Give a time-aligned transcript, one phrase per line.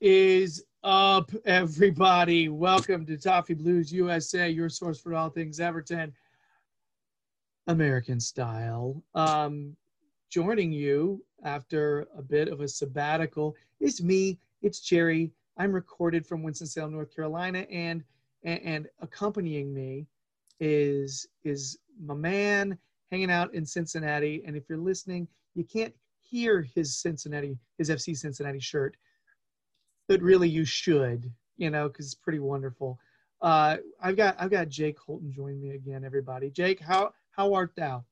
[0.00, 2.48] is up, everybody?
[2.48, 6.12] Welcome to Toffee Blues USA, your source for all things Everton,
[7.66, 9.02] American style.
[9.14, 9.76] Um,
[10.30, 14.38] joining you after a bit of a sabbatical is me.
[14.62, 15.32] It's Jerry.
[15.56, 18.02] I'm recorded from Winston-Salem, North Carolina, and
[18.42, 20.06] and, and accompanying me
[20.60, 22.78] is is my man
[23.10, 24.42] hanging out in Cincinnati.
[24.46, 28.96] And if you're listening, you can't hear his Cincinnati, his FC Cincinnati shirt
[30.08, 32.98] but really you should, you know, because it's pretty wonderful.
[33.40, 36.50] Uh, I've got I've got Jake Holton join me again, everybody.
[36.50, 38.04] Jake, how how art thou?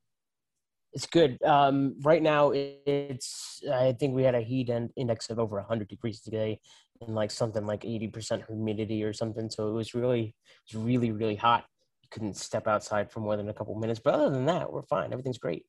[0.93, 1.41] It's good.
[1.41, 6.21] Um, right now, it's I think we had a heat index of over 100 degrees
[6.21, 6.59] today,
[7.01, 9.49] and like something like 80% humidity or something.
[9.49, 10.35] So it was really,
[10.67, 11.65] it was really, really hot.
[12.03, 13.99] You couldn't step outside for more than a couple minutes.
[14.03, 15.11] But other than that, we're fine.
[15.11, 15.65] Everything's great.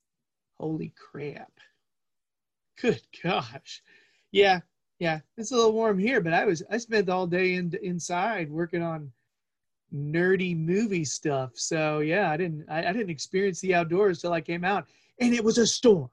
[0.59, 1.53] Holy crap!
[2.83, 3.83] Good gosh,
[4.31, 4.61] yeah,
[4.99, 5.21] yeah.
[5.37, 8.83] It's a little warm here, but I was I spent all day in, inside working
[8.83, 9.11] on
[9.93, 11.53] nerdy movie stuff.
[11.55, 14.87] So yeah, I didn't I, I didn't experience the outdoors till I came out,
[15.21, 16.11] and it was a storm,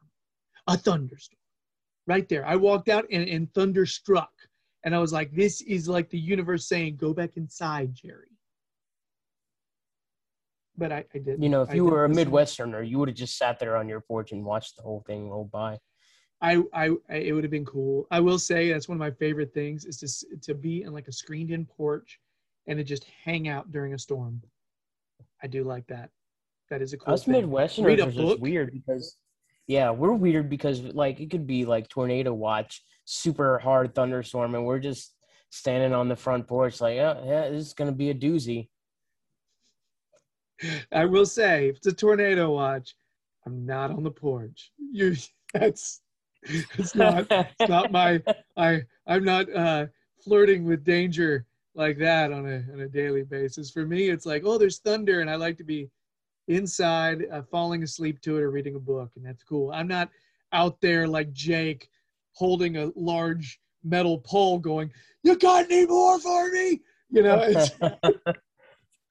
[0.68, 1.40] a thunderstorm,
[2.08, 2.46] right there.
[2.46, 4.32] I walked out and, and thunder struck,
[4.84, 8.28] and I was like, this is like the universe saying, go back inside, Jerry.
[10.78, 11.44] But I, I didn't.
[11.44, 12.10] You know, if I you were a.
[12.10, 15.30] Midwesterner, you would have just sat there on your porch and watched the whole thing
[15.30, 15.78] roll by.
[16.42, 18.08] I, I, it would have been cool.
[18.09, 21.08] I will say that's one of my favorite things is to to be in like
[21.08, 22.20] a screened in porch,
[22.67, 24.42] and to just hang out during a storm.
[25.44, 26.10] I do like that.
[26.70, 27.14] That is a cool.
[27.14, 27.36] Us thing.
[27.36, 28.39] Midwesterners Read a are book.
[28.39, 29.17] weird because,
[29.67, 34.66] yeah, we're weird because like it could be like tornado watch, super hard thunderstorm, and
[34.66, 35.14] we're just
[35.52, 38.70] standing on the front porch like, yeah, yeah, this is gonna be a doozy.
[40.92, 42.95] I will say, if it's a tornado watch,
[43.45, 44.71] I'm not on the porch.
[44.92, 45.16] You
[45.54, 46.02] that's
[46.78, 48.22] it's not it's not my
[48.58, 49.88] I I'm not uh
[50.24, 53.72] flirting with danger like that on a on a daily basis.
[53.72, 55.90] For me, it's like, oh, there's thunder, and I like to be
[56.48, 59.72] inside, uh, falling asleep to it or reading a book, and that's cool.
[59.72, 60.10] I'm not
[60.52, 61.90] out there like Jake
[62.34, 64.92] holding a large metal pole, going,
[65.23, 67.72] "You got any more for me?" You know, it's,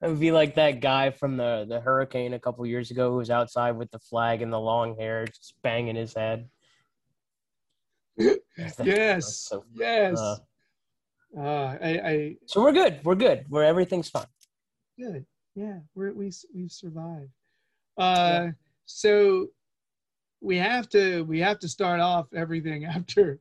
[0.01, 3.17] It would be like that guy from the, the hurricane a couple years ago who
[3.17, 6.49] was outside with the flag and the long hair, just banging his head.
[8.83, 10.17] Yes, so- yes.
[10.19, 10.37] uh,
[11.37, 12.99] Uh, I, I So we're good.
[13.03, 13.45] We're good.
[13.49, 14.25] We're everything's fine.
[14.99, 15.25] good.
[15.55, 17.31] Yeah, we're we we've survived.
[17.97, 18.47] Uh,
[18.85, 19.47] so
[20.41, 23.39] we have to we have to start off everything after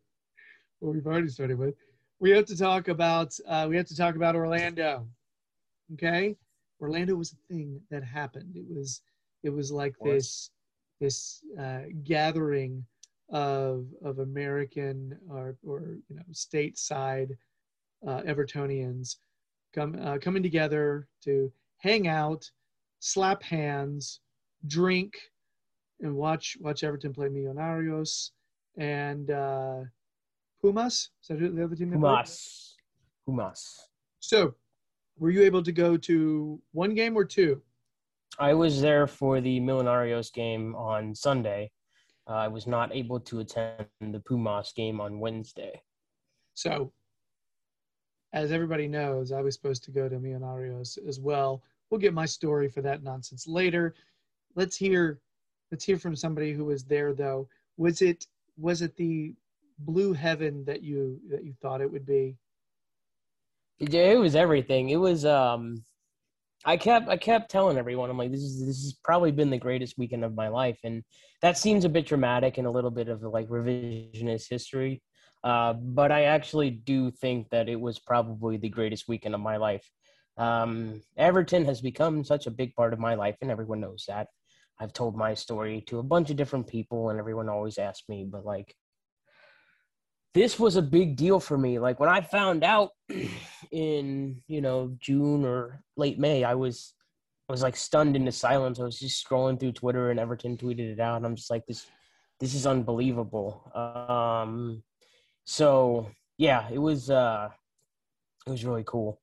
[0.80, 1.74] what we've already started with.
[2.20, 5.06] We have to talk about uh, we have to talk about Orlando.
[5.94, 6.36] Okay,
[6.80, 8.54] Orlando was a thing that happened.
[8.56, 9.02] It was
[9.42, 10.50] it was like this
[11.00, 12.84] this uh, gathering
[13.30, 17.30] of of American or or you know stateside
[18.06, 19.16] uh, Evertonians
[19.74, 22.48] come uh, coming together to hang out,
[22.98, 24.20] slap hands,
[24.66, 25.14] drink,
[26.00, 28.30] and watch watch Everton play Millonarios
[28.76, 29.80] and uh,
[30.60, 31.10] Pumas.
[31.22, 31.92] Is that who the other team?
[31.92, 32.74] Humas.
[33.26, 33.78] Humas.
[34.20, 34.54] So,
[35.18, 37.62] were you able to go to one game or two?
[38.38, 41.70] I was there for the Millonarios game on Sunday.
[42.30, 45.82] Uh, I was not able to attend the Pumas game on Wednesday.
[46.54, 46.92] So,
[48.32, 51.64] as everybody knows, I was supposed to go to Millonarios as well.
[51.90, 53.96] We'll get my story for that nonsense later.
[54.54, 55.18] Let's hear,
[55.72, 57.48] let's hear from somebody who was there though.
[57.76, 58.26] Was it
[58.56, 59.34] was it the
[59.80, 62.36] blue heaven that you that you thought it would be?
[63.80, 64.90] It, it was everything.
[64.90, 65.82] It was um
[66.64, 69.58] I kept I kept telling everyone I'm like this is this has probably been the
[69.58, 71.02] greatest weekend of my life and
[71.42, 75.02] that seems a bit dramatic and a little bit of like revisionist history.
[75.42, 79.56] Uh, but I actually do think that it was probably the greatest weekend of my
[79.56, 79.88] life.
[80.36, 84.28] Um, Everton has become such a big part of my life, and everyone knows that.
[84.78, 88.26] I've told my story to a bunch of different people, and everyone always asks me,
[88.30, 88.74] but like,
[90.34, 91.78] this was a big deal for me.
[91.78, 92.90] Like when I found out
[93.72, 96.94] in you know June or late May, I was
[97.48, 98.78] I was like stunned into silence.
[98.78, 101.66] I was just scrolling through Twitter, and Everton tweeted it out, and I'm just like
[101.66, 101.86] this
[102.38, 103.70] this is unbelievable.
[103.74, 104.82] Um,
[105.44, 107.48] so yeah, it was uh,
[108.46, 109.20] it was really cool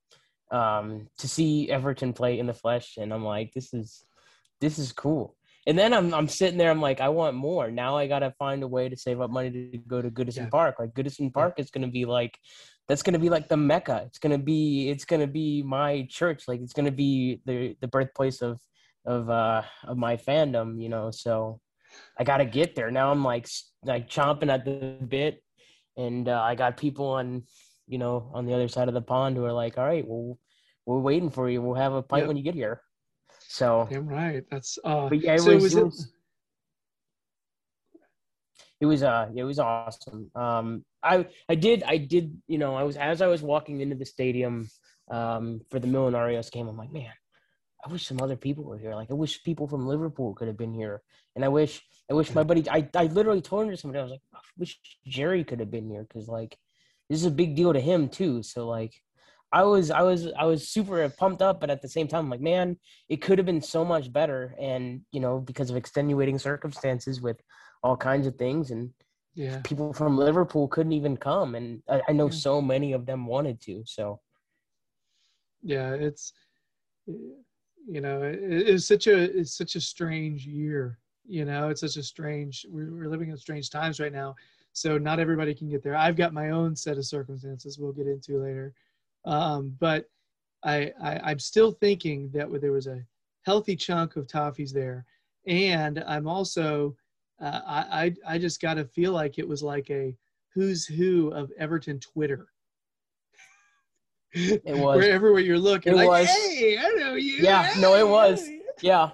[0.52, 4.04] um, to see Everton play in the flesh, and I'm like, this is
[4.60, 5.37] this is cool.
[5.68, 6.72] And then I'm I'm sitting there.
[6.72, 7.70] I'm like, I want more.
[7.70, 10.50] Now I gotta find a way to save up money to go to Goodison Yeah.
[10.50, 10.76] Park.
[10.80, 12.40] Like Goodison Park is gonna be like,
[12.88, 14.04] that's gonna be like the mecca.
[14.08, 16.48] It's gonna be it's gonna be my church.
[16.48, 18.62] Like it's gonna be the the birthplace of
[19.06, 20.82] of uh of my fandom.
[20.82, 21.60] You know, so
[22.18, 22.90] I gotta get there.
[22.90, 23.48] Now I'm like
[23.84, 25.44] like chomping at the bit,
[25.98, 27.44] and uh, I got people on
[27.88, 30.40] you know on the other side of the pond who are like, all right, well,
[30.86, 31.62] we're waiting for you.
[31.62, 32.28] We'll have a pint Yep.
[32.30, 32.82] when you get here.
[33.48, 34.44] So Damn right.
[34.52, 35.10] That's uh.
[35.10, 36.12] but yeah, it so was, was it it- was
[38.80, 40.30] it was uh it was awesome.
[40.36, 43.96] Um I I did I did you know I was as I was walking into
[43.96, 44.70] the stadium
[45.10, 47.12] um for the Millonarios game, I'm like, man,
[47.84, 48.96] I wish some other people were here.
[48.96, 51.02] Like I wish people from Liverpool could have been here.
[51.36, 54.04] And I wish I wish my buddy I, I literally told him to somebody, I
[54.04, 56.58] was like, I wish Jerry could have been here because like
[57.10, 58.44] this is a big deal to him too.
[58.44, 58.94] So like
[59.52, 62.30] I was I was I was super pumped up, but at the same time, I'm
[62.30, 62.78] like, man,
[63.10, 64.56] it could have been so much better.
[64.60, 67.42] And you know, because of extenuating circumstances with
[67.84, 68.90] all kinds of things, and
[69.36, 69.62] yeah.
[69.64, 72.32] people from Liverpool couldn't even come, and I, I know Yeah.
[72.32, 73.84] so many of them wanted to.
[73.86, 74.20] So
[75.64, 76.34] yeah it's
[77.08, 81.98] you know it, it's such a it's such a strange year you know it's such
[81.98, 84.36] a strange we're, we're living in strange times right now
[84.74, 88.08] so not everybody can get there i've got my own set of circumstances we'll get
[88.08, 88.74] into later
[89.26, 90.06] um, but
[90.64, 93.04] I, I i'm still thinking that there was a
[93.46, 95.06] healthy chunk of toffees there
[95.46, 96.96] and i'm also
[97.40, 100.16] uh, I, I i just got to feel like it was like a
[100.54, 102.48] who's who of everton twitter
[104.34, 104.98] It was.
[104.98, 106.28] Where everywhere you're looking, It like, was.
[106.28, 107.38] hey, I know you.
[107.42, 108.48] Yeah, no, it was.
[108.82, 109.12] Yeah,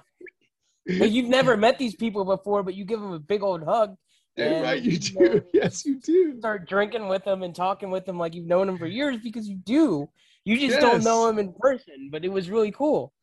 [0.99, 3.95] but you've never met these people before, but you give them a big old hug,
[4.35, 5.19] Damn and, right, you you do.
[5.19, 6.37] know, yes, you do.
[6.39, 9.47] start drinking with them and talking with them like you've known them for years because
[9.47, 10.09] you do.
[10.45, 11.31] You just don't know Yes.
[11.33, 13.13] him in person, but it was really cool.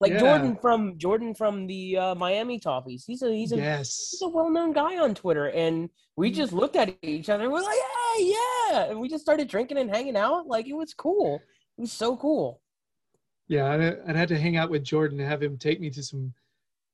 [0.00, 0.18] Like Yeah.
[0.20, 3.04] Jordan from Jordan from the uh, Miami Toffees.
[3.06, 4.08] He's a he's a yes.
[4.12, 7.44] he's a well-known guy on Twitter, and we just looked at each other.
[7.44, 7.78] and We're like,
[8.16, 8.24] "Hey,
[8.70, 10.46] yeah!" And we just started drinking and hanging out.
[10.46, 11.40] Like it was cool.
[11.78, 12.60] It was so cool.
[13.48, 16.02] Yeah, I'd, I'd had to hang out with Jordan to have him take me to
[16.02, 16.32] some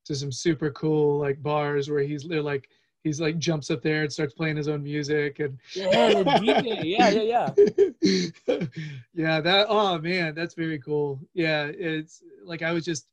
[0.05, 2.69] to some super cool like bars where he's they're like
[3.07, 6.97] he's like jumps up there and starts playing his own music and Yeah, DJ.
[6.97, 8.59] Yeah, yeah, yeah.
[9.15, 13.09] yeah that oh man that's very cool yeah it's like i was just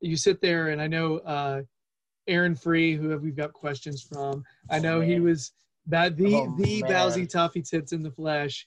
[0.00, 1.62] you sit there and i know uh
[2.26, 5.52] aaron free who we've got questions from i Oh, know he was
[5.86, 6.90] bad the Oh, the man.
[6.90, 8.66] Bowsy toffee tits in the flesh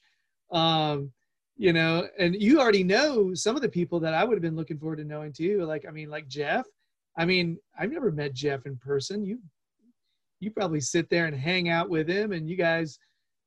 [0.51, 1.12] um
[1.57, 4.56] you know and you already know some of the people that i would have been
[4.56, 6.66] looking forward to knowing too like i mean like jeff
[7.18, 9.38] i mean i've never met jeff in person you
[10.42, 13.00] you probably sit there and hang out with him and you guys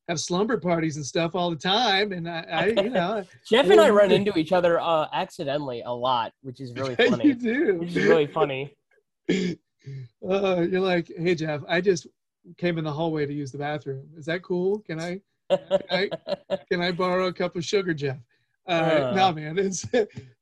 [0.09, 3.81] have slumber parties and stuff all the time and i, I you know Jeff and
[3.81, 7.27] I run into each other uh, accidentally a lot, which is really funny.
[7.29, 8.75] you do Which is really funny.
[9.31, 9.57] uh,
[10.71, 12.07] you're like hey jeff i just
[12.57, 15.21] came in the hallway to use the bathroom is that cool can i
[15.91, 16.09] I-
[16.71, 18.17] can I borrow a cup of sugar, Jeff?
[18.67, 19.13] Right, Uh.
[19.15, 19.59] no, man.
[19.59, 19.85] It's,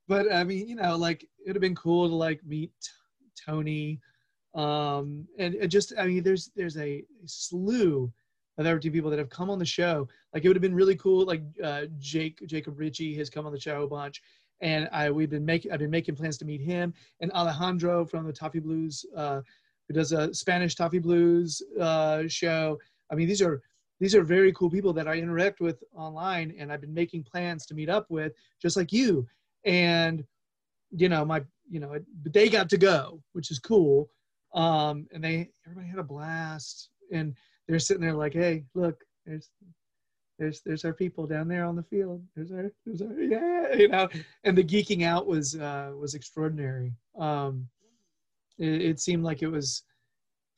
[0.07, 2.73] but I mean, you know, like it'd have been cool to like meet
[3.45, 4.01] Tony,
[4.55, 8.13] um, and it just, I mean, there's there's a slew
[8.59, 10.09] of Everton people that have come on the show.
[10.35, 11.25] Like it would have been really cool.
[11.25, 14.23] Like uh, Jake Jacob Ritchie has come on the show a bunch,
[14.61, 18.27] and I we've been making I've been making plans to meet him and Alejandro from
[18.27, 19.41] the Toffee Blues, uh,
[19.89, 22.79] who does a Spanish Toffee Blues uh, show.
[23.11, 23.63] I mean, these are
[24.01, 27.65] these are very cool people that I interact with online, and I've been making plans
[27.67, 29.27] to meet up with, just like you.
[29.65, 30.25] And
[30.91, 34.11] you know, my you know, they got to go, which is cool.
[34.55, 37.35] Um, and they everybody had a blast, and
[37.69, 39.51] they're sitting there like, hey, look, there's
[40.39, 42.23] there's there's our people down there on the field.
[42.37, 44.09] There's our there's our yeah, you know.
[44.45, 46.93] And the geeking out was uh, was extraordinary.
[47.19, 47.67] Um,
[48.59, 49.83] it, it seemed like it was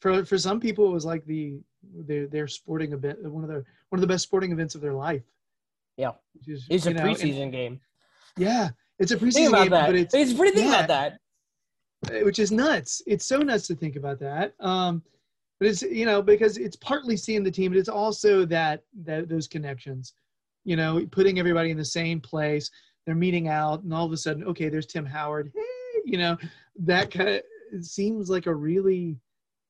[0.01, 1.59] for for some people it was like the
[2.07, 4.95] their their sporting event one of the one of the best sporting events of their
[4.95, 5.23] life.
[5.97, 6.13] Yeah.
[6.49, 7.81] Is, It's a know, and- preseason game.
[8.37, 9.87] yeah, it's a Think preseason game, that.
[9.87, 10.79] but it's It's pretty think yeah.
[10.85, 11.21] about that.
[12.23, 13.03] Which is nuts.
[13.07, 14.55] It's so nuts to think about that.
[14.61, 15.03] Um,
[15.61, 19.29] but it's you know because it's partly seeing the team, but it's also that that
[19.29, 20.15] those connections.
[20.65, 22.71] You know, putting everybody in the same place.
[23.05, 25.53] They're meeting out, and all of a sudden, okay, there's Tim Howard.
[25.55, 26.39] Hey, you know,
[26.81, 29.19] that kind of seems like a really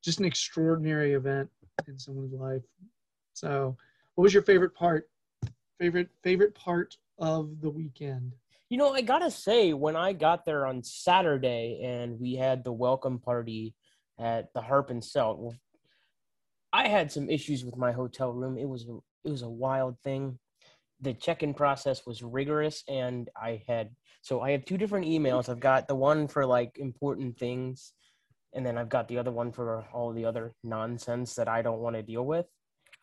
[0.02, 1.48] just an extraordinary event
[1.88, 2.62] in someone's life.
[3.32, 3.76] So,
[4.14, 5.08] what was your favorite part?
[5.80, 8.34] Favorite favorite part of the weekend?
[8.70, 12.72] You know, I gotta say, when I got there on Saturday and we had the
[12.72, 13.74] welcome party
[14.18, 15.54] at the Harp and Celt,
[16.72, 18.58] I had some issues with my hotel room.
[18.58, 20.38] It was a, it was a wild thing.
[21.00, 23.90] The check-in process was rigorous, and I had
[24.22, 25.48] so I have two different emails.
[25.48, 27.92] I've got the one for like important things,
[28.54, 31.80] and then I've got the other one for all the other nonsense that I don't
[31.80, 32.46] want to deal with.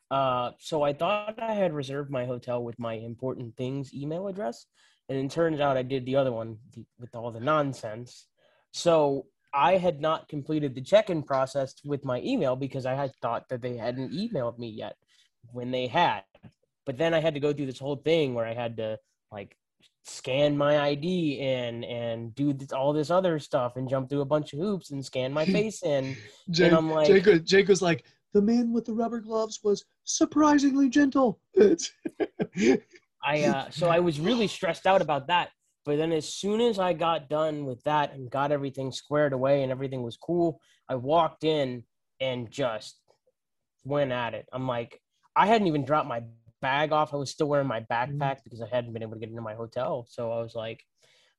[0.09, 4.65] Uh, so I thought I had reserved my hotel with my important things email address,
[5.11, 6.57] and it turns out I did the other one
[6.97, 8.27] with all the nonsense.
[8.71, 13.49] So I had not completed the check-in process with my email because I had thought
[13.49, 14.95] that they hadn't emailed me yet
[15.51, 16.21] when they had.
[16.85, 18.97] But then I had to go through this whole thing where I had to
[19.33, 19.57] like
[20.05, 24.25] scan my ID in and do this, all this other stuff and jump through a
[24.25, 26.15] bunch of hoops and scan my face in.
[26.49, 29.59] Jake, and I'm like, Jake, was- Jake was like, the man with the rubber gloves
[29.61, 31.41] was surprisingly gentle.
[33.23, 35.49] I uh, so I was really stressed out about that.
[35.85, 39.63] But then as soon as I got done with that and got everything squared away
[39.63, 41.83] and everything was cool, I walked in
[42.19, 42.99] and just
[43.83, 44.45] went at it.
[44.53, 45.01] I'm like,
[45.35, 46.21] I hadn't even dropped my
[46.61, 47.13] bag off.
[47.13, 49.55] I was still wearing my backpack because I hadn't been able to get into my
[49.55, 50.05] hotel.
[50.07, 50.83] So I was like,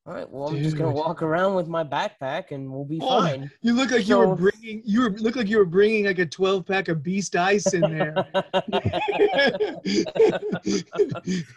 [0.05, 3.21] all right, well, I'm just gonna walk around with my backpack and we'll be Oh,
[3.21, 3.49] fine.
[3.61, 6.25] you look like you were bringing you were look like you were bringing like a
[6.25, 8.13] 12 pack of beast ice in there.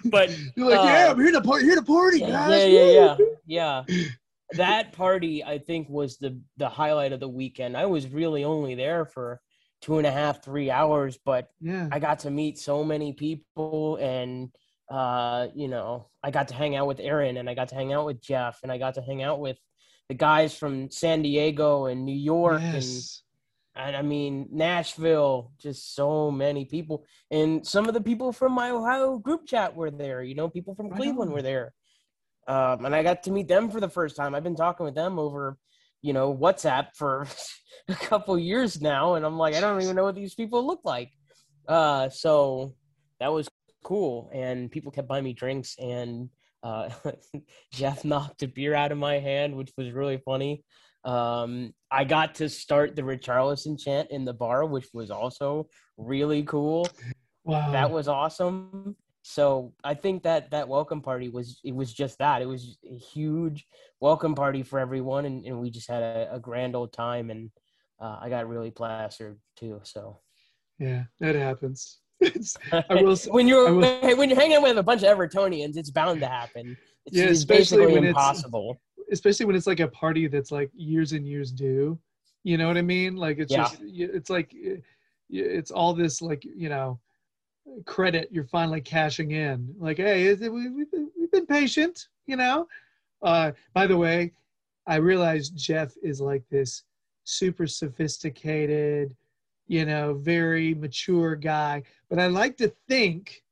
[0.07, 2.69] but You're like, yeah, uh, I'm here to party, here to party, yeah, guys.
[2.69, 3.85] yeah, yeah, yeah, yeah.
[4.53, 7.76] That party, I think, was the the highlight of the weekend.
[7.76, 9.41] I was really only there for
[9.83, 11.88] two and a half, three hours, but Yeah.
[11.91, 14.50] I got to meet so many people, and
[14.90, 17.93] uh, you know, I got to hang out with Aaron, and I got to hang
[17.93, 19.59] out with Jeff, and I got to hang out with
[20.09, 23.23] the guys from San Diego and New York, and Yes.
[23.75, 28.71] and I mean Nashville, just so many people, and some of the people from my
[28.71, 30.23] Ohio group chat were there.
[30.23, 31.75] You know, people from Cleveland were there,
[32.47, 34.35] um, and I got to meet them for the first time.
[34.35, 35.59] I've been talking with them over,
[36.00, 37.26] you know, WhatsApp for
[37.88, 40.83] a couple years now, and I'm like, I don't even know what these people look
[40.85, 41.11] like.
[41.66, 42.76] Uh, so
[43.19, 43.49] that was
[43.87, 46.28] cool, and people kept buying me drinks, and
[46.64, 46.90] uh,
[47.73, 50.64] Jeff knocked a beer out of my hand, which was really funny.
[51.05, 56.43] Um, I got to start the Richarlison chant in the bar, which was also really
[56.43, 56.88] cool.
[57.45, 57.71] Wow.
[57.71, 58.97] That was awesome.
[59.23, 62.43] So I think that that welcome party was it was just that.
[62.43, 63.66] It was a huge
[64.00, 67.31] welcome party for everyone, and, and we just had a, a grand old time.
[67.31, 67.50] And
[68.00, 69.81] uh, I got really plastered too.
[69.85, 70.19] So
[70.81, 72.00] yeah, that happens.
[72.21, 75.77] It's, I will when you're will- when you're hanging out with a bunch of Evertonians,
[75.77, 76.77] it's bound to happen.
[77.07, 78.81] It's, Yeah, it's basically when it's- impossible.
[79.13, 81.99] especially when it's like a party that's like years and years due.
[82.43, 83.17] You know what I mean?
[83.17, 83.65] Like it's Yeah.
[83.65, 84.55] just it's like
[85.29, 86.99] it's all this like you know
[87.85, 89.75] credit you're finally cashing in.
[89.79, 92.09] Like hey, is it, we, we've been, we've been patient.
[92.27, 92.67] You know.
[93.23, 94.33] Uh, by the way,
[94.87, 96.83] I realize Jeff is like this
[97.25, 99.15] super sophisticated,
[99.69, 101.83] you know, very mature guy.
[102.09, 103.43] But I like to think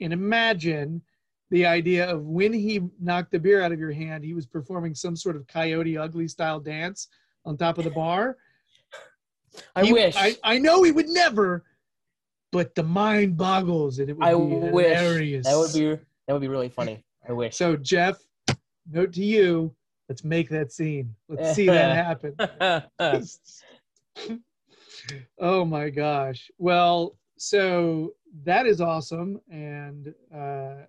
[0.00, 1.02] and imagine
[1.50, 4.94] the idea of when he knocked the beer out of your hand, he was performing
[4.94, 7.08] some sort of coyote ugly style dance
[7.44, 8.36] on top of the bar.
[9.76, 10.16] I He- wish.
[10.16, 11.64] I, I know he would never,
[12.52, 14.38] but the mind boggles and it would I be
[14.70, 15.46] wish hilarious.
[15.46, 17.04] that would be that would be really funny.
[17.28, 17.54] I wish.
[17.56, 18.18] so Jeff,
[18.90, 19.74] note to you,
[20.08, 21.14] let's make that scene.
[21.28, 21.94] Let's see that
[22.58, 22.82] happen.
[25.38, 26.50] oh my gosh.
[26.58, 30.84] Well, so that is awesome, and uh,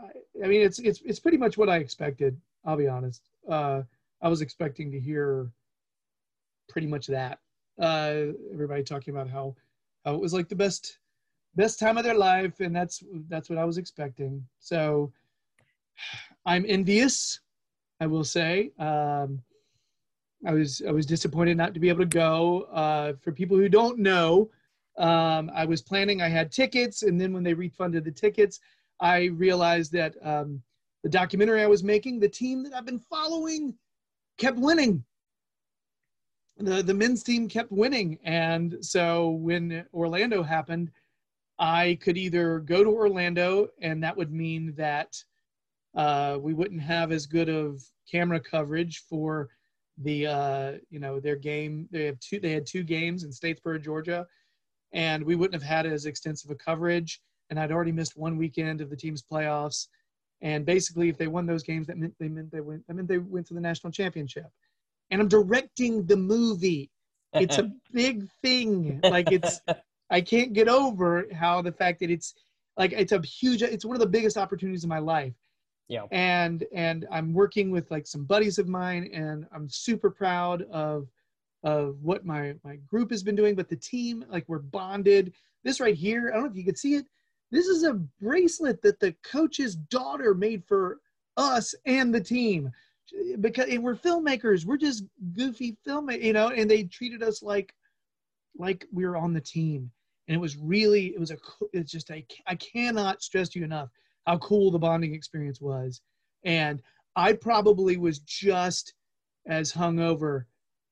[0.00, 0.08] I,
[0.44, 2.40] I mean, it's it's it's pretty much what I expected.
[2.64, 3.28] I'll be honest.
[3.48, 3.82] Uh,
[4.22, 5.50] I was expecting to hear
[6.68, 7.38] pretty much that.
[7.80, 9.54] Uh, everybody talking about how
[10.04, 10.98] how it was like the best
[11.54, 14.46] best time of their life, and that's that's what I was expecting.
[14.60, 15.12] So
[16.46, 17.40] I'm envious.
[18.00, 18.70] I will say.
[18.78, 19.42] Um,
[20.46, 22.62] I was I was disappointed not to be able to go.
[22.72, 24.50] Uh, for people who don't know,
[24.96, 26.22] um, I was planning.
[26.22, 28.60] I had tickets, and then when they refunded the tickets,
[29.00, 30.62] I realized that um,
[31.02, 33.74] the documentary I was making, the team that I've been following,
[34.38, 35.04] kept winning.
[36.58, 40.90] The the men's team kept winning, and so when Orlando happened,
[41.58, 45.22] I could either go to Orlando, and that would mean that
[45.94, 49.48] uh, we wouldn't have as good of camera coverage for
[50.02, 51.88] the uh, you know their game.
[51.90, 52.40] They have two.
[52.40, 54.26] They had two games in Statesboro, Georgia,
[54.92, 57.20] and we wouldn't have had as extensive a coverage.
[57.50, 59.88] And I'd already missed one weekend of the team's playoffs.
[60.40, 62.86] And basically, if they won those games, that meant they meant they went.
[62.86, 64.46] That meant they went to the national championship.
[65.10, 66.90] And I'm directing the movie.
[67.32, 69.00] It's a big thing.
[69.02, 69.60] Like it's.
[70.10, 72.34] I can't get over how the fact that it's
[72.76, 73.62] like it's a huge.
[73.62, 75.34] It's one of the biggest opportunities in my life
[75.88, 76.02] yeah.
[76.10, 81.08] and and i'm working with like some buddies of mine and i'm super proud of
[81.64, 85.32] of what my my group has been doing but the team like we're bonded
[85.64, 87.06] this right here i don't know if you can see it
[87.50, 91.00] this is a bracelet that the coach's daughter made for
[91.36, 92.70] us and the team
[93.40, 94.64] because and we're filmmakers.
[94.64, 95.04] We're just
[95.34, 96.48] goofy filmmakers, you know.
[96.48, 97.74] And they treated us like
[98.56, 99.90] like we were on the team,
[100.26, 101.38] and it was really it was a
[101.72, 103.90] it's just a I cannot stress to you enough
[104.28, 106.02] how cool the bonding experience was,
[106.44, 106.82] and
[107.16, 108.92] I probably was just
[109.46, 110.44] as hungover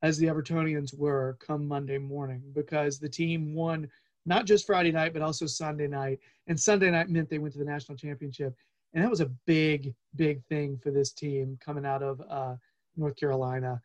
[0.02, 3.88] as the Evertonians were come Monday morning because the team won
[4.24, 7.58] not just Friday night but also Sunday night, and Sunday night meant they went to
[7.58, 8.54] the national championship,
[8.94, 12.54] and that was a big big thing for this team coming out of uh,
[12.96, 13.82] North Carolina.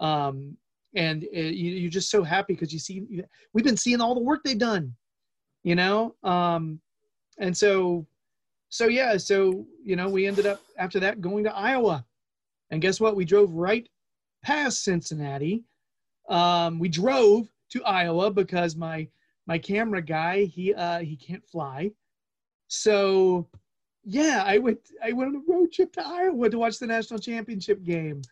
[0.00, 0.56] Um,
[0.96, 3.02] and it, you, you're just so happy because you see
[3.52, 4.94] we've been seeing all the work they've done,
[5.62, 6.14] you know.
[6.22, 6.80] Um,
[7.38, 8.06] and so,
[8.74, 12.04] so yeah, so you know we ended up after that going to Iowa,
[12.70, 13.14] and guess what?
[13.14, 13.88] We drove right
[14.42, 15.62] past Cincinnati.
[16.28, 19.06] Um, we drove to Iowa because my
[19.46, 21.92] my camera guy he uh, he can't fly,
[22.66, 23.48] so
[24.02, 27.20] yeah, I went I went on a road trip to Iowa to watch the national
[27.20, 28.22] championship game,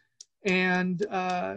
[0.44, 1.54] and uh,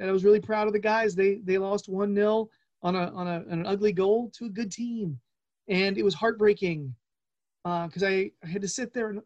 [0.00, 1.14] and I was really proud of the guys.
[1.14, 2.48] They they lost one 0
[2.82, 5.20] on a on a an ugly goal to a good team,
[5.68, 6.94] and it was heartbreaking
[7.66, 9.20] because uh, I, I had to sit there and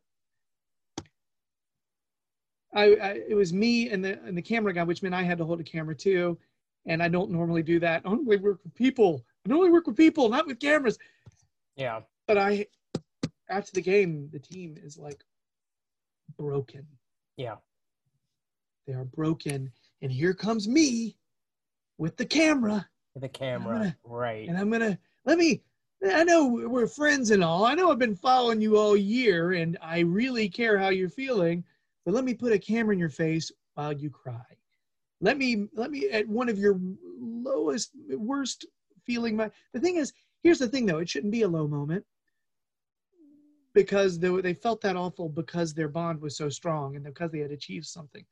[2.73, 5.37] I, I, it was me and the and the camera guy, which meant I had
[5.38, 6.38] to hold a camera too,
[6.87, 8.02] and I don't normally do that.
[8.04, 9.25] I normally work with people.
[9.44, 10.97] I normally work with people, not with cameras.
[11.76, 12.00] Yeah.
[12.26, 12.66] But I,
[13.50, 15.23] after the game, the team is like
[16.38, 16.87] broken.
[17.37, 17.56] Yeah.
[18.87, 19.70] They are broken,
[20.00, 21.16] and here comes me
[21.99, 23.78] with the camera, The camera.
[23.78, 24.49] gonna- right.
[24.49, 25.62] and I'm gonna let me.
[26.09, 27.64] I know we're friends and all.
[27.64, 31.62] I know I've been following you all year, and I really care how you're feeling.
[32.04, 34.45] But let me put a camera in your face while you cry.
[35.21, 36.80] Let me let me at one of your
[37.21, 38.64] lowest, worst
[39.04, 39.37] feeling.
[39.37, 40.99] My the thing is, here's the thing though.
[40.99, 42.04] It shouldn't be a low moment
[43.75, 47.39] because they, they felt that awful because their bond was so strong and because they
[47.39, 48.25] had achieved something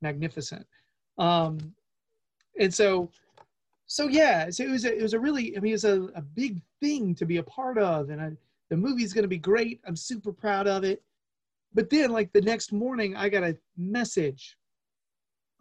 [0.00, 0.66] magnificent.
[1.18, 1.74] Um,
[2.58, 3.10] and so,
[3.88, 6.20] so yeah, so it was a, it was a really, I mean, it's a, a
[6.20, 8.32] big thing to be a part of, and I,
[8.68, 9.80] the movie's going to be great.
[9.86, 11.02] I'm super proud of it.
[11.74, 14.58] But then, like the next morning, I got a message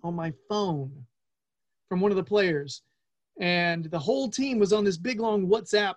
[0.03, 0.91] on my phone
[1.87, 2.83] from one of the players,
[3.39, 5.95] and the whole team was on this big long WhatsApp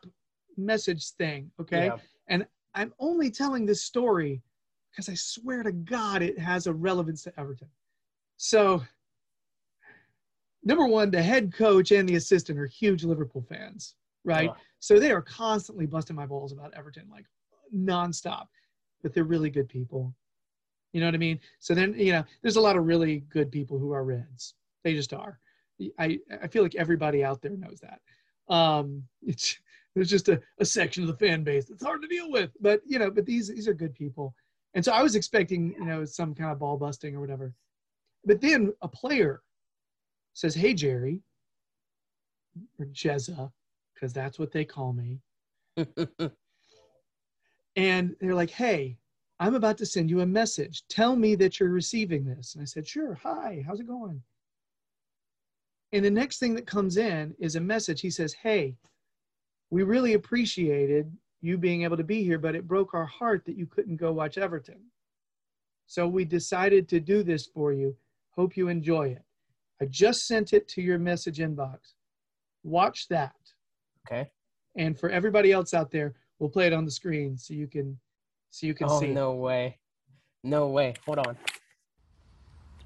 [0.57, 1.51] message thing.
[1.61, 1.97] Okay, Yeah.
[2.75, 4.41] I'm only telling this story
[4.91, 7.69] because I swear to God it has a relevance to Everton.
[8.37, 8.83] So,
[10.65, 13.95] number one, the head coach and the assistant are huge Liverpool fans,
[14.25, 14.51] right?
[14.51, 14.57] Oh.
[14.79, 17.27] So they are constantly busting my balls about Everton, like
[17.75, 18.47] nonstop.
[19.03, 20.15] But they're really good people.
[20.93, 21.41] You know what I mean?
[21.59, 24.55] So then, you know, there's a lot of really good people who are Reds.
[24.85, 25.39] They just are.
[25.99, 28.01] I, I feel like everybody out there knows that.
[28.55, 29.59] Um, it's
[29.95, 32.51] there's just a, a section of the fan base that's hard to deal with.
[32.61, 34.35] But you know, but these these are good people.
[34.75, 37.53] And so I was expecting, you know, some kind of ball busting or whatever.
[38.25, 39.43] But then a player
[40.33, 41.21] says, Hey Jerry,
[42.79, 43.51] or Jezza,
[43.95, 45.21] because that's what they call me.
[47.77, 48.99] And they're like, Hey,
[49.39, 50.83] I'm about to send you a message.
[50.89, 52.55] Tell me that you're receiving this.
[52.55, 53.15] And I said, Sure.
[53.23, 54.23] Hi, how's it going?
[55.93, 58.01] And the next thing that comes in is a message.
[58.01, 58.77] He says, Hey,
[59.71, 63.57] we really appreciated you being able to be here, but it broke our heart that
[63.57, 64.81] you couldn't go watch Everton.
[65.87, 67.97] So we decided to do this for you.
[68.33, 69.23] Hope you enjoy it.
[69.83, 71.95] I just sent it to your message inbox.
[72.65, 73.35] Watch that.
[74.07, 74.31] okay.
[74.77, 77.99] And for everybody else out there, we'll play it on the screen so you can
[78.51, 79.07] so you can Oh see.
[79.07, 79.15] it.
[79.15, 79.79] no way.
[80.45, 80.95] No way.
[81.07, 81.37] Hold on.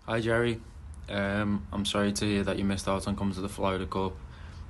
[0.06, 0.60] Hi Jerry,
[1.08, 4.12] um, I'm sorry to hear that you missed out on coming to the Florida Cup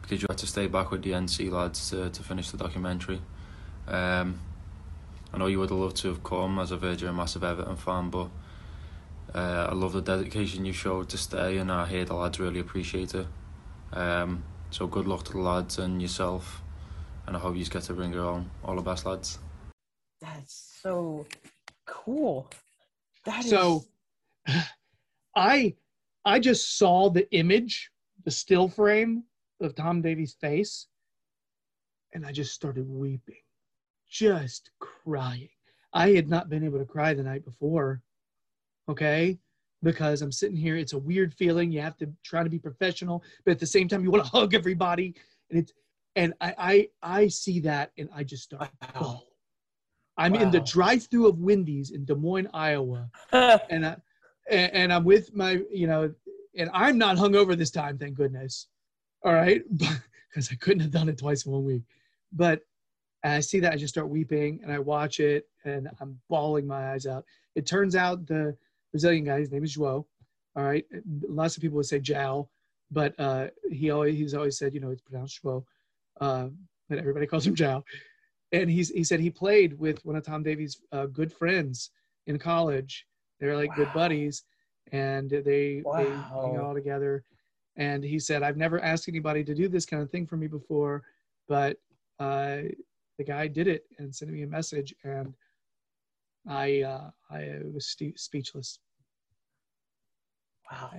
[0.00, 3.20] because you had to stay back with the NC lads to, to finish the documentary.
[3.88, 4.38] Um,
[5.32, 7.42] I know you would have loved to have come as I've heard you're a massive
[7.42, 8.28] Everton fan, but
[9.34, 12.60] uh, I love the dedication you showed to stay, and I hear the lads really
[12.60, 13.26] appreciate it.
[13.92, 16.62] Um, so good luck to the lads and yourself,
[17.26, 18.50] and I hope you get to bring it home.
[18.64, 19.38] All the best, lads.
[20.20, 21.26] That's so
[21.86, 22.48] cool.
[23.24, 23.84] That is So
[25.36, 25.74] I
[26.24, 27.90] I just saw the image,
[28.24, 29.24] the still frame
[29.60, 30.86] of Tom Davies' face,
[32.12, 33.42] and I just started weeping,
[34.08, 35.48] just crying.
[35.92, 38.00] I had not been able to cry the night before,
[38.88, 39.38] okay?
[39.82, 41.70] Because I'm sitting here, it's a weird feeling.
[41.70, 44.30] You have to try to be professional, but at the same time, you want to
[44.30, 45.14] hug everybody,
[45.50, 45.72] and it's
[46.16, 46.88] and I I
[47.20, 48.70] I see that, and I just start.
[48.94, 49.22] Wow.
[50.16, 50.64] I'm in the Wow.
[50.64, 53.96] drive-through of Wendy's in Des Moines, Iowa, and I
[54.48, 56.14] and, and I'm with my, you know,
[56.56, 58.68] and I'm not hungover this time, thank goodness.
[59.24, 61.82] All right, because I couldn't have done it twice in one week.
[62.32, 62.60] But
[63.24, 66.92] I see that I just start weeping, and I watch it, and I'm bawling my
[66.92, 67.24] eyes out.
[67.54, 68.56] It turns out the
[68.94, 69.40] Brazilian guy.
[69.40, 70.04] His name is João.
[70.54, 70.84] All right.
[71.28, 72.48] Lots of people would say Jao,
[72.92, 75.64] but uh, he always he's always said you know it's pronounced João,
[76.20, 76.46] uh,
[76.88, 77.82] but everybody calls him Jao.
[78.52, 81.90] And he's he said he played with one of Tom Davies' uh, good friends
[82.28, 83.04] in college.
[83.40, 84.44] They're like good buddies,
[84.92, 86.04] and they they
[86.40, 86.66] hang Wow.
[86.68, 87.24] all together.
[87.76, 90.46] And he said, I've never asked anybody to do this kind of thing for me
[90.46, 91.02] before,
[91.48, 91.76] but
[92.20, 92.58] uh,
[93.18, 95.34] the guy did it and sent me a message, and
[96.46, 98.78] I uh, I was ste- speechless.
[100.70, 100.90] Wow.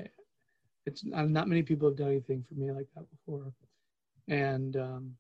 [0.85, 3.51] It's not, not many people have done anything for me like that before,
[4.27, 5.15] and um,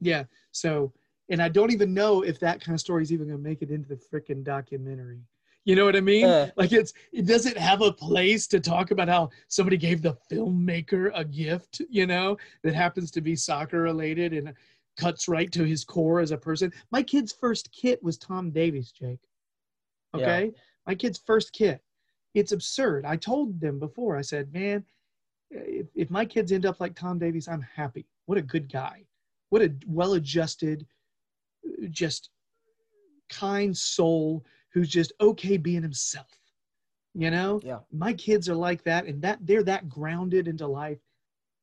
[0.00, 0.24] yeah.
[0.52, 0.92] So,
[1.28, 3.62] and I don't even know if that kind of story is even going to make
[3.62, 5.22] it into the freaking documentary.
[5.64, 6.26] You know what I mean?
[6.26, 6.50] Yeah.
[6.56, 11.10] Like it's it doesn't have a place to talk about how somebody gave the filmmaker
[11.14, 14.54] a gift, you know, that happens to be soccer related and
[14.96, 16.72] cuts right to his core as a person.
[16.90, 19.20] My kid's first kit was Tom Davies, Jake.
[20.14, 20.22] Yeah.
[20.22, 20.52] Okay?
[20.86, 21.82] My kid's first kit.
[22.34, 23.04] It's absurd.
[23.04, 24.84] I told them before, I said, man,
[25.50, 28.06] if, if my kids end up like Tom Davies, I'm happy.
[28.26, 29.04] What a good guy.
[29.48, 30.86] What a well adjusted,
[31.90, 32.30] just
[33.28, 36.26] kind soul who's just okay being himself.
[37.14, 37.60] You know?
[37.64, 37.80] Yeah.
[37.92, 40.98] My kids are like that, and that they're that grounded into life.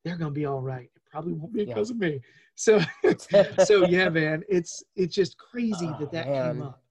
[0.03, 0.89] They're gonna be all right.
[0.93, 1.67] It probably won't be Yeah.
[1.73, 2.19] because of me.
[2.55, 2.81] So
[3.63, 6.55] so yeah, man, it's it's just crazy Oh, that that man.
[6.55, 6.81] came up.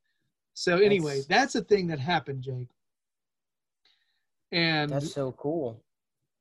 [0.54, 2.68] So anyway, That's- that's a thing that happened, Jake.
[4.52, 5.82] And That's so cool.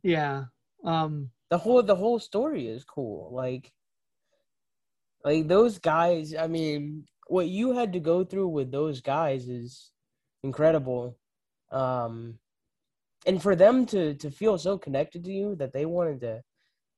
[0.04, 0.46] yeah,
[0.84, 3.34] um, The whole the whole story is cool.
[3.34, 3.72] Like
[5.24, 9.92] like those guys, I mean, what you had to go through with those guys is
[10.44, 11.18] incredible.
[11.72, 12.40] Um
[13.26, 16.44] and for them to to feel so connected to you that they wanted to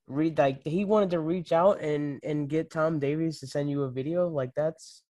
[0.07, 3.83] read like he wanted to reach out and and get Tom Davies to send you
[3.83, 5.03] a video like that's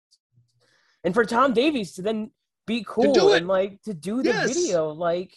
[1.04, 2.32] and for Tom Davies to then
[2.68, 4.54] be cool and like to do the Yes.
[4.54, 5.34] video like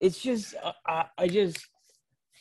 [0.00, 1.66] it's just uh, I, I just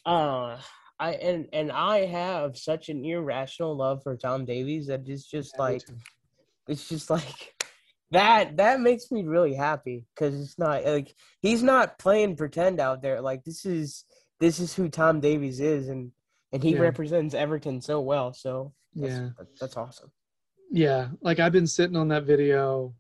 [0.06, 0.58] uh
[1.00, 5.56] I and and I have such an irrational love for Tom Davies that it's just
[5.58, 5.82] yeah, like
[6.67, 7.54] it's just like
[8.12, 13.02] that that makes me really happy because it's not like he's not playing pretend out
[13.02, 14.06] there like this is
[14.39, 16.12] this is who Tom Davies is and
[16.52, 16.80] and he Yeah.
[16.80, 19.30] represents Everton so well so that's, Yeah.
[19.60, 20.12] that's awesome
[20.72, 22.93] yeah, like I've been sitting on that video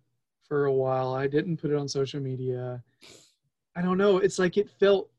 [0.47, 1.13] for a while.
[1.13, 2.83] I didn't put it on social media.
[3.79, 4.17] I don't know.
[4.17, 5.09] It's like it felt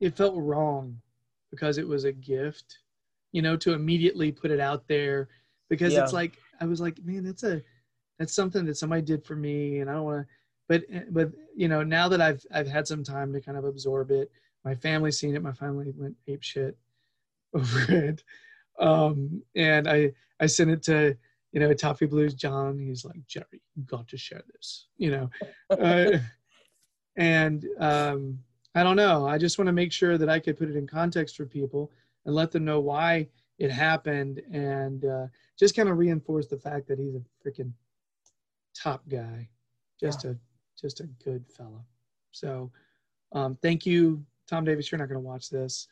[0.00, 0.96] it felt wrong
[1.50, 2.78] because it was a gift,
[3.32, 5.28] you know, to immediately put it out there
[5.68, 7.60] because it's like I was like, man, that's a
[8.20, 10.34] that's something that somebody did for me and I don't want to
[10.68, 14.12] but but you know, now that I've I've had some time to kind of absorb
[14.12, 14.30] it,
[14.64, 16.78] my family seen it, my family went ape shit
[17.54, 18.22] over it.
[18.78, 21.16] Um and I I sent it to
[21.50, 22.78] you know Toffee Blues John.
[22.78, 25.30] He's like Jerry, you got to share this, you know.
[25.68, 26.18] Uh,
[27.16, 28.38] and um,
[28.74, 29.26] I don't know.
[29.26, 31.90] I just want to make sure that I could put it in context for people
[32.24, 35.26] and let them know why it happened, and uh,
[35.58, 37.72] just kind of reinforce the fact that he's a freaking
[38.74, 39.48] top guy,
[39.98, 40.36] just a
[40.80, 41.80] just a good fella.
[42.32, 42.70] So,
[43.32, 44.90] um, thank you, Tom Davies.
[44.92, 45.88] You're not going to watch this.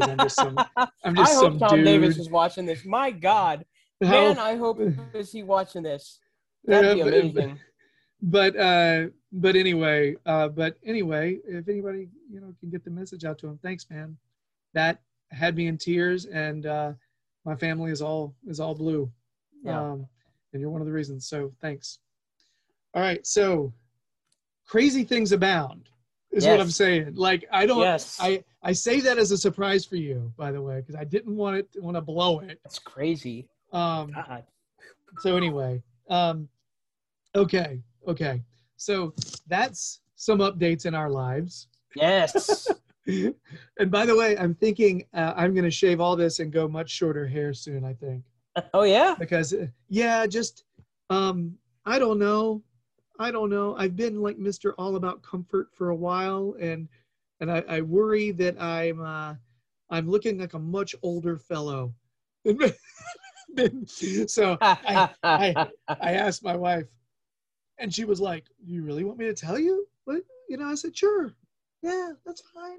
[0.00, 0.58] I'm just some-
[1.04, 3.64] I'm just I hope Tom Davies is watching this my god
[4.00, 4.78] man I hope
[5.14, 6.18] is he watching this
[6.64, 7.58] that'd be Yeah, amazing
[8.22, 13.24] but uh but anyway uh but anyway if anybody you know can get the message
[13.24, 14.16] out to him thanks man.
[14.74, 16.92] That had me in tears and uh
[17.44, 19.10] my family is all is all blue.
[19.64, 19.80] Yeah.
[19.80, 20.06] um
[20.52, 21.98] and you're one of the reasons so thanks.
[22.94, 23.72] All right so
[24.66, 25.88] crazy things abound
[26.32, 27.14] is what i'm saying.
[27.14, 28.18] Like i don't Yes.
[28.20, 31.34] i i say that as a surprise for you by the way because i didn't
[31.36, 32.60] want it to want to blow it.
[32.64, 33.48] That's crazy.
[33.72, 34.44] Um god.
[35.20, 36.48] so anyway um
[37.34, 38.42] okay okay
[38.76, 39.14] so
[39.46, 41.68] that's some updates in our lives.
[41.94, 42.68] Yes.
[43.78, 46.66] And by the way i'm thinking uh, i'm going to shave all this and go
[46.66, 48.24] much shorter hair soon i think.
[48.74, 49.14] Oh yeah?
[49.16, 50.64] Because uh, yeah just
[51.08, 52.64] um i don't know.
[53.20, 53.76] I don't know.
[53.78, 56.88] I've been like mr all about comfort for a while and
[57.38, 59.34] and i, I worry that i'm uh
[59.90, 61.94] i'm looking like a much older fellow
[64.26, 66.86] so I, I I asked my wife,
[67.78, 70.66] and she was like, "You really want me to tell you?" What you know?
[70.66, 71.34] I said, "Sure,
[71.82, 72.78] yeah, that's fine."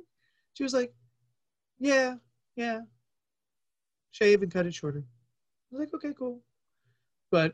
[0.54, 0.94] She was like,
[1.80, 2.16] "Yeah,
[2.56, 2.82] yeah,
[4.12, 5.04] shave and cut it shorter."
[5.72, 6.42] I was like, "Okay, cool,"
[7.32, 7.54] but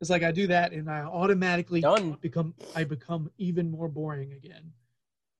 [0.00, 2.18] it's like I do that, and I automatically Done.
[2.20, 4.72] become I become even more boring again.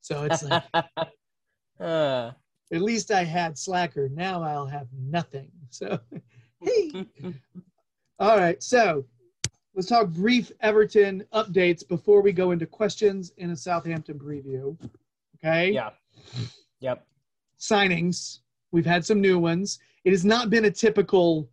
[0.01, 0.63] So it's like
[1.81, 2.33] uh,
[2.73, 4.09] at least I had slacker.
[4.09, 5.51] Now I'll have nothing.
[5.71, 5.99] So
[6.63, 7.07] hey.
[8.19, 8.63] All right.
[8.63, 9.05] So
[9.75, 14.77] let's talk brief Everton updates before we go into questions in a Southampton preview.
[15.37, 15.73] Okay.
[15.73, 15.91] Yeah.
[16.81, 17.07] Yep.
[17.59, 18.41] Signings.
[18.71, 19.79] We've had some new ones.
[20.05, 21.49] It has not been a typical.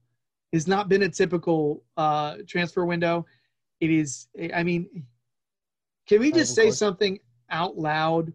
[0.54, 3.26] Has not been a typical uh, transfer window.
[3.80, 4.28] It is.
[4.54, 5.06] I mean,
[6.08, 8.34] can we just say something out loud?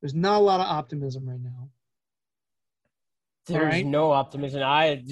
[0.00, 1.70] There's not a lot of optimism right now.
[3.46, 3.86] There's right.
[3.86, 4.62] no optimism.
[4.62, 5.02] I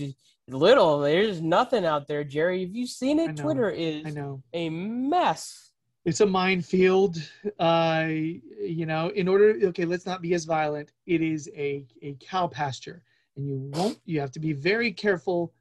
[0.49, 1.01] little.
[1.01, 2.63] There's nothing out there, Jerry.
[2.65, 3.35] Have you seen it?
[3.37, 3.43] know.
[3.43, 4.43] Twitter is I know.
[4.53, 5.73] a mess.
[6.05, 7.17] it's a minefield.
[7.59, 10.93] Uh, you know, in order, okay, let's not be as violent.
[11.07, 13.03] It is a, a cow pasture,
[13.37, 13.99] and you won't.
[14.05, 15.53] You have to be very careful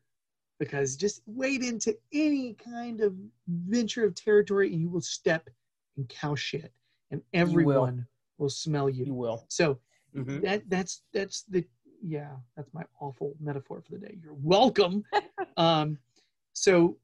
[0.59, 3.15] because just wade into any kind of
[3.47, 5.49] venture of territory, and you will step
[5.97, 6.71] in cow shit,
[7.11, 8.05] and everyone
[8.37, 8.49] will.
[8.49, 9.05] smell you.
[9.05, 9.45] You will.
[9.49, 9.79] So
[10.15, 10.41] Mhm.
[10.43, 11.65] that that's that's the
[12.07, 14.17] yeah that's my awful metaphor for the day.
[14.21, 15.03] You're welcome.
[15.57, 15.97] Um
[16.53, 16.97] so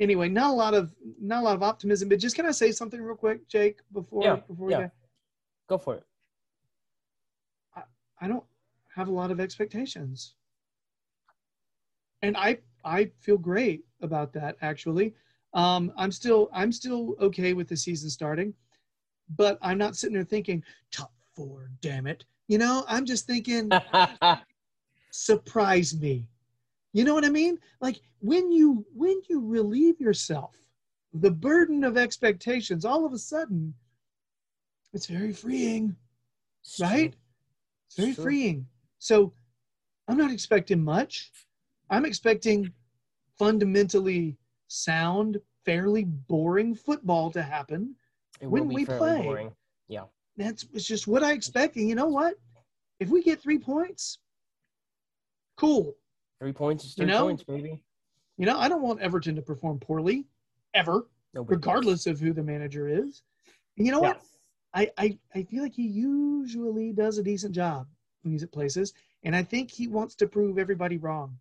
[0.00, 2.72] anyway not a lot of not a lot of optimism but just can i say
[2.72, 4.80] something real quick jake before Yeah, before we yeah.
[4.80, 4.90] go?
[5.68, 6.04] Go for it.
[8.20, 8.44] i don't
[8.94, 10.34] have a lot of expectations.
[12.22, 15.14] And i i feel great about that actually.
[15.54, 18.52] Um i'm still i'm still okay with the season starting
[19.36, 23.70] but i'm not sitting there thinking top four damn it you know i'm just thinking
[25.10, 26.28] surprise me.
[26.92, 27.58] You know what i mean?
[27.80, 30.54] Like when you when you relieve yourself
[31.14, 33.74] the burden of expectations all of a sudden
[34.92, 35.96] it's very freeing
[36.80, 37.14] right?
[37.86, 38.24] It's very Sure.
[38.24, 38.66] freeing.
[38.98, 39.32] So
[40.08, 41.32] i'm not expecting much.
[41.88, 42.72] I'm expecting
[43.38, 44.36] fundamentally
[44.68, 47.96] sound fairly boring football to happen
[48.40, 49.22] when we play.
[49.22, 49.52] boring.
[50.36, 52.34] That's it's just what i expect and you know what
[53.00, 54.18] if we get three points
[55.56, 55.94] cool
[56.40, 57.22] Three points is You three know?
[57.26, 57.84] points, baby.
[58.36, 60.26] You know, I don't want Everton to perform poorly
[60.74, 63.22] ever, Nobody regardless of who the manager is.
[63.78, 64.08] And you know Yeah.
[64.08, 64.22] what?
[64.74, 67.86] I, I I feel like he usually does a decent job
[68.22, 68.92] when he's at places,
[69.22, 71.38] and I think he wants to prove everybody wrong.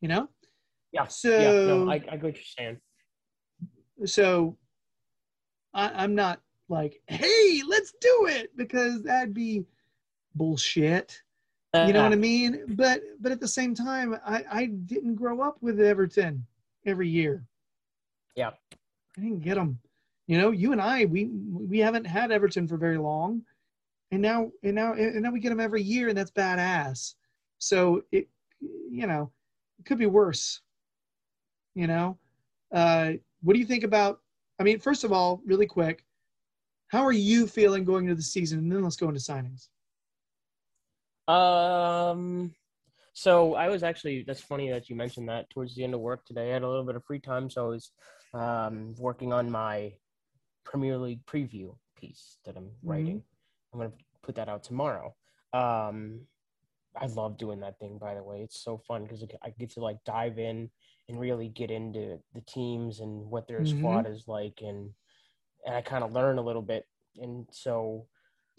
[0.00, 0.30] You know,
[0.92, 1.08] Yeah.
[1.08, 1.66] So yeah.
[1.66, 2.80] No, I, I get what you're saying.
[4.06, 4.56] so
[5.74, 9.64] I, I'm not like, hey, let's do it because that'd be
[10.34, 11.22] bullshit.
[11.74, 12.62] You know what I mean?
[12.76, 16.46] But but at the same time, I I didn't grow up with Everton
[16.86, 17.44] every year.
[18.34, 18.50] Yeah.
[19.16, 19.78] I didn't get them.
[20.26, 23.42] You know, you and I we we haven't had Everton for very long,
[24.10, 27.14] and now and now and now we get them every year, and that's badass.
[27.58, 28.28] So it,
[28.60, 29.30] you know,
[29.78, 30.60] it could be worse.
[31.74, 32.18] You know,
[32.72, 34.20] uh, what do you think about?
[34.58, 36.04] I mean, first of all, really quick,
[36.88, 38.58] how are you feeling going into the season?
[38.60, 39.68] And then let's go into signings.
[41.32, 42.54] Um,
[43.12, 46.24] so I was actually that's funny that you mentioned that towards the end of work
[46.24, 46.50] today.
[46.50, 47.90] I had a little bit of free time, so I was
[48.32, 49.92] um, working on my
[50.64, 53.22] Premier League preview piece that I'm writing.
[53.72, 55.14] I'm gonna put that out tomorrow.
[55.52, 56.20] Um,
[56.96, 58.40] I love doing that thing, by the way.
[58.40, 60.70] It's so fun because I get to like dive in
[61.08, 63.78] and really get into the teams and what their Mhm.
[63.78, 64.94] squad is like, and
[65.68, 66.86] and I kind of learn a little bit.
[67.20, 68.06] And so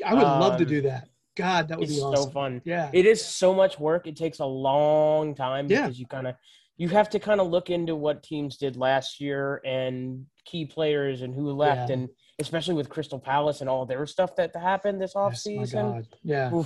[0.05, 1.09] I would love to Um, do that.
[1.35, 2.61] God, that would it's be so fun.
[2.65, 2.91] Yeah.
[2.93, 4.05] It is so much work.
[4.05, 5.81] It takes a long time Yeah.
[5.87, 6.35] because you kind of
[6.77, 11.21] you have to kind of look into what teams did last year and key players
[11.23, 11.95] and who left Yeah.
[11.95, 15.51] and especially with Crystal Palace and all their stuff that happened this off Yes, my
[15.63, 15.91] season.
[15.91, 16.07] God.
[16.23, 16.63] Yeah.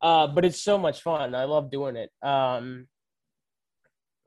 [0.00, 1.34] Uh, but it's so much fun.
[1.36, 2.10] I love doing it.
[2.20, 2.88] Um,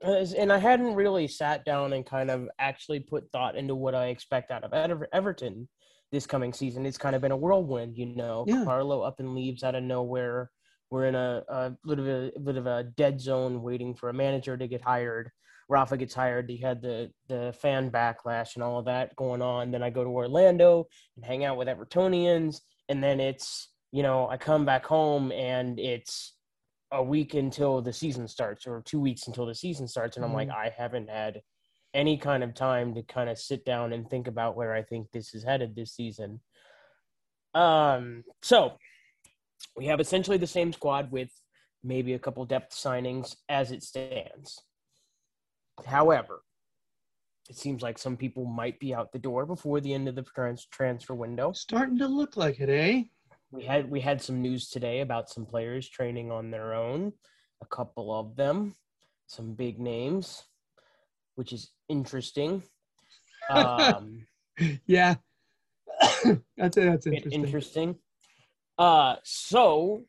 [0.06, 4.06] and I hadn't really sat down and kind of actually put thought into what I
[4.06, 5.68] expect out of Ever- Everton
[6.12, 6.86] this coming season.
[6.86, 8.44] It's kind of been a whirlwind, you know.
[8.46, 8.64] Yeah.
[8.64, 10.50] Carlo up and leaves out of nowhere.
[10.90, 14.14] We're in a, a little bit, a bit of a dead zone waiting for a
[14.14, 15.30] manager to get hired.
[15.68, 16.48] Rafa gets hired.
[16.48, 19.72] You had the the fan backlash and all of that going on.
[19.72, 24.28] Then I go to Orlando and hang out with Evertonians, and then it's you know
[24.28, 26.35] I come back home and it's
[26.92, 30.32] a week until the season starts or two weeks until the season starts, and I'm
[30.32, 31.42] like I haven't had
[31.94, 35.08] any kind of time to kind of sit down and think about where I think
[35.12, 36.40] this is headed this season.
[37.54, 38.74] Um, so
[39.76, 41.30] we have essentially the same squad with
[41.82, 44.60] maybe a couple depth signings as it stands.
[45.84, 46.42] However,
[47.48, 50.22] it seems like some people might be out the door before the end of the
[50.22, 51.52] trans- transfer window.
[51.52, 53.04] Starting to look like it, eh?
[53.56, 57.14] We had we had some news today about some players training on their own,
[57.62, 58.74] a couple of them,
[59.28, 60.44] some big names,
[61.36, 62.62] which is interesting.
[63.48, 64.26] Um,
[64.86, 65.14] Yeah.
[66.00, 67.32] Say that's interesting.
[67.32, 67.94] interesting.
[68.76, 70.02] Uh, so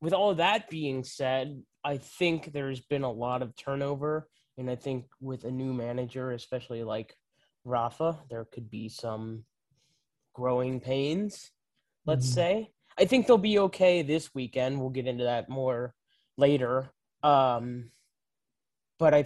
[0.00, 4.76] with all that being said, I think there's been a lot of turnover, and I
[4.76, 7.16] think with a new manager, especially like
[7.64, 9.44] Rafa, there could be some
[10.32, 11.50] growing pains.
[12.06, 12.34] Let's Mhm.
[12.34, 12.72] say.
[12.98, 14.80] I think they'll be okay this weekend.
[14.80, 15.94] We'll get into that more
[16.36, 16.90] later.
[17.22, 17.92] Um,
[18.98, 19.24] but I,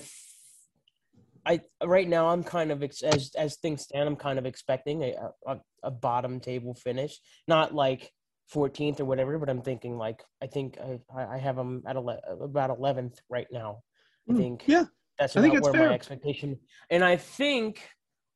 [1.46, 5.02] I right now I'm kind of ex- as as things stand, I'm kind of expecting
[5.02, 5.14] a
[5.46, 8.12] a, a bottom table finish, not like
[8.52, 12.20] 14th or whatever, but I'm thinking like I think I I have them at ele-
[12.40, 13.82] about 11th right now.
[14.28, 14.84] I Mm, think yeah,
[15.18, 15.88] that's I think where fair.
[15.88, 16.58] my expectation,
[16.90, 17.88] and I think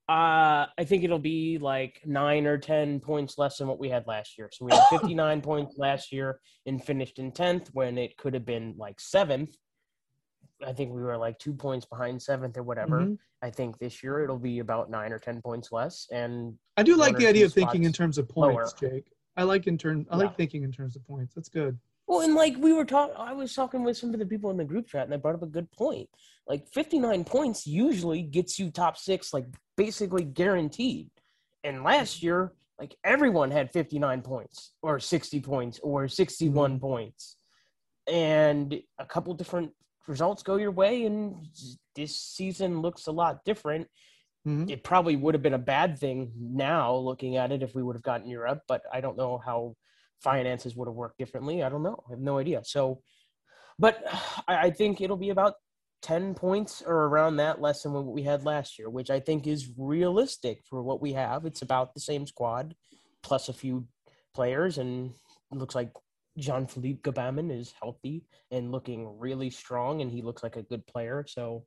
[0.09, 4.07] uh I think it'll be like nine or ten points less than what we had
[4.07, 4.49] last year.
[4.53, 8.47] So we had 59 points last year and finished in 10th when it could have
[8.47, 9.55] been like seventh.
[10.67, 13.01] I think we were like two points behind seventh or whatever.
[13.01, 13.19] Mhm.
[13.43, 16.97] I think this year it'll be about nine or ten points less, and I do
[16.97, 18.91] like the idea of thinking in terms of points, lower.
[18.91, 19.13] Jake.
[19.37, 20.05] I like in turn.
[20.11, 20.37] I like Yeah.
[20.37, 21.35] thinking in terms of points.
[21.35, 21.79] That's good.
[22.09, 24.57] Well, and like we were talking, I was talking with some of the people in
[24.57, 26.09] the group chat, and they brought up a good point.
[26.47, 29.45] Like 59 points usually gets you top six, like
[29.77, 31.11] basically guaranteed.
[31.65, 37.37] And last year, like everyone had 59 points, or 60 points, or 61 points,
[38.11, 39.73] and a couple different
[40.07, 41.05] results go your way.
[41.05, 41.47] And
[41.95, 43.87] this season looks a lot different.
[44.47, 44.71] Mhm.
[44.71, 47.97] It probably would have been a bad thing now, looking at it, if we would
[47.97, 48.63] have gotten Europe.
[48.67, 49.77] But I don't know how
[50.23, 51.63] finances would have worked differently.
[51.63, 52.03] I don't know.
[52.09, 52.63] I have no idea.
[52.65, 53.03] So,
[53.79, 54.03] but
[54.49, 55.55] I, think it'll be about
[56.03, 59.47] 10 points or around that less than what we had last year, which I think
[59.47, 61.45] is realistic for what we have.
[61.45, 62.75] It's about the same squad
[63.23, 63.87] plus a few
[64.35, 65.13] players, and
[65.51, 65.91] looks like
[66.39, 70.87] Jean Philippe Gbamin is healthy and looking really strong, and he looks like a good
[70.87, 71.25] player.
[71.27, 71.65] So,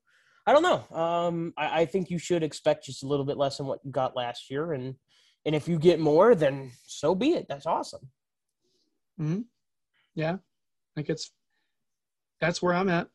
[0.47, 0.97] I don't know.
[0.97, 3.91] Um, I, I think you should expect just a little bit less than what you
[3.91, 4.95] got last year, and
[5.45, 7.47] and if you get more, then so be it.
[7.49, 8.09] That's awesome.
[9.21, 9.41] Mm-hmm.
[10.15, 10.39] Yeah, I
[10.95, 11.31] think it's
[12.39, 13.07] that's where I'm at.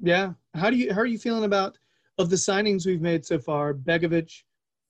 [0.00, 0.32] Yeah.
[0.54, 1.78] How do you how are you feeling about
[2.18, 3.72] of the signings we've made so far?
[3.72, 4.42] Begovic,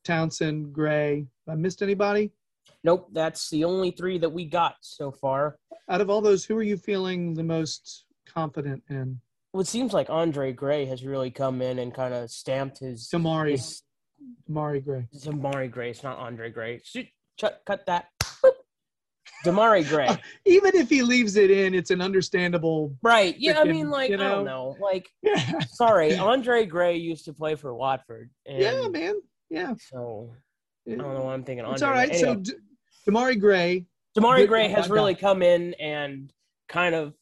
[0.05, 1.27] Townsend, Gray.
[1.47, 2.33] Have I missed anybody?
[2.85, 5.59] Nope, that's the only three that we got so far.
[5.89, 9.21] Out of all those, who are you feeling the most confident in?
[9.53, 13.09] Well, it seems like Andre Gray has really come in and kind of stamped his.
[13.13, 13.83] Demarai, his
[14.49, 15.09] Demarai Gray.
[15.13, 15.91] it's Demarai Gray.
[15.91, 16.81] It's not Andre Gray.
[16.85, 17.07] Shoot,
[17.41, 18.09] cut, cut that.
[19.45, 20.09] Demarai Gray.
[20.45, 22.97] Even if he leaves it in, it's an understandable.
[23.03, 23.37] Right.
[23.39, 24.73] Yeah, I mean, like, you I don't know.
[24.73, 24.77] know.
[24.81, 28.31] Like, Yeah, sorry, Andre Gray used to play for Watford.
[28.47, 29.21] And yeah, man.
[29.51, 29.75] Yeah.
[29.91, 30.35] So
[30.87, 31.75] I don't know why I'm thinking Andre.
[31.75, 32.09] It's all right.
[32.11, 32.19] Gray.
[32.19, 32.53] So Anyway, D-
[33.09, 33.87] Demarai Gray.
[34.17, 36.33] Demarai Gray has really come in and
[36.69, 37.15] kind of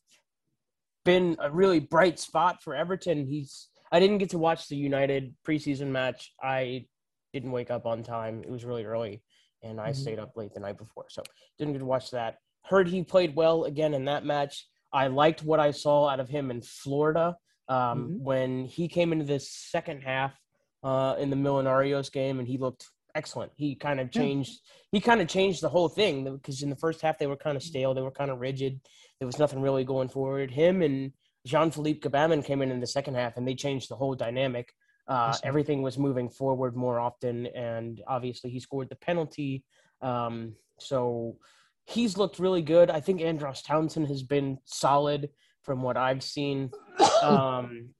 [1.04, 3.26] been a really bright spot for Everton.
[3.26, 6.32] He's I didn't get to watch the United preseason match.
[6.42, 6.86] I
[7.32, 8.42] didn't wake up on time.
[8.42, 9.22] It was really early
[9.66, 9.96] and I Mhm.
[9.96, 11.06] stayed up late the night before.
[11.10, 11.22] So
[11.58, 12.38] didn't get to watch that.
[12.64, 14.66] Heard he played well again in that match.
[14.92, 17.36] I liked what I saw out of him in Florida.
[17.68, 18.18] Um, Mhm.
[18.20, 20.38] when he came into the second half
[20.84, 23.50] uh, in the Millonarios game and he looked excellent.
[23.56, 24.60] He kind of changed
[24.92, 27.56] he kind of changed the whole thing because in the first half they were kind
[27.56, 28.80] of stale, they were kind of rigid.
[29.18, 30.50] There was nothing really going forward.
[30.52, 31.12] Him and
[31.44, 34.72] Jean Philippe Gbamin came in in the second half and they changed the whole dynamic.
[35.08, 39.64] Uh, everything was moving forward more often, and obviously he scored the penalty.
[40.02, 41.36] Um, so
[41.84, 42.90] he's looked really good.
[42.90, 45.30] I think Andros Townsend has been solid
[45.62, 46.70] from what I've seen.
[47.22, 47.94] Um,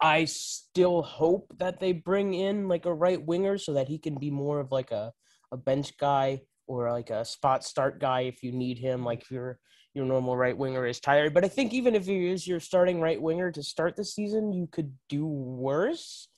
[0.00, 4.16] I still hope that they bring in like a right winger so that he can
[4.16, 5.12] be more of like a,
[5.50, 9.04] a bench guy or like a spot start guy if you need him.
[9.04, 9.58] Like if your
[9.92, 13.00] your normal right winger is tired, but I think even if he is your starting
[13.00, 16.28] right winger to start the season, you could do worse.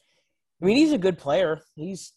[0.62, 1.60] I mean, he's a good player.
[1.74, 2.12] He's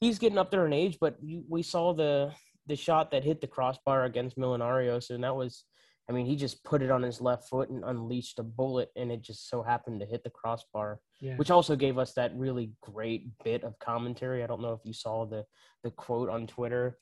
[0.00, 2.32] he's getting up there in age, but you, we saw the
[2.66, 5.64] the shot that hit the crossbar against Millonarios, and that was,
[6.08, 9.10] I mean, he just put it on his left foot and unleashed a bullet, and
[9.10, 11.36] it just so happened to hit the crossbar, Yeah.
[11.36, 14.44] which also gave us that really great bit of commentary.
[14.44, 15.44] I don't know if you saw the
[15.82, 16.98] the quote on Twitter.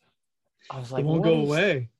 [0.70, 1.90] I was like, it won't go is- away.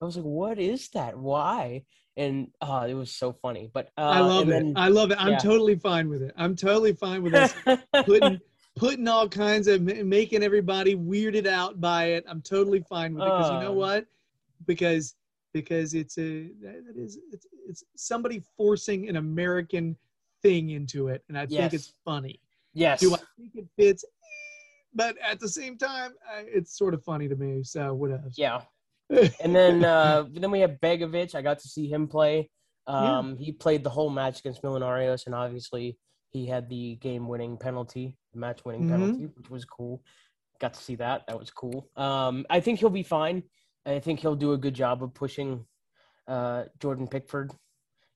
[0.00, 1.16] I was like, what is that?
[1.18, 1.84] Why?
[2.18, 3.68] And uh, it was so funny.
[3.72, 4.52] But uh, I love it.
[4.52, 5.18] then- I love it.
[5.20, 5.38] I'm yeah.
[5.38, 6.32] totally fine with it.
[6.36, 7.54] I'm totally fine with us
[8.06, 8.40] putting
[8.76, 12.24] putting all kinds of making everybody weirded out by it.
[12.28, 13.74] I'm totally fine with it because you know Uh.
[13.74, 14.06] what?
[14.66, 15.14] Because
[15.52, 19.96] because it's a that is it's, it's somebody forcing an American
[20.42, 22.40] thing into it, and I think it's funny.
[22.74, 23.00] yes.
[23.00, 24.04] Do I think it fits?
[24.94, 26.12] But at the same time,
[26.46, 27.62] it's sort of funny to me.
[27.62, 28.24] So whatever.
[28.34, 28.62] Yeah.
[29.10, 31.34] And then uh, then we have Begovic.
[31.34, 32.50] I got to see him play.
[32.88, 33.18] Yeah.
[33.18, 35.98] Um, He played the whole match against Millonarios, and obviously
[36.30, 38.88] he had the game-winning penalty, the match-winning Mhm.
[38.88, 40.02] penalty, which was cool.
[40.60, 41.26] Got to see that.
[41.26, 41.88] That was cool.
[41.96, 43.42] Um, I think he'll be fine.
[43.84, 45.66] I think he'll do a good job of pushing
[46.28, 47.52] uh, Jordan Pickford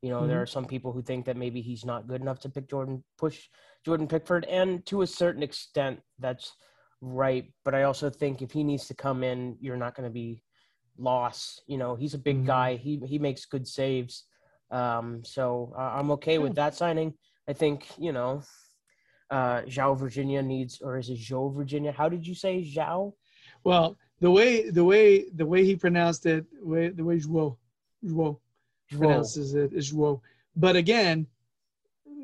[0.02, 0.28] You know, Mhm.
[0.28, 3.04] there are some people who think that maybe he's not good enough to pick Jordan,
[3.18, 3.48] push
[3.84, 6.56] Jordan Pickford, and to a certain extent, that's
[7.02, 7.52] right.
[7.64, 10.42] But I also think if he needs to come in, you're not going to be
[11.00, 11.62] lost.
[11.66, 12.46] You know, he's a big Mhm.
[12.46, 12.76] guy.
[12.76, 14.24] He he makes good saves.
[14.70, 17.14] Um, so uh, I'm okay with that signing.
[17.48, 18.42] I think you know,
[19.30, 21.92] uh, Zhao Virginia needs, or is it Joe Virginia?
[21.92, 23.14] How did you say Zhao?
[23.64, 27.58] Well, the way the way the way he pronounced it, way the way Joao,
[28.04, 28.40] Joao
[28.90, 30.22] pronounces it is Joao.
[30.56, 31.26] But again,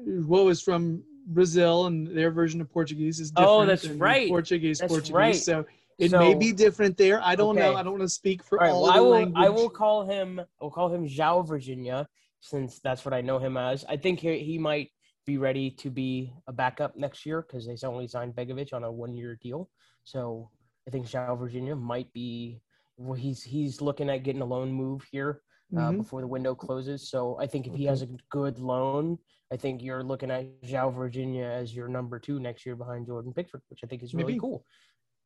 [0.06, 3.50] Joao is from Brazil, and their version of Portuguese is different.
[3.50, 4.28] Oh, that's right.
[4.28, 5.12] Portuguese, That's Portuguese.
[5.14, 5.34] right.
[5.36, 5.64] So
[5.98, 7.20] it may be different there.
[7.22, 7.74] I don't know.
[7.74, 8.72] I don't want to speak for All right.
[8.72, 9.10] all Well, I will.
[9.10, 9.44] language.
[9.44, 10.40] I will call him.
[10.60, 12.06] I'll call him Zhao Virginia,
[12.40, 13.84] since that's what I know him as.
[13.88, 14.90] I think he he might
[15.24, 18.92] be ready to be a backup next year because they only signed Begovic on a
[18.92, 19.68] one year deal.
[20.04, 20.50] So
[20.86, 22.60] I think Zhao Virginia might be.
[22.98, 25.42] Well, he's he's looking at getting a loan move here
[25.76, 25.98] uh, Mhm.
[25.98, 27.10] before the window closes.
[27.10, 29.18] So I think if he has a good loan,
[29.52, 33.32] I think you're looking at Zhao Virginia as your number two next year behind Jordan
[33.34, 34.40] Pickford, which I think is really Maybe.
[34.40, 34.64] cool.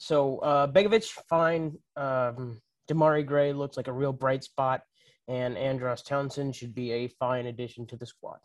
[0.01, 1.77] So uh, Begovic, fine.
[1.95, 2.59] Um,
[2.91, 4.81] Demarai Gray looks like a real bright spot,
[5.29, 8.39] and Andros Townsend should be a fine addition to the squad.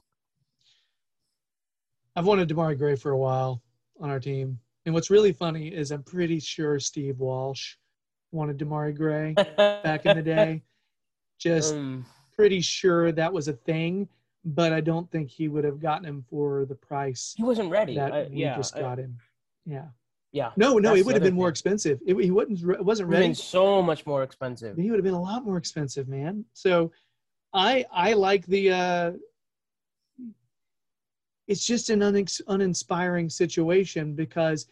[2.18, 3.64] I've wanted Demarai Gray for a while
[4.01, 4.60] on our team.
[4.86, 7.76] And what's really funny is I'm pretty sure Steve Walsh
[8.34, 10.62] wanted Demarai Gray back in the day.
[11.39, 14.10] Just Um, pretty sure that was a thing,
[14.43, 17.95] but I don't think he would have gotten him for the price he wasn't ready.
[17.95, 19.18] that I- we yeah, just I- got him.
[19.66, 19.88] Yeah.
[20.36, 20.52] Yeah.
[20.58, 21.52] No, no, it would have been more thing.
[21.52, 22.00] expensive.
[22.06, 23.28] It, he wasn't it wasn't It would have ready.
[23.28, 24.76] been so much more expensive.
[24.78, 26.44] He would have been a lot more expensive, man.
[26.54, 26.92] So
[27.54, 29.12] I I like the uh
[31.48, 34.68] it's just an unex- uninspiring situation because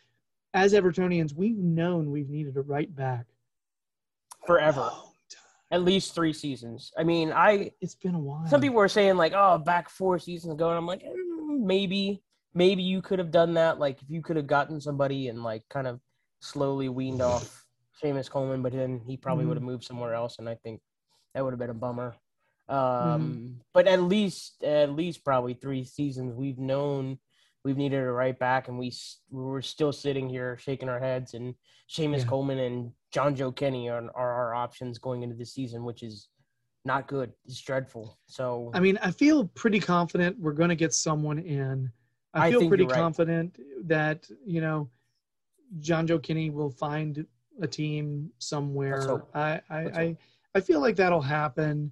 [0.54, 3.26] as Evertonians, we've known we've needed a right back.
[4.46, 4.92] Forever,
[5.72, 6.92] at least three seasons.
[6.98, 8.46] I mean, I It's been a while.
[8.48, 12.22] some people were saying like, oh, back four seasons ago, and I'm like, mm, maybe,
[12.54, 13.80] maybe you could have done that.
[13.80, 16.00] Like, if you could have gotten somebody and like kind of
[16.40, 17.66] slowly weaned off
[18.02, 19.48] Seamus Coleman, but then he probably Mhm.
[19.50, 20.82] would have moved somewhere else, and I think
[21.34, 22.16] that would have been a bummer.
[22.70, 27.20] Um, But at least, at least probably three seasons, we've known
[27.66, 28.92] we've needed a right back, and we
[29.32, 31.34] we're still sitting here shaking our heads.
[31.34, 31.56] And
[31.90, 32.26] Seamus Yeah.
[32.26, 36.28] Coleman and Jonjoe Kenny are, are our options going into the season, which is
[36.84, 37.32] not good.
[37.46, 38.18] It's dreadful.
[38.28, 41.90] So I mean, I feel pretty confident we're going to get someone in.
[42.34, 42.96] I feel pretty right.
[42.96, 44.90] confident that, you know,
[45.80, 47.26] Jonjoe Kenny will find
[47.62, 49.22] a team somewhere.
[49.34, 50.18] I I, I.
[50.56, 51.92] I feel like that'll happen.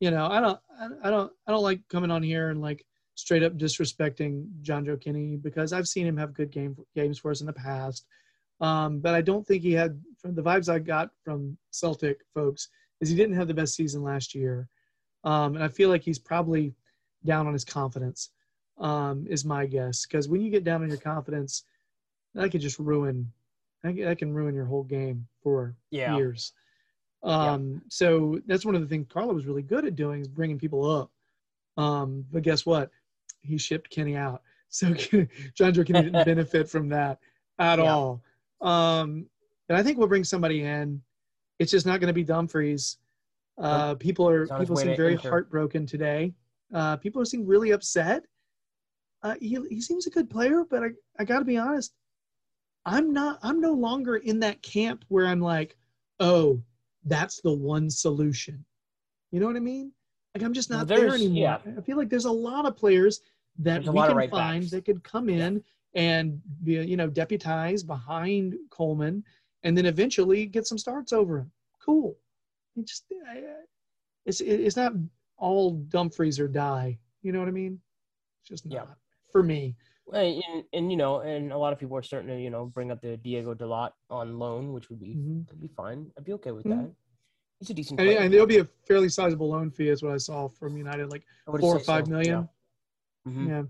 [0.00, 2.84] You know, I don't I- I don't I don't like coming on here and like
[3.16, 7.40] straight up disrespecting Jonjoe Kenny because I've seen him have good game games for us
[7.40, 8.06] in the past.
[8.60, 12.68] Um, but I don't think he had from the vibes I got from Celtic folks
[13.00, 14.68] is he didn't have the best season last year.
[15.24, 16.74] Um, and I feel like he's probably
[17.24, 18.30] down on his confidence,
[18.78, 20.06] um, is my guess.
[20.06, 21.64] Because when you get down on your confidence,
[22.34, 23.30] that could just ruin,
[23.82, 26.52] that can, ruin your whole game for yeah, years.
[27.22, 30.58] Um, So that's one of the things Carlo was really good at doing is bringing
[30.58, 31.10] people up.
[31.82, 32.90] Um, but guess what?
[33.42, 34.42] He shipped Kenny out.
[34.70, 37.18] So Jonjoe Kenny didn't benefit from that
[37.58, 37.90] at Yeah.
[37.90, 38.22] all.
[38.60, 39.24] Um,
[39.70, 41.00] and I think we'll bring somebody in.
[41.58, 42.98] It's just not going to be Dumfries.
[43.56, 46.34] Uh, people are He's on his people seem very heartbroken today.
[46.72, 48.24] Uh, people seem really upset.
[49.22, 50.88] Uh, he, he seems a good player, but I,
[51.18, 51.92] I got to be honest.
[52.86, 53.38] I'm not.
[53.42, 55.76] I'm no longer in that camp where I'm like,
[56.20, 56.62] oh,
[57.04, 58.64] that's the one solution.
[59.32, 59.92] You know what I mean?
[60.34, 61.36] Like I'm just Well, not there anymore.
[61.66, 61.72] yeah.
[61.76, 63.20] I feel like there's a lot of players
[63.58, 64.70] that There's we can right find backs.
[64.70, 65.62] that could come in
[65.94, 69.24] and be, you know, deputize behind Coleman,
[69.64, 71.50] and then eventually get some starts over him.
[71.84, 72.16] Cool.
[72.76, 73.04] It just,
[74.24, 74.92] it's it's not
[75.36, 76.98] all Dumfries or die.
[77.22, 77.80] You know what I mean?
[78.42, 78.84] It's just Yeah.
[79.32, 79.76] For me.
[80.12, 82.90] and, and, you know, and a lot of people are starting to you know bring
[82.90, 85.48] up the Diogo Dalot on loan, which would be Mhm.
[85.50, 86.10] would be fine.
[86.16, 86.70] I'd be okay with Mhm.
[86.70, 86.90] that.
[87.60, 88.00] He's a decent.
[88.00, 91.10] And, and there'll be a fairly sizable loan fee, is what I saw from United,
[91.10, 92.48] like four or five so, million.
[93.26, 93.32] Yeah.
[93.32, 93.48] Mhm.
[93.48, 93.62] Yeah.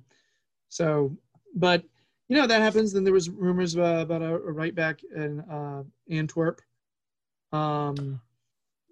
[0.69, 1.17] So,
[1.55, 1.83] but
[2.29, 2.93] you know that happens.
[2.93, 6.61] Then there was rumors uh, about a, a right back in uh, Antwerp.
[7.53, 8.21] Um,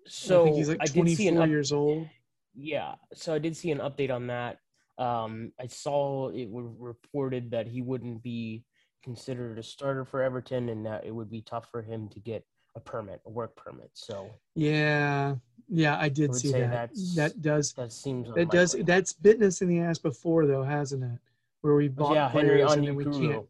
[0.07, 2.09] So I think he's like I did see an 24 up- years old.
[2.55, 4.61] Yeah, so I did see an update on that.
[4.99, 8.65] Um, I saw it was reported that he wouldn't be
[9.03, 12.45] considered a starter for Everton, and that it would be tough for him to get
[12.75, 13.91] a permit, a work permit.
[13.95, 15.37] So Yeah,
[15.69, 16.91] yeah, I did I see that.
[17.17, 21.03] That does that seems that does that's bitten us in the ass before though, hasn't
[21.03, 21.19] it?
[21.63, 23.47] Where we bought yeah, Henry and we can't.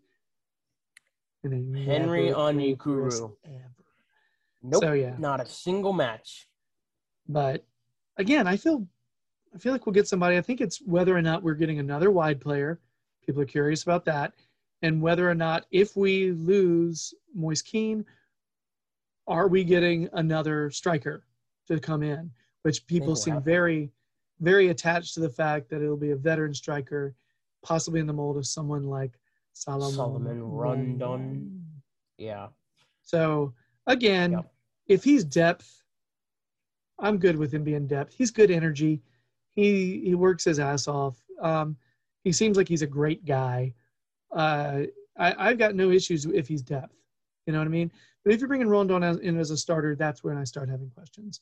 [1.42, 3.32] And Henry Onyekuru.
[4.62, 6.48] Nope, So yeah, not a single match.
[7.28, 7.64] but
[8.16, 8.86] again, I feel
[9.56, 10.36] I feel like we'll get somebody.
[10.36, 12.78] I think it's whether or not we're getting another wide player.
[13.24, 14.34] People are curious about that,
[14.82, 18.04] and whether or not if we lose Moise Kean,
[19.26, 21.24] are we getting another striker
[21.68, 22.30] to come in?
[22.62, 23.90] Which people seem very,
[24.40, 27.14] very attached to the fact that it'll be a veteran striker,
[27.62, 29.12] possibly in the mold of someone like
[29.54, 31.64] Solomon, Solomon Rondon.
[32.18, 32.48] Yeah.
[33.00, 33.54] So
[33.86, 34.54] again, Yep.
[34.88, 35.82] if he's depth,
[36.98, 38.12] I'm good with him being depth.
[38.12, 39.02] He's good energy.
[39.56, 41.16] He he works his ass off.
[41.42, 41.76] Um,
[42.22, 43.72] he seems like he's a great guy.
[44.30, 44.82] Uh,
[45.18, 46.94] I, I've got no issues if he's depth.
[47.46, 47.90] You know what I mean?
[48.24, 50.90] But if you're bringing Rondon as, in as a starter, that's when I start having
[50.90, 51.40] questions.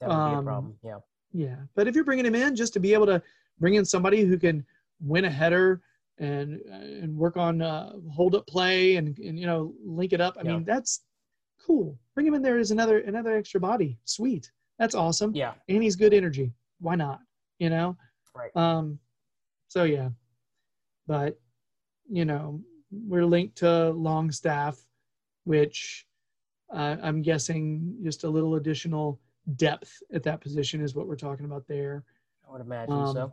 [0.00, 0.78] That would be a Um, problem.
[0.84, 0.98] Yeah.
[1.32, 3.20] Yeah, but if you're bringing him in just to be able to
[3.58, 4.64] bring in somebody who can
[5.00, 5.82] win a header
[6.18, 10.36] and and work on uh, hold up play and, and you know link it up,
[10.38, 10.52] I Yeah.
[10.52, 11.02] mean that's
[11.60, 11.98] cool.
[12.14, 13.98] Bring him in there as another another extra body.
[14.04, 15.34] Sweet, that's awesome.
[15.34, 15.54] Yeah.
[15.68, 16.52] And he's good energy.
[16.80, 17.20] Why not?
[17.58, 17.96] You know.
[18.34, 18.54] Right.
[18.56, 18.98] Um.
[19.68, 20.10] So yeah,
[21.06, 21.38] but
[22.10, 24.78] you know we're linked to Longstaff,
[25.44, 26.06] which
[26.72, 29.20] uh, I'm guessing just a little additional
[29.56, 32.04] depth at that position is what we're talking about there.
[32.48, 33.32] I would imagine Um, so.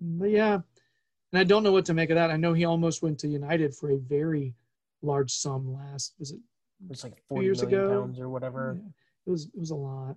[0.00, 2.30] But yeah, and I don't know what to make of that.
[2.30, 4.54] I know he almost went to United for a very
[5.02, 6.14] large sum last.
[6.18, 6.40] Was it
[6.84, 7.88] It was like 40 years ago?
[8.02, 8.76] pounds or whatever.
[8.80, 8.88] Yeah,
[9.26, 10.16] it was it was a lot.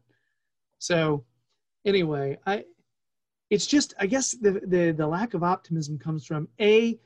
[0.80, 1.26] So
[1.86, 2.66] anyway, I
[3.50, 7.00] it's just I guess the the the lack of optimism comes from a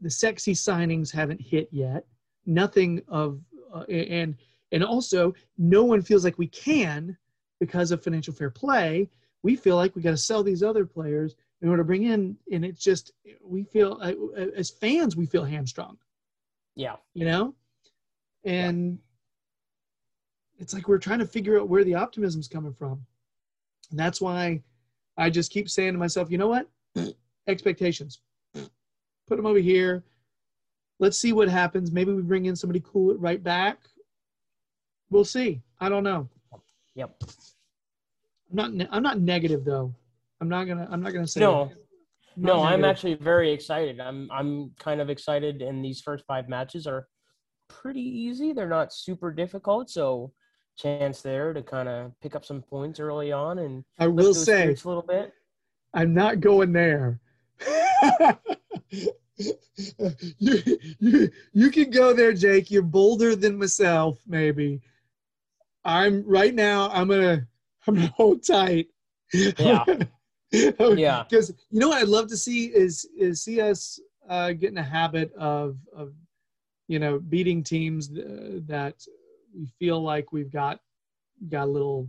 [0.00, 2.06] the sexy signings haven't hit yet.
[2.46, 3.40] Nothing of
[3.74, 4.36] uh, and
[4.72, 7.16] and also no one feels like we can
[7.60, 9.08] because of financial fair play.
[9.42, 12.36] We feel like we got to sell these other players in order to bring in,
[12.52, 13.12] and it's just
[13.42, 14.12] we feel uh,
[14.56, 15.96] as fans we feel hamstrung
[16.76, 16.96] Yeah.
[17.14, 17.54] you know
[18.44, 18.98] and
[20.58, 23.04] it's like we're trying to figure out where the optimism's coming from
[23.90, 24.62] and that's why
[25.16, 26.68] i just keep saying to myself you know what?
[26.96, 27.14] Mm.
[27.48, 28.20] Expectations.
[28.56, 28.68] Mm.
[29.26, 30.04] Put them over here.
[31.00, 31.90] Let's see what happens.
[31.90, 33.78] Maybe we bring in somebody cool at right back.
[35.10, 35.60] We'll see.
[35.80, 36.28] I don't know.
[36.94, 37.22] Yep.
[38.50, 39.92] i'm not ne- i'm not negative though.
[40.40, 41.62] I'm not gonna i'm not gonna say No.
[41.62, 41.68] I'm
[42.42, 44.00] not No, I'm actually very excited.
[44.00, 47.08] I'm I'm kind of excited and these first 5 matches are
[47.68, 48.52] pretty easy.
[48.52, 50.32] They're not super difficult, so
[50.76, 54.64] chance there to kind of pick up some points early on and i will say
[54.64, 55.32] a little bit.
[55.94, 57.20] I'm not going there.
[59.36, 62.70] you, you, you can go there, Jake.
[62.70, 64.80] You're bolder than myself, maybe.
[65.84, 66.90] I'm right now.
[66.90, 67.46] I'm gonna.
[67.86, 68.88] I'm gonna hold tight.
[69.32, 69.84] Yeah.
[70.52, 71.24] Yeah.
[71.28, 73.98] Because you know what I'd love to see is is see us
[74.28, 76.12] uh, get in a habit of of
[76.86, 78.94] you know beating teams uh, that
[79.56, 80.80] we feel like we've got
[81.48, 82.08] got a little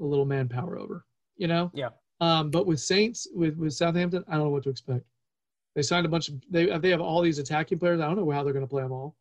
[0.00, 1.04] a little manpower over.
[1.36, 1.70] You know.
[1.74, 1.90] Yeah.
[2.20, 5.04] Um, but with Saints, with with Southampton, I don't know what to expect.
[5.74, 8.00] They signed a bunch of they they have all these attacking players.
[8.00, 9.16] I don't know how they're going to play them all.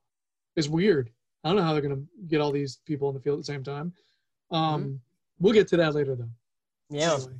[0.55, 1.09] It's weird.
[1.43, 3.45] I don't know how they're going to get all these people on the field at
[3.45, 3.91] the same time.
[4.51, 5.01] Um,
[5.39, 6.23] We'll get to that later, though.
[6.91, 6.95] Mm-hmm.
[6.95, 7.33] Yeah, Anyway,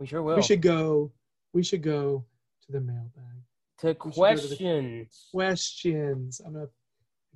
[0.00, 0.36] we sure will.
[0.36, 1.10] we should go.
[1.54, 2.24] We should go
[2.66, 3.12] to the mailbag
[3.78, 5.28] to we should go to the- questions.
[5.30, 6.40] questions.
[6.44, 6.66] I'm gonna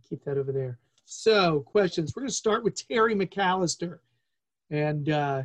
[0.08, 0.78] keep that over there.
[1.10, 2.12] So questions.
[2.14, 4.00] We're gonna start with Terry McAllister,
[4.68, 5.42] and uh,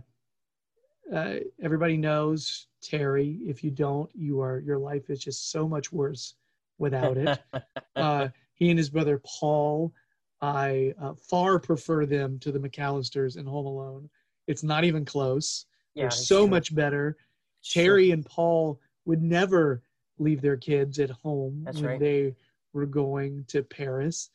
[1.12, 3.40] uh, everybody knows Terry.
[3.46, 6.36] If you don't, you are your life is just so much worse
[6.80, 7.40] without it.
[7.96, 9.94] uh, he and his brother Paul,
[10.42, 14.10] I uh, far prefer them to the McAllisters in Home Alone.
[14.48, 15.66] It's not even close.
[15.96, 16.50] yeah, They're so true.
[16.50, 17.16] much better.
[17.64, 17.84] True.
[17.84, 19.82] Terry and Paul would never
[20.20, 22.00] leave their kids at home That's when right.
[22.02, 22.36] they
[22.74, 24.30] were going to Paris.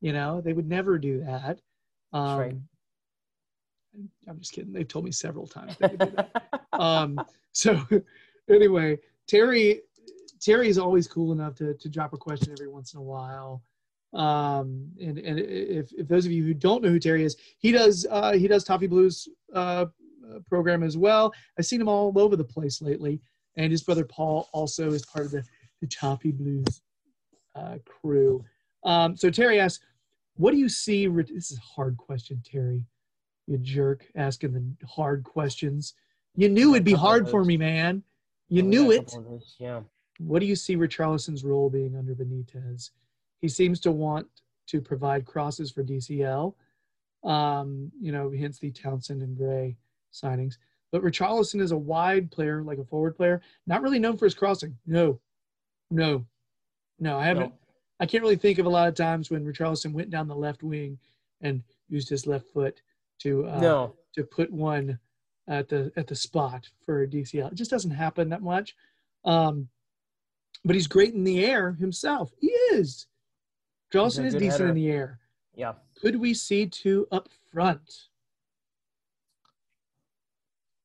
[0.00, 1.60] You know, they would never do that.
[2.12, 2.56] Um, right.
[4.28, 4.72] I'm just kidding.
[4.72, 6.62] They've told me several times they would do that.
[6.72, 7.20] um,
[7.52, 7.80] so
[8.50, 9.82] anyway, Terry
[10.40, 13.62] Terry is always cool enough to to drop a question every once in a while.
[14.14, 17.72] Um, and and if, if those of you who don't know who Terry is, he
[17.72, 19.86] does uh, he does Toffee Blues uh,
[20.26, 21.32] uh, program as well.
[21.58, 23.20] I've seen him all over the place lately,
[23.56, 25.44] and his brother Paul also is part of the
[25.80, 26.82] the Toffee Blues
[27.54, 28.44] uh, crew.
[28.84, 29.84] Um, so Terry asks,
[30.36, 32.84] "What do you see?" This is a hard question, Terry.
[33.46, 35.94] You jerk, asking the hard questions.
[36.36, 38.02] You knew it'd be hard for me, man.
[38.48, 39.06] You knew it.
[39.06, 39.82] couple of those, Yeah.
[40.18, 42.90] What do you see Richarlison's role being under Benitez?
[43.40, 44.26] He seems to want
[44.66, 46.54] to provide crosses for DCL,
[47.24, 49.76] um, you know, hence the Townsend and Gray
[50.12, 50.58] signings.
[50.90, 54.34] But Richarlison is a wide player, like a forward player, not really known for his
[54.34, 54.76] crossing.
[54.86, 55.20] No,
[55.90, 56.26] no,
[56.98, 57.18] no.
[57.18, 57.50] I haven't.
[57.50, 57.58] No.
[58.00, 60.62] I can't really think of a lot of times when Richarlison went down the left
[60.62, 60.98] wing
[61.40, 62.80] and used his left foot
[63.20, 63.94] to uh, no.
[64.14, 64.98] to put one
[65.48, 67.52] at the at the spot for DCL.
[67.52, 68.76] It just doesn't happen that much.
[69.24, 69.68] Um,
[70.64, 72.32] but he's great in the air himself.
[72.40, 73.06] He is.
[73.92, 74.68] Charleston is decent header.
[74.68, 75.20] in the air.
[75.54, 75.74] Yeah.
[76.00, 78.08] Could we see two up front?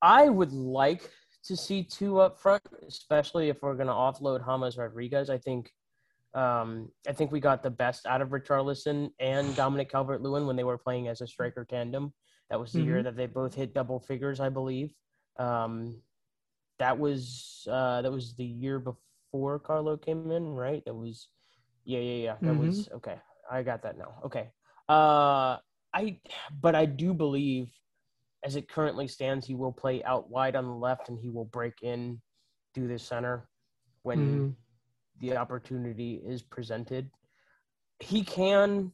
[0.02, 1.10] I would like
[1.46, 5.30] to see two up front, especially if we're going to offload James Rodriguez.
[5.30, 5.74] I think,
[6.34, 10.64] um, I think we got the best out of Richarlison and Dominic Calvert-Lewin when they
[10.64, 12.14] were playing as a striker tandem.
[12.50, 13.04] That was the year Mhm.
[13.04, 14.94] that they both hit double figures, I believe.
[15.38, 16.02] Um,
[16.80, 20.84] that was uh, that was the year before Carlo came in, right?
[20.86, 21.30] That was,
[21.86, 22.36] yeah, yeah, yeah.
[22.44, 22.60] That Mhm.
[22.60, 23.20] was okay.
[23.50, 24.20] I got that now.
[24.26, 24.52] Okay.
[24.90, 25.58] Uh,
[25.94, 26.20] I,
[26.62, 27.72] but I do believe
[28.44, 31.46] as it currently stands, he will play out wide on the left and he will
[31.46, 32.22] break in
[32.74, 33.48] through the center
[34.04, 34.56] when Mhm.
[35.20, 37.10] The opportunity is presented.
[38.00, 38.92] He can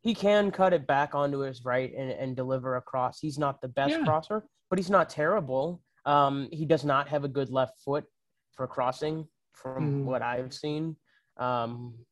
[0.00, 3.18] he can cut it back onto his right and, and deliver a cross.
[3.18, 4.04] He's not the best Yeah.
[4.04, 5.82] crosser, but he's not terrible.
[6.06, 8.04] Um, he does not have a good left foot
[8.52, 10.04] for crossing from Mhm.
[10.04, 10.96] what I've seen.
[11.36, 12.06] Um,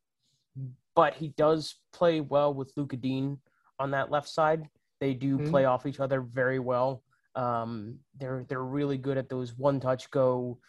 [0.95, 3.37] but he does play well with Lucas Digne
[3.79, 4.69] on that left side.
[4.99, 5.49] They do Mhm.
[5.49, 7.03] play off each other very well.
[7.35, 10.59] Um, they're they're really good at those one touch go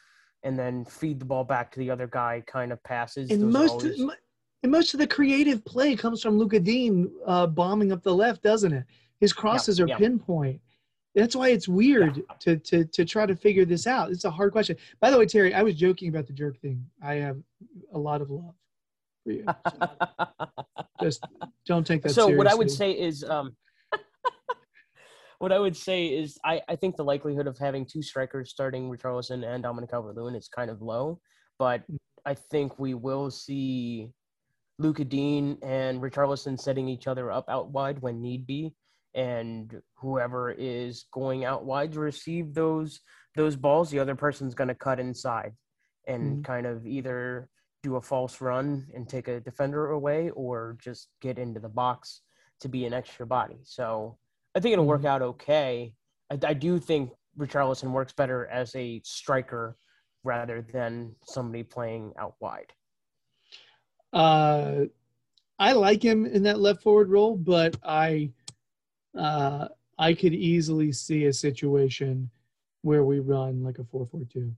[0.43, 3.30] and then feed the ball back to the other guy kind of passes.
[3.30, 4.16] And Those most always-
[4.62, 8.43] and most of the creative play comes from Lucas Digne uh, bombing up the left,
[8.43, 8.84] doesn't it?
[9.20, 9.97] His crosses are yeah.
[9.97, 10.61] pinpoint.
[11.14, 14.11] That's why it's weird to, to to try to figure this out.
[14.11, 14.76] It's a hard question.
[15.01, 16.84] By the way, Terry, I was joking about the jerk thing.
[17.03, 17.39] I have
[17.93, 18.55] a lot of love
[19.24, 19.45] for you.
[21.03, 21.24] Just
[21.66, 22.36] don't take that so seriously.
[22.39, 23.57] what I would say is um
[25.39, 28.91] what I would say is I, I think the likelihood of having two strikers starting
[28.91, 31.20] Richarlison and Dominic Calvert-Lewin is kind of low,
[31.59, 31.82] but
[32.26, 34.11] I think we will see
[34.78, 38.74] Lucas Digne and Richarlison setting each other up out wide when need be,
[39.14, 43.01] and whoever is going out wide to receive those
[43.36, 45.53] those balls, the other person's going to cut inside
[46.09, 46.45] and Mhm.
[46.45, 47.49] kind of either
[47.84, 52.22] do a false run and take a defender away or just get into the box
[52.61, 53.59] to be an extra body.
[53.62, 54.18] So
[54.55, 55.92] I think it'll work out okay.
[56.30, 59.76] I, I do think Richarlison works better as a striker
[60.24, 62.72] rather than somebody playing out wide.
[64.12, 64.86] Uh,
[65.59, 68.30] I like him in that left forward role, but I,
[69.16, 69.68] uh,
[69.99, 72.30] I could easily see a situation
[72.82, 74.55] where we run like a four-four-two.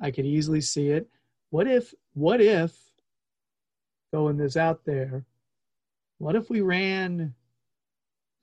[0.00, 1.08] I could easily see it.
[1.50, 1.94] What if?
[2.14, 2.72] What if?
[4.10, 5.24] Throwing this out there,
[6.18, 7.34] what if we ran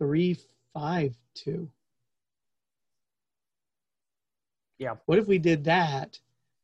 [0.02, 1.70] three-five-two?
[4.80, 4.96] Yeah.
[5.06, 6.18] What if we did that,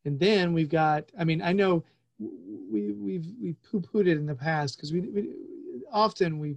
[0.05, 1.11] and then we've got?
[1.19, 1.83] I mean, I know
[2.19, 5.29] we we've we poo pooed it in the past because we, we
[5.91, 6.55] often we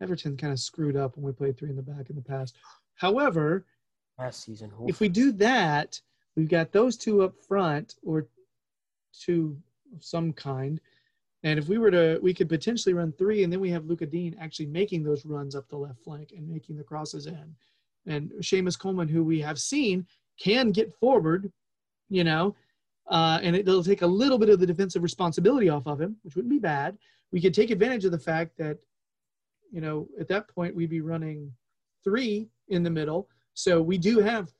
[0.00, 2.56] Everton kind of screwed up when we played three in the back in the past.
[2.96, 3.64] However,
[4.18, 6.00] Last season, if we do that,
[6.34, 8.26] we've got those two up front or
[9.16, 9.56] two
[9.94, 10.80] of some kind.
[11.44, 14.10] And if we were to, we could potentially run three, and then we have Lucas
[14.10, 17.54] Digne actually making those runs up the left flank and making the crosses in.
[18.06, 20.06] And Seamus Coleman, who we have seen
[20.38, 21.50] can get forward,
[22.08, 22.54] you know,
[23.08, 26.36] uh, and it'll take a little bit of the defensive responsibility off of him, which
[26.36, 26.96] wouldn't be bad.
[27.32, 28.78] We could take advantage of the fact that,
[29.72, 31.52] you know, at that point we'd be running
[32.04, 33.28] three in the middle.
[33.54, 34.52] So we do have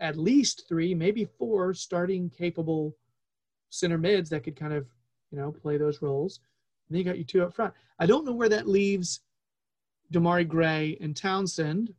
[0.00, 2.96] at least three, maybe four starting capable
[3.70, 4.86] center mids that could kind of,
[5.30, 6.40] you know, play those roles.
[6.88, 7.74] And then you got your two up front.
[7.98, 9.20] I don't know where that leaves
[10.12, 11.92] Demarai Gray and Townsend,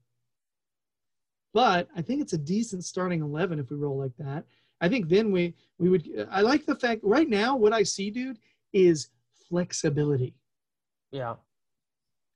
[1.53, 4.45] but I think it's a decent starting 11 if we roll like that.
[4.82, 6.27] I think then we we would.
[6.32, 8.39] I like the fact right now what I see, dude,
[8.71, 9.09] is
[9.49, 10.36] flexibility.
[11.11, 11.36] yeah,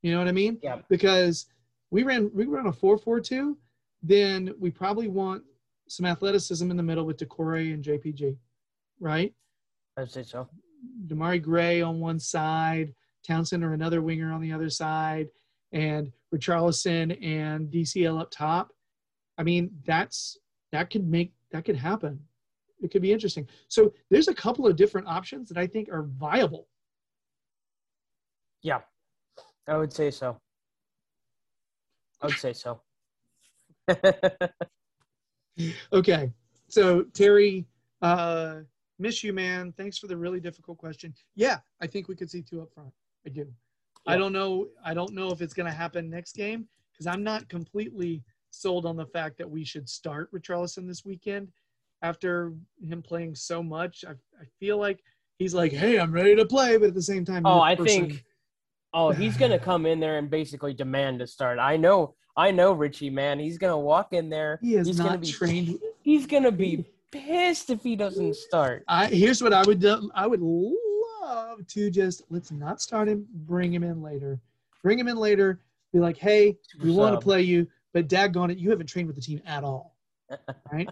[0.01, 0.59] You know what I mean?
[0.61, 0.79] Yeah.
[0.89, 1.45] Because
[1.89, 3.57] we ran we ran a four four two,
[4.01, 5.43] then we probably want
[5.87, 8.35] some athleticism in the middle with Doucouré and JPG,
[8.99, 9.33] right?
[9.95, 10.49] I'd say so.
[11.07, 12.93] Demarai Gray on one side,
[13.25, 15.29] Townsend or another winger on the other side,
[15.71, 18.71] and Richarlison and DCL up top.
[19.38, 20.38] I mean, that's
[20.71, 22.19] that could make that could happen.
[22.81, 23.47] It could be interesting.
[23.69, 26.67] So there's a couple of different options that I think are viable.
[28.61, 28.81] Yeah,
[29.67, 30.39] I would say so.
[32.21, 32.81] I would say so.
[35.91, 36.31] Okay.
[36.67, 37.67] So Terry,
[38.01, 38.61] uh,
[39.03, 39.73] miss you, man.
[39.77, 41.13] Thanks for the really difficult question.
[41.35, 42.89] Yeah, I think we could see two up front.
[43.27, 43.45] I do.
[44.07, 44.67] I don't know.
[44.83, 48.85] I don't know if it's going to happen next game because I'm not completely sold
[48.85, 51.49] on the fact that we should start Richarlison this weekend
[52.01, 54.03] after him playing so much.
[54.07, 55.03] I, I feel like
[55.37, 58.09] he's like, hey, I'm ready to play, but at the same time, Oh, I person-
[58.09, 58.23] think.
[58.93, 61.59] Oh, he's gonna come in there and basically demand to start.
[61.59, 62.15] I know.
[62.37, 63.39] I know Richie, man.
[63.39, 64.59] He's gonna walk in there.
[64.61, 65.79] He is he's gonna not be trained.
[66.03, 66.83] He's gonna be
[67.14, 68.84] pissed if he doesn't start.
[68.88, 70.09] I here's what I would do.
[70.16, 73.26] I would love to just let's not start him.
[73.32, 74.39] Bring him in later.
[74.82, 75.61] Bring him in later.
[75.93, 79.07] Be like, hey, we want to um, play you, but daggone it, you haven't trained
[79.07, 79.95] with the team at all,
[80.72, 80.89] right?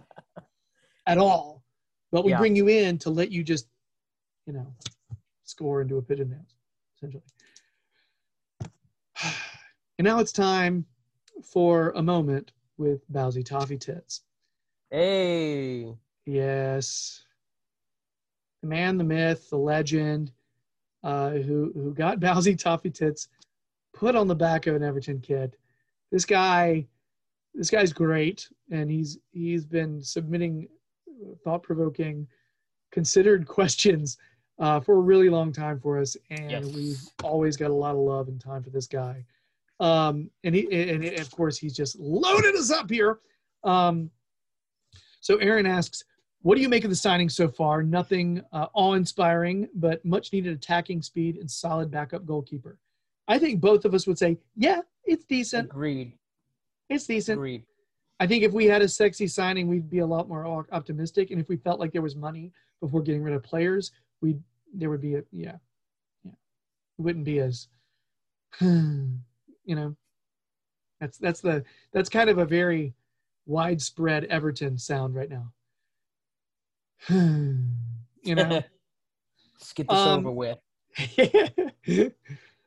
[1.06, 1.64] at all.
[2.12, 2.38] But we Yeah.
[2.38, 3.66] bring you in to let you just,
[4.46, 4.66] you know,
[5.44, 6.54] score and do a pigeon dance,
[6.96, 7.24] essentially.
[9.98, 10.86] And now it's time
[11.44, 14.22] for a moment with Bowsy Toffee Tits.
[14.90, 15.94] Hey,
[16.26, 17.22] Yes.
[18.62, 20.30] The man, the myth, the legend,
[21.02, 23.28] uh, who who got Bowsy Toffee Tits
[23.94, 25.56] put on the back of an Everton kid.
[26.12, 26.86] This guy,
[27.54, 30.68] this guy's great, and he's he's been submitting
[31.44, 32.26] thought provoking,
[32.92, 34.18] considered questions
[34.58, 36.64] uh, for a really long time for us, and Yes.
[36.66, 39.24] we've always got a lot of love and time for this guy.
[39.80, 43.18] Um, and he and of course he's just loaded us up here.
[43.64, 44.10] Um,
[45.20, 46.04] so Aaron asks,
[46.42, 47.82] what do you make of the signing so far?
[47.82, 52.78] Nothing uh, awe-inspiring, but much needed attacking speed and solid backup goalkeeper.
[53.28, 55.70] I think both of us would say, yeah, it's decent.
[55.70, 56.18] agreed,
[56.90, 57.38] It's decent.
[57.38, 57.64] agreed.
[58.18, 61.30] I think if we had a sexy signing, we'd be a lot more optimistic.
[61.30, 64.36] And if we felt like there was money before getting rid of players, we
[64.74, 65.56] there would be a yeah,
[66.24, 67.68] yeah, it wouldn't be as,
[68.60, 69.16] you
[69.66, 69.96] know,
[71.00, 72.94] that's that's the that's kind of a very
[73.46, 75.52] widespread Everton sound right now.
[77.10, 78.62] you know.
[79.58, 80.58] Let's get this Um, over with.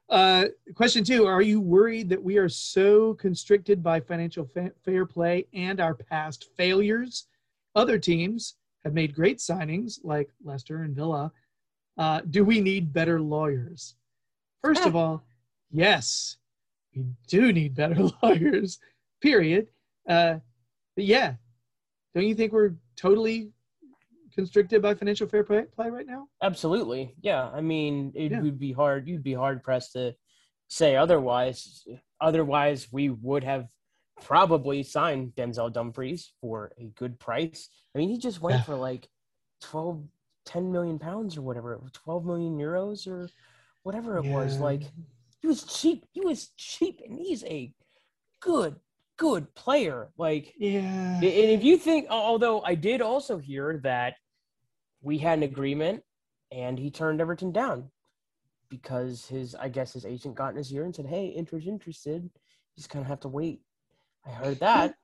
[0.09, 5.05] uh, question two Are you worried that we are so constricted by financial fa- fair
[5.05, 7.27] play and our past failures?
[7.75, 11.31] Other teams have made great signings like Leicester and Villa.
[11.97, 13.95] Uh, do we need better lawyers?
[14.63, 15.23] First of all,
[15.71, 16.37] yes,
[16.95, 18.79] we do need better lawyers,
[19.21, 19.67] period.
[20.07, 20.35] Uh,
[20.95, 21.35] but yeah,
[22.13, 23.49] don't you think we're totally
[24.35, 26.27] constricted by financial fair play, play right now?
[26.43, 27.15] Absolutely.
[27.21, 27.49] Yeah.
[27.49, 28.41] I mean, it Yeah.
[28.41, 29.07] would be hard.
[29.07, 30.15] You'd be hard pressed to
[30.67, 31.87] say otherwise.
[32.21, 33.67] Otherwise, we would have
[34.21, 37.69] probably signed Denzel Dumfries for a good price.
[37.93, 38.63] I mean, he just went Yeah.
[38.63, 39.09] for like
[39.61, 40.07] 12,
[40.45, 43.29] 10 million pounds or whatever, 12 million euros or
[43.83, 44.59] whatever it was.
[44.59, 44.83] Like,
[45.41, 46.05] he was cheap.
[46.11, 47.73] He was cheap, and he's a
[48.39, 48.79] good,
[49.17, 50.11] good player.
[50.17, 51.15] Like, Yeah.
[51.17, 54.15] and if you think, although I did also hear that
[55.05, 56.03] we had an agreement
[56.51, 57.89] and he turned Everton down
[58.69, 62.23] because his, I guess his agent got in his ear and said, "Hey, Inter's interested.
[62.23, 62.29] You
[62.75, 63.61] just kind of have to wait."
[64.25, 64.95] I heard that,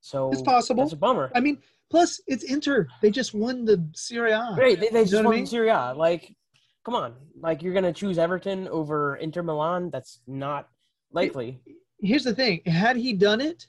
[0.00, 0.82] so It's possible.
[0.82, 1.30] It's a bummer.
[1.34, 1.58] I mean,
[1.90, 2.88] plus it's Inter.
[3.00, 4.52] They just won the Serie A.
[4.56, 5.46] Great, they, they just what I won mean?
[5.46, 5.94] Serie A.
[5.96, 6.34] Like,
[6.84, 9.90] come on, like you're gonna choose Everton over Inter Milan?
[9.90, 10.68] That's not
[11.12, 11.60] likely.
[12.00, 13.66] Here's the thing: had he done it,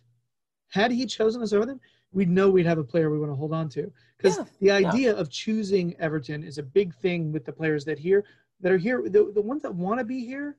[0.69, 1.79] had he chosen us over them,
[2.11, 3.91] we'd know we'd have a player we want to hold on to.
[4.17, 7.99] Because Yeah, the idea of choosing Everton is a big thing with the players that
[7.99, 8.23] here
[8.61, 9.01] that are here.
[9.07, 10.57] The, the ones that want to be here,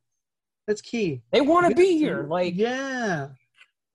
[0.67, 1.23] that's key.
[1.33, 3.29] They want to be here, like yeah.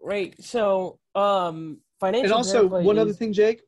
[0.01, 0.36] right.
[0.43, 3.62] So, um, financial And also, one other thing, Jake.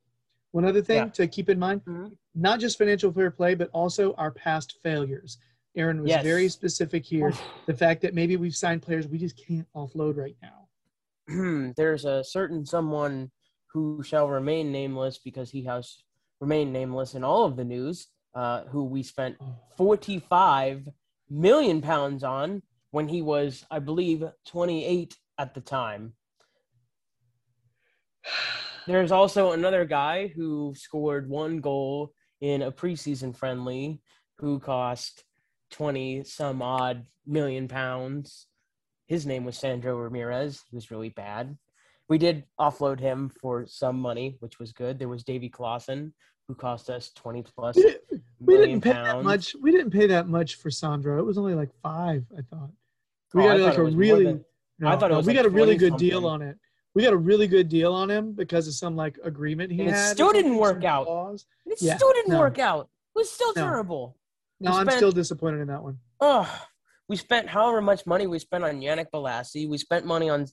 [0.52, 1.10] One other thing Yeah.
[1.10, 2.16] to keep in mind: Mhm.
[2.36, 5.38] not just financial fair play, but also our past failures.
[5.76, 6.24] Aaron was Yes.
[6.24, 7.34] very specific here.
[7.68, 10.70] the fact that maybe we've signed players we just can't offload right now.
[11.76, 13.30] there's a certain someone
[13.68, 16.04] who shall remain nameless because he has
[16.40, 19.56] remained nameless in all of the news, uh, who we spent Oh.
[19.78, 20.90] 45
[21.30, 22.62] million pounds on
[22.92, 26.14] when he was, I believe, 28 at the time.
[28.88, 34.02] There's also another guy who scored one goal in a preseason friendly
[34.38, 35.24] who cost
[35.72, 38.48] 20 some odd million pounds.
[39.08, 40.64] His name was Sandro Ramirez.
[40.70, 41.58] He was really bad.
[42.10, 44.98] We did offload him for some money, which was good.
[44.98, 46.14] There was Davy Klaassen,
[46.48, 49.56] who cost us 20 plus We didn't, we didn't pay that much.
[49.62, 51.20] We didn't pay that much for Sandro.
[51.20, 52.70] It was only like five, I thought.
[53.36, 54.24] Oh, we Oh, got like a really.
[54.26, 54.46] than-
[54.80, 56.58] no, I thought no, we like got a really 20 good deal on it.
[56.96, 59.90] We got a really good deal on him because of some like agreement he And
[59.90, 60.12] it had.
[60.14, 61.06] still didn't work out.
[61.06, 61.46] clause.
[61.66, 62.40] It Yeah, still didn't no.
[62.40, 62.90] work out.
[63.16, 64.16] It was still terrible.
[64.62, 66.00] No, We I'm still disappointed in that one.
[66.22, 66.50] Oh,
[67.10, 69.68] we spent however much money we spent on Yannick Bolasie.
[69.68, 70.46] We spent money on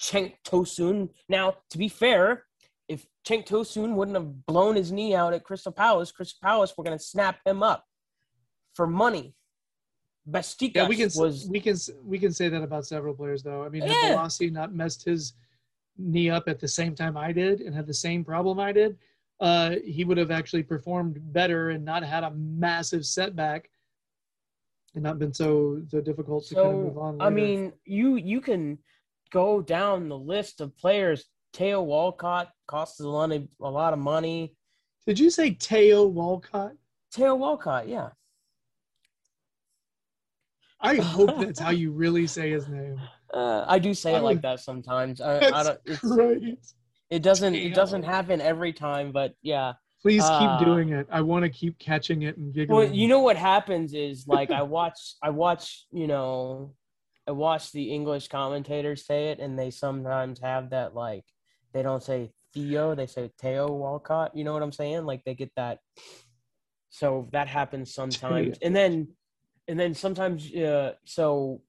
[0.00, 1.10] Cenk Tosun.
[1.28, 2.44] Now, to be fair,
[2.88, 6.84] if Cenk Tosun wouldn't have blown his knee out at Crystal Palace, Crystal Palace were
[6.84, 7.84] going to snap him up
[8.74, 9.34] for money.
[10.30, 13.64] Bastikas Yeah, we can was we can we can say that about several players though.
[13.64, 14.16] I mean, had Yeah.
[14.16, 15.32] Bolasie not messed his
[15.96, 18.98] knee up at the same time I did and had the same problem I did,
[19.40, 23.70] uh, he would have actually performed better and not had a massive setback
[24.94, 27.00] and not been so so difficult to kind of move so.
[27.00, 27.20] on.
[27.20, 28.78] I mean, you you can
[29.30, 31.24] go down the list of players.
[31.52, 34.54] Teo Walcott costs a lot of, a lot of money.
[35.06, 36.72] Did you say Teo Walcott?
[37.10, 38.10] Teo Walcott, yeah.
[40.80, 43.00] I hope that's how you really say his name.
[43.32, 45.20] Uh, I do say it like that sometimes.
[45.20, 45.80] I, I don't.
[45.84, 46.74] It's,
[47.10, 47.54] it doesn't.
[47.54, 49.74] It doesn't happen every time, but yeah.
[50.00, 51.06] Please Uh, keep doing it.
[51.10, 52.78] I want to keep catching it and giggling.
[52.78, 56.74] Well, you know what happens is like I watch, I watch, you know,
[57.28, 61.24] I watch the English commentators say it, and they sometimes have that like
[61.72, 64.34] they don't say Theo, they say Teo Walcott.
[64.34, 65.04] You know what I'm saying?
[65.04, 65.78] Like they get that.
[66.88, 69.08] So that happens sometimes, and then,
[69.68, 71.60] and then sometimes, uh, so,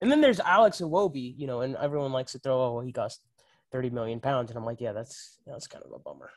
[0.00, 2.92] and then there's Alex Iwobi, you know, and everyone likes to throw, oh, well, he
[2.92, 3.20] cost
[3.72, 6.30] thirty million pounds, and I'm like, yeah, that's that's kind of a bummer,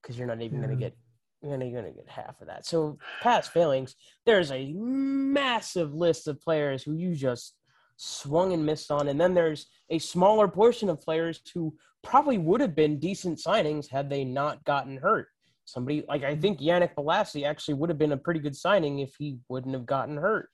[0.00, 0.96] because you're not even gonna get
[1.42, 2.64] you're only going to get half of that.
[2.64, 7.54] So past failings, there's a massive list of players who you just
[7.96, 12.60] swung and missed on, and then there's a smaller portion of players who probably would
[12.60, 15.28] have been decent signings had they not gotten hurt.
[15.64, 19.14] Somebody like I think Yannick Bolasie actually would have been a pretty good signing if
[19.18, 20.48] he wouldn't have gotten hurt.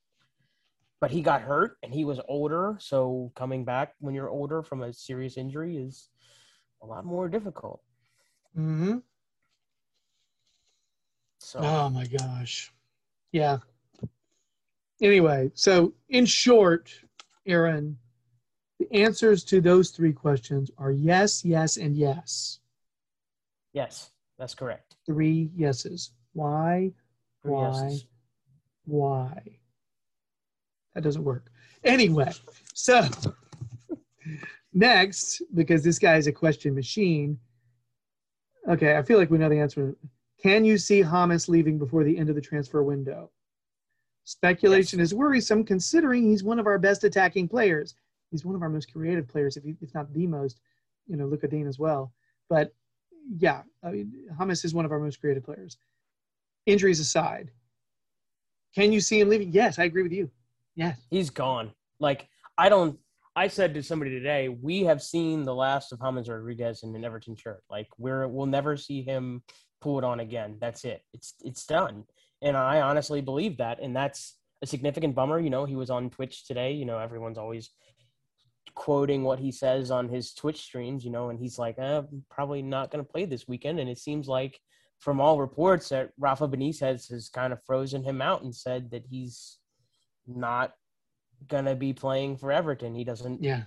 [1.01, 4.83] But he got hurt and he was older, so coming back when you're older from
[4.83, 6.11] a serious injury is
[6.83, 7.81] a lot more difficult.
[8.57, 8.99] Mm-hmm.
[11.39, 12.73] So Oh my gosh.
[13.33, 13.59] Yeah.
[15.01, 16.93] Anyway, so in short,
[17.49, 17.97] Aaron,
[18.79, 22.61] the answers to those three questions are yes, yes, and yes.
[23.73, 24.97] yes, that's correct.
[25.07, 26.13] Three yeses.
[26.35, 26.93] Why?
[27.43, 27.83] Three Why?
[27.83, 28.07] yeses.
[28.85, 29.59] Why?
[30.95, 31.51] That doesn't work.
[31.85, 32.33] Anyway,
[32.75, 33.09] so
[34.73, 37.39] next, because this guy is a question machine.
[38.69, 39.97] Okay, I feel like we know the answer.
[40.43, 43.31] Can you see James leaving before the end of the transfer window?
[44.29, 47.95] Speculation is worrisome considering he's one of our best attacking players.
[48.31, 50.61] He's one of our most creative players, if, he, if not the most,
[51.07, 52.13] you know, Lucas Digne as well.
[52.51, 52.75] But
[53.39, 55.79] yeah, I mean, James is one of our most creative players.
[56.67, 57.53] Injuries aside,
[58.75, 59.51] can you see him leaving?
[59.51, 60.31] Yes, I agree with you.
[60.77, 61.01] Yes.
[61.09, 61.73] He's gone.
[61.99, 62.99] Like I don't.
[63.35, 67.03] I said to somebody today, we have seen the last of James Rodriguez in an
[67.03, 67.63] Everton shirt.
[67.71, 69.43] Like we're we'll never see him
[69.81, 70.59] pull it on again.
[70.61, 71.03] That's it.
[71.15, 72.05] It's it's done.
[72.43, 73.81] And I honestly believe that.
[73.81, 75.39] And that's a significant bummer.
[75.41, 76.73] You know, he was on Twitch today.
[76.73, 77.71] You know, everyone's always
[78.75, 81.05] quoting what he says on his Twitch streams.
[81.05, 83.81] You know, and he's like, eh, I'm probably not going to play this weekend.
[83.81, 84.61] And it seems like,
[85.01, 89.05] from all reports, that Rafa Benitez has kind of frozen him out and said that
[89.09, 89.59] he's
[90.27, 90.73] not
[91.47, 92.97] gonna be playing for Everton.
[92.97, 93.63] He doesn't Yeah.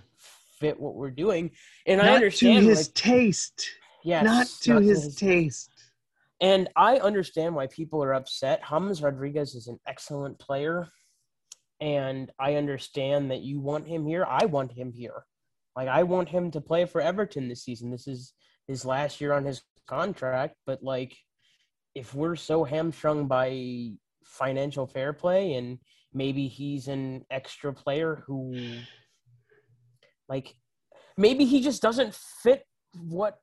[0.58, 1.52] fit what we're doing,
[1.86, 2.64] and not I understand.
[2.64, 3.66] to his like, taste.
[4.04, 5.71] yes, not to his taste.
[6.42, 8.62] And I understand why people are upset.
[8.68, 10.88] James Rodriguez is an excellent player,
[11.80, 14.26] and I understand that you want him here.
[14.28, 15.24] I want him here.
[15.76, 17.90] Like I want him to play for Everton this season.
[17.90, 18.34] This is
[18.66, 21.16] his last year on his contract, but like
[21.94, 23.92] if we're so hamstrung by
[24.24, 25.78] financial fair play and
[26.12, 28.54] maybe he's an extra player who
[30.28, 30.54] like
[31.16, 32.64] maybe he just doesn't fit
[32.96, 33.38] what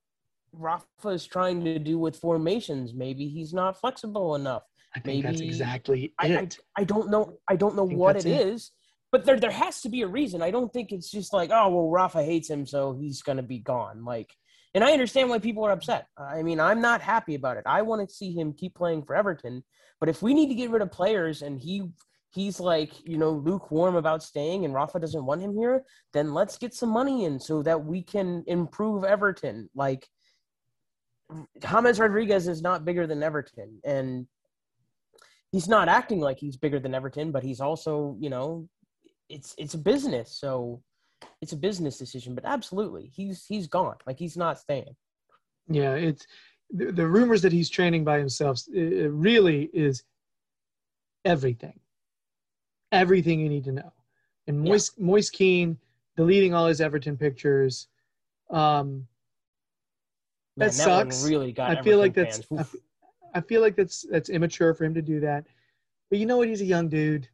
[0.54, 2.94] Rafa is trying to do with formations.
[2.94, 4.64] Maybe he's not flexible enough.
[4.96, 6.58] I think that's Maybe- exactly I, I, it.
[6.76, 8.48] I don't know I don't know think what it it.
[8.48, 8.72] is,
[9.12, 10.42] but there there has to be a reason.
[10.42, 13.60] I don't think it's just like, oh well Rafa hates him so he's gonna be
[13.60, 14.04] gone.
[14.04, 14.34] Like
[14.76, 16.06] and I understand why people are upset.
[16.18, 17.64] I mean, I'm not happy about it.
[17.66, 19.64] I want to see him keep playing for Everton,
[20.00, 21.90] but if we need to get rid of players and he
[22.32, 25.84] he's like, you know, lukewarm about staying and Rafa doesn't want him here,
[26.14, 29.68] then let's get some money in so that we can improve Everton.
[29.76, 30.08] Like
[31.62, 34.28] James Rodriguez is not bigger than Everton and
[35.52, 38.68] he's not acting like he's bigger than Everton, but he's also, you know,
[39.30, 40.82] it's it's a business, so
[41.42, 42.36] it's a business decision.
[42.36, 43.96] But absolutely, he's he's gone.
[44.06, 44.96] Like he's not staying.
[45.68, 46.26] Yeah, it's
[46.72, 48.62] the, the rumors that he's training by himself.
[48.74, 50.04] It it really is
[51.26, 51.80] everything,
[52.92, 53.94] everything you need to know.
[54.48, 54.72] And Yeah.
[54.72, 55.78] Moise Moise Kean
[56.18, 57.88] deleting all his Everton pictures.
[58.50, 59.08] Um,
[60.60, 61.24] Man, That that sucks.
[61.26, 61.78] really got.
[61.78, 62.42] I feel like that's.
[62.58, 62.66] I,
[63.36, 65.46] I feel like that's that's immature for him to do that.
[66.10, 66.48] But you know what?
[66.48, 67.30] He's a young dude.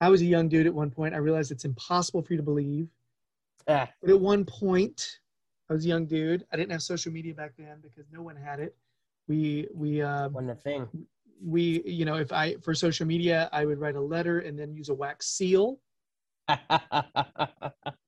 [0.00, 1.14] I was a young dude at one point.
[1.14, 2.88] I realized it's impossible for you to believe.
[3.68, 5.20] Ah, But at one point,
[5.68, 6.46] I was a young dude.
[6.52, 8.76] I didn't have social media back then because no one had it.
[9.28, 10.88] We we uh, wasn't a thing.
[11.44, 14.74] we you know if I for social media I would write a letter and then
[14.74, 15.80] use a wax seal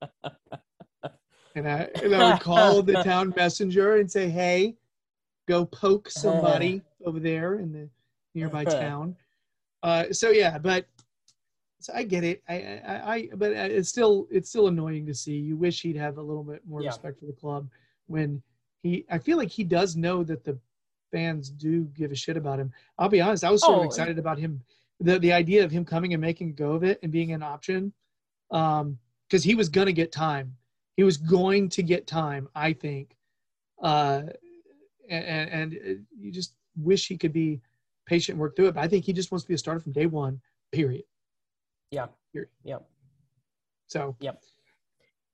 [1.58, 4.76] and I and I would call the town messenger and say hey
[5.46, 7.88] go poke somebody over there in the
[8.34, 9.16] nearby town.
[9.82, 10.86] Uh, so yeah, but
[11.80, 12.42] So I get it.
[12.48, 15.36] I, I, I, but it's still, it's still annoying to see.
[15.36, 16.88] You wish he'd have a little bit more Yeah.
[16.88, 17.68] respect for the club
[18.08, 18.42] when
[18.82, 19.06] he.
[19.10, 20.58] I feel like he does know that the
[21.12, 22.72] fans do give a shit about him.
[22.98, 23.44] I'll be honest.
[23.44, 24.60] I was sort Oh, of excited about him.
[25.00, 27.42] The the idea of him coming and making a go of it and being an
[27.42, 27.92] option,
[28.50, 28.98] um,
[29.28, 30.57] because he was gonna get time.
[30.98, 32.48] He was going to get time.
[32.56, 33.14] I think,
[33.80, 34.22] uh,
[35.08, 37.60] and and you just wish he could be
[38.04, 38.74] patient and work through it.
[38.74, 40.40] But I think he just wants to be a starter from day one.
[40.72, 41.04] Period.
[41.92, 42.08] Yeah.
[42.32, 42.50] Period.
[42.64, 42.78] Yeah.
[43.86, 44.42] So Yep.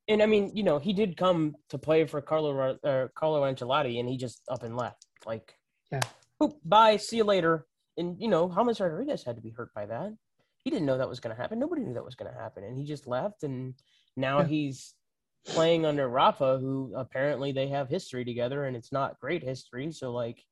[0.09, 3.99] And I mean, you know, he did come to play for Carlo uh, Carlo Ancelotti,
[3.99, 5.07] and he just up and left.
[5.25, 5.55] Like,
[5.91, 6.01] Yeah.
[6.39, 7.67] boop, bye, see you later.
[7.97, 10.13] And you know, James Rodriguez had to be hurt by that.
[10.59, 11.59] He didn't know that was going to happen.
[11.59, 13.45] Nobody knew that was going to happen, and he just left.
[13.45, 13.73] And
[14.15, 14.47] now Yeah.
[14.49, 14.95] he's
[15.47, 19.93] playing under Rafa, who apparently they have history together, and it's not great history.
[19.93, 20.45] So, like,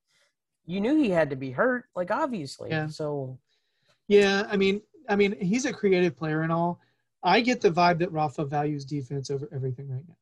[0.67, 2.71] you knew he had to be hurt, like obviously.
[2.71, 2.87] Yeah.
[2.87, 3.39] So,
[4.09, 6.81] yeah, I mean, I mean, he's a creative player and all.
[7.23, 10.17] I get the vibe that Rafa values defense over everything right now.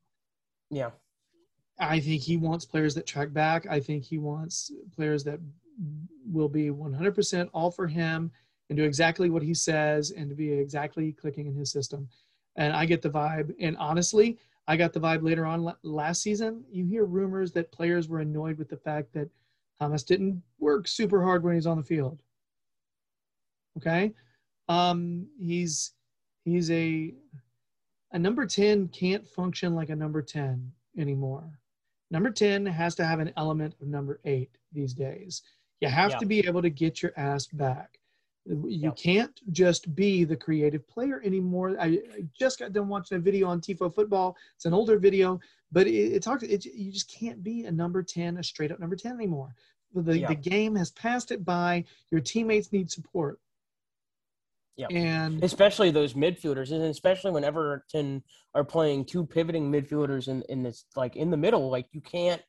[0.69, 0.91] yeah,
[1.79, 3.65] I think he wants players that track back.
[3.69, 5.39] I think he wants players that
[6.31, 8.31] will be 100% all for him
[8.69, 12.07] and do exactly what he says and to be exactly clicking in his system.
[12.55, 13.53] And I get the vibe.
[13.59, 16.63] And honestly, I got the vibe later on last season.
[16.71, 19.29] You hear rumors that players were annoyed with the fact that
[19.79, 22.21] Thomas didn't work super hard when he's on the field.
[23.77, 24.13] Okay.
[24.69, 25.93] Um, he's
[26.45, 27.13] he's a
[28.11, 31.43] a number 10 can't function like a number 10 anymore.
[32.11, 35.43] Number 10 has to have an element of number 8 these days.
[35.79, 36.17] You have Yeah.
[36.17, 37.99] to be able to get your ass back.
[38.55, 38.91] You Yeah.
[38.91, 41.75] can't just be the creative player anymore.
[41.79, 44.35] I, I just got done watching a video on Tifo football.
[44.55, 45.39] It's an older video,
[45.71, 46.43] but it, it talks.
[46.43, 49.55] It, you just can't be a number 10, a straight up number 10 anymore.
[49.93, 50.27] The, Yeah.
[50.29, 51.85] the game has passed it by.
[52.11, 53.39] Your teammates need support.
[54.77, 54.87] Yeah.
[54.89, 58.23] And especially those midfielders, and especially when Everton
[58.55, 62.41] are playing two pivoting midfielders in, in this like in the middle, like you can't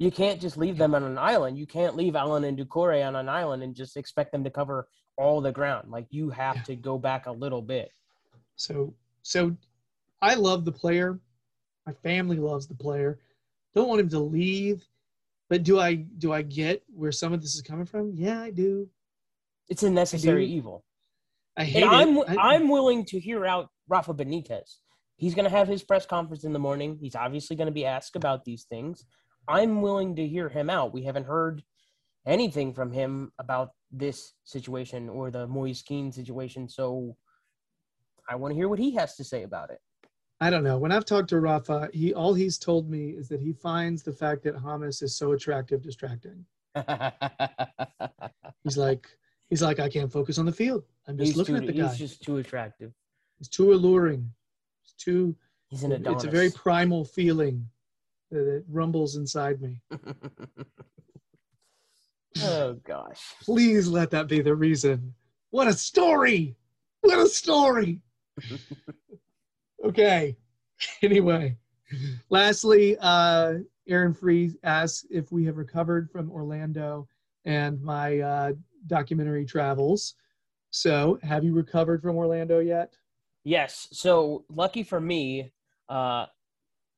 [0.00, 1.58] you can't just leave them on an island.
[1.58, 4.88] You can't leave Allan and Doucouré on an island and just expect them to cover
[5.18, 5.90] all the ground.
[5.90, 6.62] Like you have Yeah.
[6.62, 7.92] to go back a little bit.
[8.56, 9.54] So so
[10.22, 11.20] I love the player.
[11.86, 13.20] My family loves the player.
[13.74, 14.86] Don't want him to leave.
[15.50, 18.12] But do I do I get where some of this is coming from?
[18.14, 18.88] Yeah, I do.
[19.68, 20.52] It's a necessary do.
[20.54, 20.84] evil.
[21.58, 22.28] I hate And I'm it.
[22.38, 24.78] I- I'm willing to hear out Rafa Benitez.
[25.16, 26.96] He's going to have his press conference in the morning.
[26.98, 29.04] He's obviously going to be asked about these things.
[29.50, 30.92] I'm willing to hear him out.
[30.92, 31.62] We haven't heard
[32.24, 37.16] anything from him about this situation or the Moise Kean situation, so
[38.28, 39.80] I want to hear what he has to say about it.
[40.40, 40.78] I don't know.
[40.78, 44.12] When I've talked to Rafa, he all he's told me is that he finds the
[44.12, 46.46] fact that Hamas is so attractive distracting.
[48.64, 49.08] He's like
[49.48, 50.84] he's like I can't focus on the field.
[51.08, 51.88] I'm just he's looking too, at the guy.
[51.88, 52.92] he's just too attractive.
[53.38, 54.30] He's too alluring.
[54.84, 55.34] It's too
[55.68, 56.24] He's an Adonis.
[56.24, 57.66] it's a very primal feeling
[58.30, 59.80] that it rumbles inside me.
[62.42, 63.20] oh gosh.
[63.42, 65.14] Please let that be the reason.
[65.50, 66.56] What a story!
[67.00, 68.00] What a story!
[69.84, 70.36] okay.
[71.02, 71.56] Anyway,
[72.30, 73.54] lastly, uh,
[73.88, 77.08] Aaron Free asks if we have recovered from Orlando
[77.44, 78.52] and my uh,
[78.86, 80.14] documentary travels.
[80.70, 82.96] So, have you recovered from Orlando yet?
[83.44, 83.88] Yes.
[83.92, 85.52] So lucky for me,
[85.88, 86.26] uh,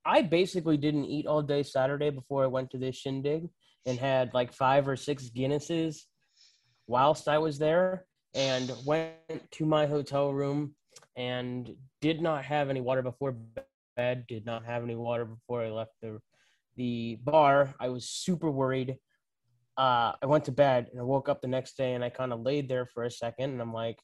[0.05, 3.49] I basically didn't eat all day Saturday before I went to this shindig
[3.87, 6.03] and had like five or six Guinnesses
[6.87, 9.15] whilst I was there and went
[9.53, 10.75] to my hotel room
[11.17, 13.37] and did not have any water before
[13.97, 16.19] bed, did not have any water before I left the
[16.77, 17.75] the bar.
[17.79, 18.97] I was super worried.
[19.77, 22.33] Uh, I went to bed and I woke up the next day and I kind
[22.33, 23.99] of laid there for a second and I'm like,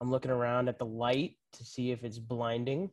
[0.00, 2.90] I'm looking around at the light to see if it's blinding.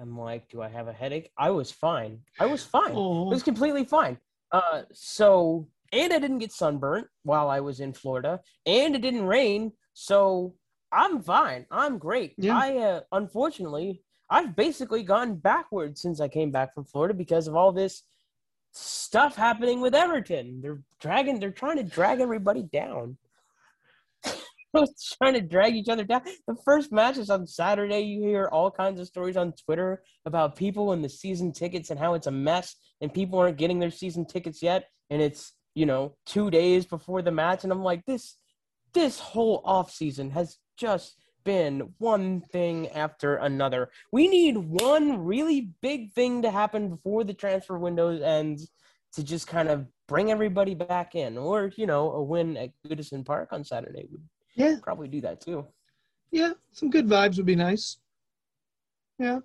[0.00, 1.30] I'm like, do I have a headache?
[1.38, 2.20] I was fine.
[2.38, 2.90] I was fine.
[2.92, 4.18] It Oh, was completely fine.
[4.52, 9.24] Uh, so, and I didn't get sunburnt while I was in Florida, and it didn't
[9.26, 9.72] rain.
[9.94, 10.54] So
[10.92, 11.66] I'm fine.
[11.70, 12.34] I'm great.
[12.38, 12.56] Yeah.
[12.58, 17.56] I uh, unfortunately, I've basically gone backwards since I came back from Florida because of
[17.56, 18.02] all this
[18.72, 20.60] stuff happening with Everton.
[20.60, 21.40] They're dragging.
[21.40, 23.16] They're trying to drag everybody down.
[25.18, 26.22] trying to drag each other down.
[26.46, 28.00] The first match is on Saturday.
[28.00, 31.98] You hear all kinds of stories on Twitter about people and the season tickets and
[31.98, 34.84] how it's a mess and people aren't getting their season tickets yet.
[35.10, 37.64] And it's, you know, two days before the match.
[37.64, 38.36] And I'm like, this
[38.92, 43.90] this whole off season has just been one thing after another.
[44.12, 48.68] We need one really big thing to happen before the transfer window ends
[49.14, 51.38] to just kind of bring everybody back in.
[51.38, 54.22] Or, you know, a win at Goodison Park on Saturday would
[54.54, 54.76] yeah.
[54.82, 55.66] probably do that too.
[56.30, 57.98] Yeah, some good vibes would be nice.
[59.18, 59.40] Yeah,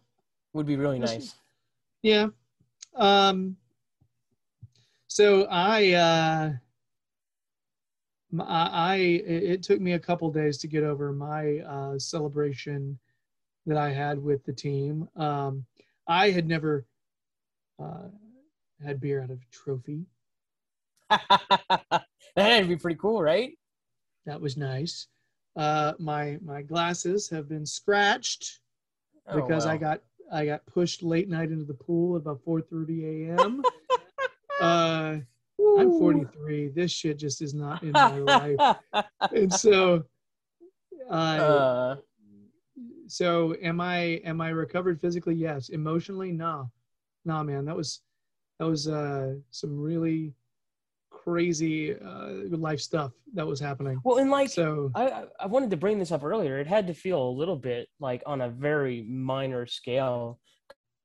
[0.54, 1.36] Would be really nice.
[2.02, 2.28] yeah.
[2.96, 3.58] Um.
[5.08, 6.52] So I, uh,
[8.38, 8.96] I,
[9.26, 13.00] it took me a couple days to get over my uh, celebration
[13.66, 15.08] that I had with the team.
[15.16, 15.66] Um,
[16.08, 16.86] I had never
[17.82, 18.10] uh,
[18.84, 20.06] had beer out of a trophy.
[22.36, 23.58] That'd be pretty cool, right?
[24.26, 25.08] That was nice.
[25.56, 28.60] Uh, my my glasses have been scratched
[29.28, 30.02] Oh, because I got
[30.32, 33.64] I got pushed late night into the pool at about 4:30 a.m.
[34.62, 35.18] uh,
[35.78, 36.70] I'm 43.
[36.70, 38.60] This shit just is not in my life,
[39.32, 40.04] and so,
[41.10, 41.96] uh, uh,
[43.08, 45.36] so am I am I recovered physically?
[45.36, 45.70] Yes.
[45.70, 46.66] Emotionally, nah,
[47.24, 47.66] nah, man.
[47.66, 48.02] That was
[48.60, 50.34] that was uh, some really
[51.26, 54.00] crazy uh, life stuff that was happening.
[54.04, 56.60] well, and like So I, I- I wanted to bring this up earlier.
[56.60, 60.40] It had to feel a little bit like on a very minor scale,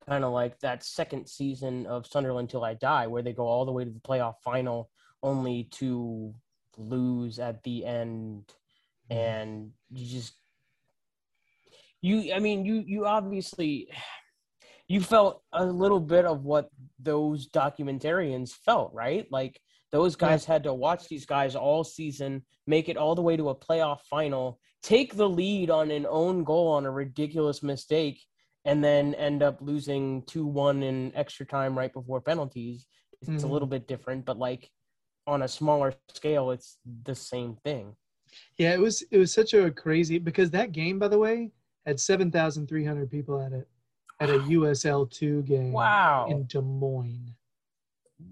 [0.09, 3.64] kind of like that second season of Sunderland Till I Die, where they go all
[3.64, 4.91] the way to the playoff final
[5.23, 6.35] only to
[6.77, 8.53] lose at the end.
[9.11, 10.35] And you just,
[12.03, 13.89] you, I mean, you, you obviously,
[14.89, 16.68] you felt a little bit of what
[16.99, 19.27] those documentarians felt, right?
[19.31, 19.61] Like
[19.93, 23.49] those guys had to watch these guys all season, make it all the way to
[23.49, 28.20] a playoff final, take the lead on an own goal on a ridiculous mistake,
[28.64, 32.86] and then end up losing 2 1 in extra time right before penalties.
[33.22, 33.51] It's a Mhm.
[33.51, 34.70] little bit different, but like
[35.26, 37.97] on a smaller scale, it's the same thing.
[38.59, 41.51] Yeah, it was it was such a crazy because that game, by the way,
[41.84, 43.68] had seven thousand three hundred people at it
[44.20, 46.28] at a USL two game Wow.
[46.30, 47.34] in Des Moines.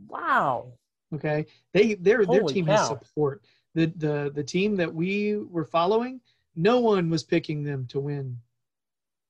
[0.07, 0.75] Wow.
[1.15, 2.77] Okay, they their their team cow.
[2.77, 3.43] has support.
[3.75, 6.21] The the the team that we were following,
[6.55, 8.39] no one was picking them to win.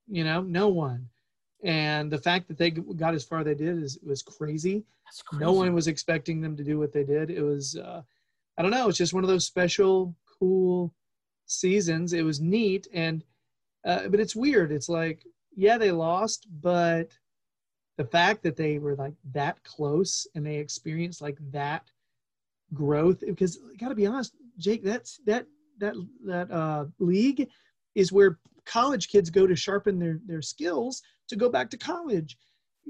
[0.09, 1.09] You know, no one.
[1.63, 4.85] And the fact that they got as far as they did is was crazy.
[5.27, 5.43] Crazy.
[5.43, 8.03] no one was expecting them to do what they did it was uh,
[8.57, 10.93] i don't know it's just one of those special cool
[11.47, 13.25] seasons it was neat and
[13.85, 15.25] uh, but it's weird it's like
[15.57, 17.17] yeah they lost but
[17.99, 21.91] the fact that they were like that close and they experienced like that
[22.73, 25.47] growth because got to be honest jake that's that
[25.79, 25.95] that
[26.25, 27.49] that uh, league
[27.95, 32.37] is where college kids go to sharpen their their skills to go back to college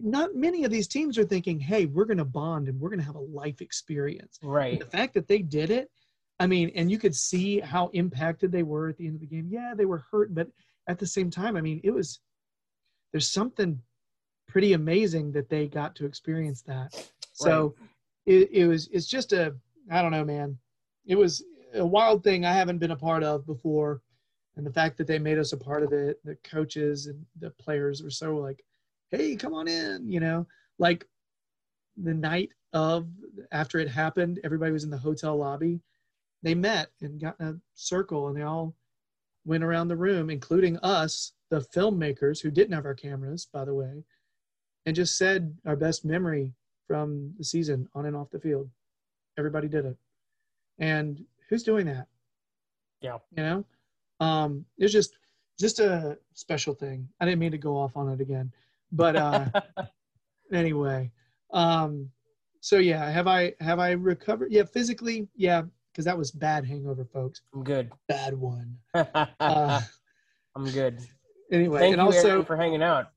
[0.03, 3.01] not many of these teams are thinking, hey, we're going to bond and we're going
[3.01, 4.39] to have a life experience.
[4.43, 4.79] And Right.
[4.79, 5.91] the fact that they did it,
[6.41, 9.27] I mean, and you could see how impacted they were at the end of the
[9.27, 9.49] game.
[9.51, 10.49] Yeah, they were hurt, but
[10.87, 12.21] at the same time, I mean, it was,
[13.13, 13.81] there's something
[14.49, 17.11] pretty amazing that they got to experience that.
[17.33, 17.75] So
[18.27, 19.55] it, it was, it's just a,
[19.91, 20.59] I don't know, man.
[21.07, 21.45] It was
[21.75, 24.03] a wild thing I haven't been a part of before.
[24.57, 27.51] And the fact that they made us a part of it, the coaches and the
[27.51, 28.65] players were so like,
[29.11, 30.47] hey, come on in, you know,
[30.79, 31.07] like
[31.97, 33.09] the night of
[33.53, 35.81] after it happened, everybody was in the hotel lobby.
[36.43, 38.75] They met and got in a circle and they all
[39.45, 43.75] went around the room, including us, the filmmakers who didn't have our cameras, by the
[43.75, 44.05] way,
[44.89, 46.51] and just said our best memory
[46.87, 48.71] from the season on and off the field.
[49.39, 49.97] Everybody did it.
[50.79, 52.07] And who's doing that?
[53.03, 53.19] Yeah.
[53.37, 53.65] You know?
[54.19, 55.19] Um, it's just
[55.61, 57.07] just a special thing.
[57.21, 58.51] I didn't mean to go off on it again.
[58.91, 59.45] But uh
[60.55, 61.11] anyway
[61.53, 62.09] um
[62.61, 67.05] so yeah have i have i recovered yeah physically yeah because that was bad hangover
[67.05, 67.91] folks I'm good.
[68.09, 69.81] bad one uh
[70.57, 71.01] I'm good.
[71.53, 73.11] anyway Thank and you, also Aaron, for hanging out.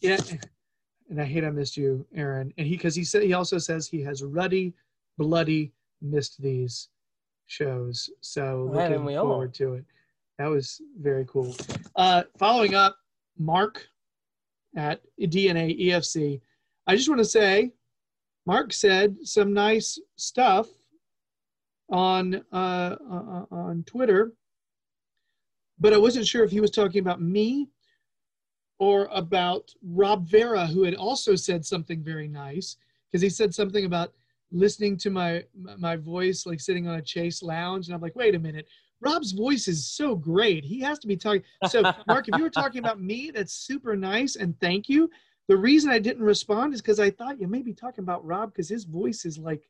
[0.00, 0.18] yeah
[1.10, 2.52] and i hate i missed you aaron.
[2.58, 4.74] And he because he said he also says he has ruddy
[5.16, 6.88] bloody missed these
[7.46, 8.10] shows.
[8.20, 9.26] So haven't looking all?
[9.26, 9.84] forward to it.
[10.38, 11.56] That was very cool.
[11.96, 12.96] Uh following up
[13.38, 13.88] mark
[14.76, 16.40] at dna efc
[16.86, 17.72] i just want to say
[18.46, 20.66] mark said some nice stuff
[21.90, 24.32] on uh, uh on twitter
[25.78, 27.68] but i wasn't sure if he was talking about me
[28.78, 32.76] or about rob vera who had also said something very nice
[33.10, 34.12] because he said something about
[34.50, 35.44] listening to my
[35.78, 38.66] my voice like sitting on a chase lounge and i'm like wait a minute.
[39.00, 40.64] Rob's voice is so great.
[40.64, 43.96] He has to be talking so mark if you were talking about me that's super
[43.96, 45.10] nice and thank you.
[45.48, 48.52] The reason i didn't respond is because i thought you may be talking about rob
[48.52, 49.68] because his voice is like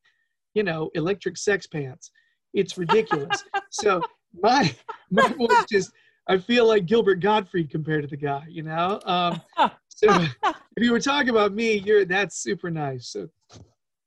[0.54, 2.10] you know electric sex pants.
[2.54, 3.44] It's ridiculous.
[3.70, 4.02] So
[4.42, 4.74] my
[5.10, 5.92] my voice just
[6.28, 9.40] i feel like gilbert gottfried compared to the guy you know um
[9.88, 10.06] so
[10.44, 13.28] if you were talking about me you're that's super nice so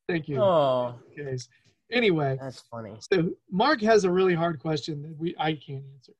[0.07, 1.49] thank you Oh, guys
[1.91, 2.95] anyway that's funny.
[3.11, 6.13] so Mark has a really hard question that we I can't answer.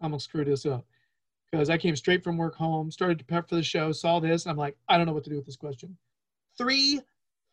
[0.00, 0.84] I'm gonna screw this up.
[1.50, 4.44] because I came straight from work home, started to prep for the show, saw this,
[4.44, 5.96] and I'm like, I don't know what to do with this question.
[6.58, 7.00] Three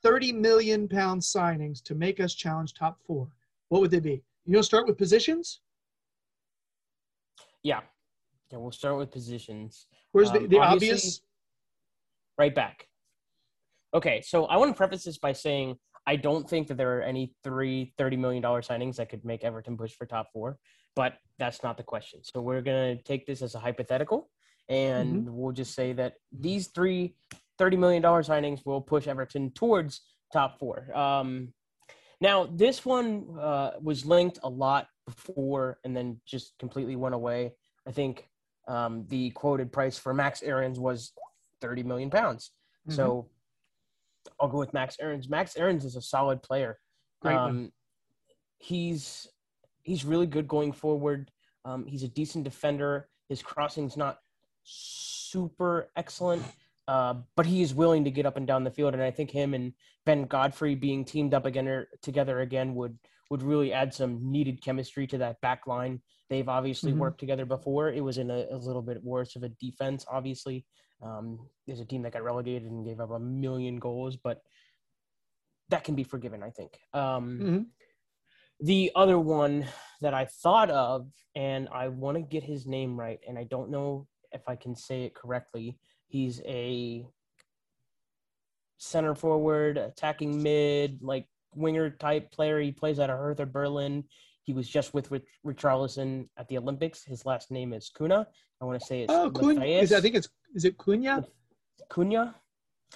[0.03, 3.27] 30 million pound signings to make us challenge top four.
[3.67, 4.23] What would they be?
[4.45, 5.59] You know, start with positions.
[7.63, 7.81] Yeah.
[8.51, 9.87] Yeah, we'll start with positions.
[10.11, 11.21] Where's the, Um, the obviously- obvious?
[12.37, 12.87] Right back.
[13.93, 15.77] Okay, so I want to preface this by saying
[16.07, 19.77] I don't think that there are any three $30 million signings that could make Everton
[19.77, 20.57] push for top four,
[20.95, 22.23] but that's not the question.
[22.23, 24.29] So we're going to take this as a hypothetical,
[24.69, 25.33] and Mm-hmm.
[25.35, 27.15] we'll just say that these three
[27.59, 30.95] $30 million signings will push Everton towards top four.
[30.97, 31.53] Um,
[32.21, 37.53] now, this one uh, was linked a lot before and then just completely went away.
[37.87, 38.29] I think
[38.67, 41.11] um, the quoted price for Max Aarons was
[41.61, 42.51] 30 million pounds.
[42.87, 42.93] Mhm.
[42.93, 43.29] So
[44.39, 45.29] I'll go with Max Aarons.
[45.29, 46.79] Max Aarons is a solid player.
[47.23, 47.71] Um,
[48.59, 49.27] he's
[49.83, 51.31] he's really good going forward.
[51.65, 53.09] Um, he's a decent defender.
[53.27, 54.19] His crossing's not
[54.63, 56.43] super excellent,
[56.87, 58.93] uh, but he is willing to get up and down the field.
[58.93, 59.73] And I think him and
[60.05, 62.97] Ben Godfrey being teamed up again or together again would
[63.29, 66.01] would really add some needed chemistry to that back line.
[66.29, 66.97] They've obviously Mhm.
[66.97, 67.89] worked together before.
[67.89, 70.65] It was in a, a little bit worse of a defense, obviously.
[71.01, 74.41] Um, there's a team that got relegated and gave up a million goals, but
[75.69, 76.79] that can be forgiven, I think.
[76.93, 77.65] Um, Mhm.
[78.61, 79.65] The other one
[80.01, 83.69] that I thought of, and I want to get his name right, and I don't
[83.69, 85.79] know if I can say it correctly.
[86.07, 87.07] He's a
[88.77, 92.59] center forward, attacking mid, like winger type player.
[92.59, 94.03] He plays out of Hertha Berlin.
[94.43, 97.03] He was just with Rich- Richarlison at the Olympics.
[97.03, 98.25] His last name is Cunha.
[98.61, 99.63] I want to say it's Oh, Cunha.
[99.81, 101.25] Is, I think it's is it Cunha?
[101.91, 102.33] Cunha.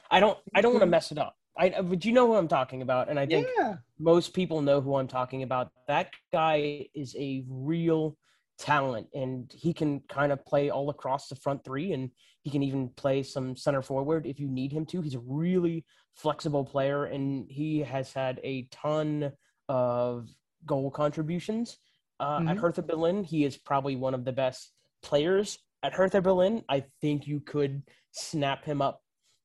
[0.10, 0.38] I don't.
[0.56, 1.36] I don't want to mess it up.
[1.58, 1.70] I.
[1.82, 3.76] But you know who I'm talking about, and I think Yeah.
[4.00, 5.72] most people know who I'm talking about.
[5.88, 8.18] That guy is a real
[8.58, 12.10] talent, and he can kind of play all across the front three, and
[12.44, 15.02] he can even play some center forward if you need him to.
[15.02, 19.32] He's a really flexible player, and he has had a ton
[19.70, 20.30] of
[20.66, 21.78] goal contributions
[22.20, 22.60] uh, at Mhm.
[22.60, 23.24] Hertha Berlin.
[23.24, 26.64] He is probably one of the best players at Hertha Berlin.
[26.70, 29.02] I think you could snap him up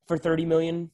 [0.07, 0.91] for 30 million.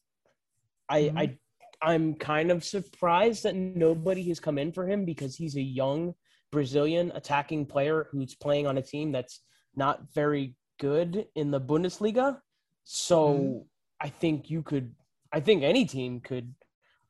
[0.88, 1.18] I, Mhm.
[1.18, 1.38] I
[1.82, 6.14] I'm kind of surprised that nobody has come in for him because he's a young
[6.50, 9.40] Brazilian attacking player who's playing on a team that's
[9.74, 12.40] not very good in the Bundesliga.
[12.84, 13.66] So Mhm.
[14.00, 14.94] I think you could
[15.32, 16.54] I think any team could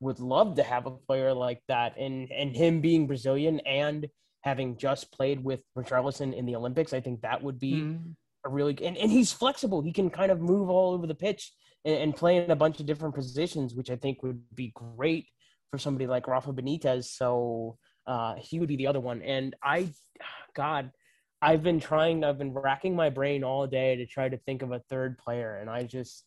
[0.00, 4.08] would love to have a player like that and and him being Brazilian and
[4.42, 8.14] having just played with Richarlison in the Olympics, I think that would be Mhm.
[8.46, 9.80] a really and, and he's flexible.
[9.82, 11.52] He can kind of move all over the pitch
[11.84, 15.26] and, and play in a bunch of different positions, which I think would be great
[15.70, 17.04] for somebody like Rafa Benitez.
[17.06, 19.22] So uh, he would be the other one.
[19.22, 19.88] And I,
[20.54, 20.90] God,
[21.44, 22.24] I've been trying.
[22.24, 25.56] I've been racking my brain all day to try to think of a third player,
[25.56, 26.24] and I just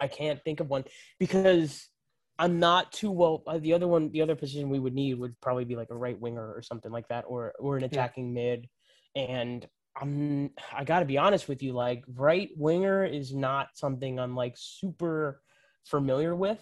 [0.00, 0.82] I can't think of one
[1.20, 1.88] because
[2.36, 3.44] I'm not too well.
[3.46, 5.96] Uh, the other one, the other position we would need would probably be like a
[5.96, 8.68] right winger or something like that, or or an attacking mid.
[9.14, 9.64] And
[9.96, 14.34] I'm I got to be honest with you, like right winger is not something I'm
[14.34, 15.40] like super
[15.84, 16.58] familiar with.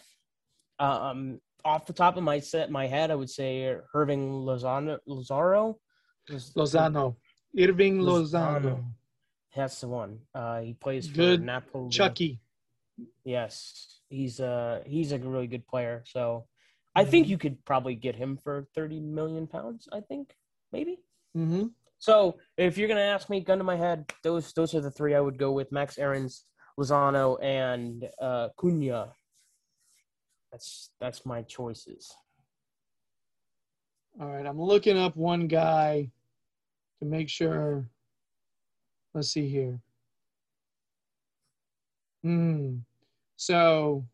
[0.79, 4.99] Um, off the top of my set my head, I would say Irving Lozano.
[5.09, 5.77] Lozaro.
[6.31, 7.17] Lozano.
[7.59, 8.85] Irving Lozano.
[9.55, 10.19] That's the one.
[10.35, 11.91] Uh, he plays for Good Napoli.
[11.91, 12.41] Chucky.
[13.25, 16.03] Yes, he's uh he's a really good player.
[16.07, 16.47] So
[16.95, 19.89] I think you could probably get him for thirty million pounds.
[19.93, 20.35] I think
[20.73, 21.01] maybe.
[21.37, 21.67] Mm-hmm.
[21.99, 25.15] So if you're gonna ask me, gun to my head, those those are the three
[25.15, 26.45] I would go with: Max Aarons,
[26.79, 29.11] Lozano, and uh, Cunha.
[30.53, 32.13] That's that's my choices.
[34.21, 36.13] All right, I'm looking up one guy
[37.01, 37.89] to make sure.
[39.15, 39.79] Let's see here.
[42.23, 42.79] Hmm.
[43.37, 44.05] So,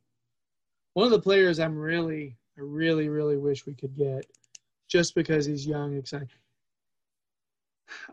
[0.94, 4.26] one of the players I'm really, I really, really wish we could get,
[4.88, 6.28] just because he's young, exciting.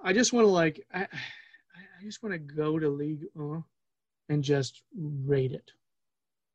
[0.03, 3.60] I just want to like, I, I just want to go to League uh,
[4.30, 5.72] and just rate it.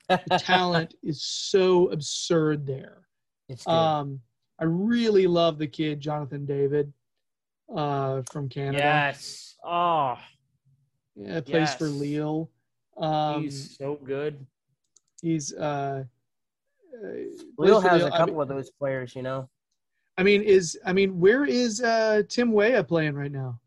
[0.08, 3.06] The talent is so absurd there.
[3.48, 3.72] it's good.
[3.72, 4.20] Um,
[4.60, 6.92] I really love the kid Jonathan David
[7.74, 8.78] uh, from Canada.
[8.78, 9.56] yes.
[9.64, 10.16] Oh,
[11.14, 11.94] Yeah, plays for yes.
[11.94, 12.50] Lille.
[12.96, 14.44] Um, he's so good.
[15.22, 17.06] he's uh, uh,
[17.58, 18.12] Lille plays for has a Lille.
[18.14, 19.48] I couple mean- of those players, you know.
[20.18, 23.58] I mean, is I mean, where is uh, Tim Weah playing right now?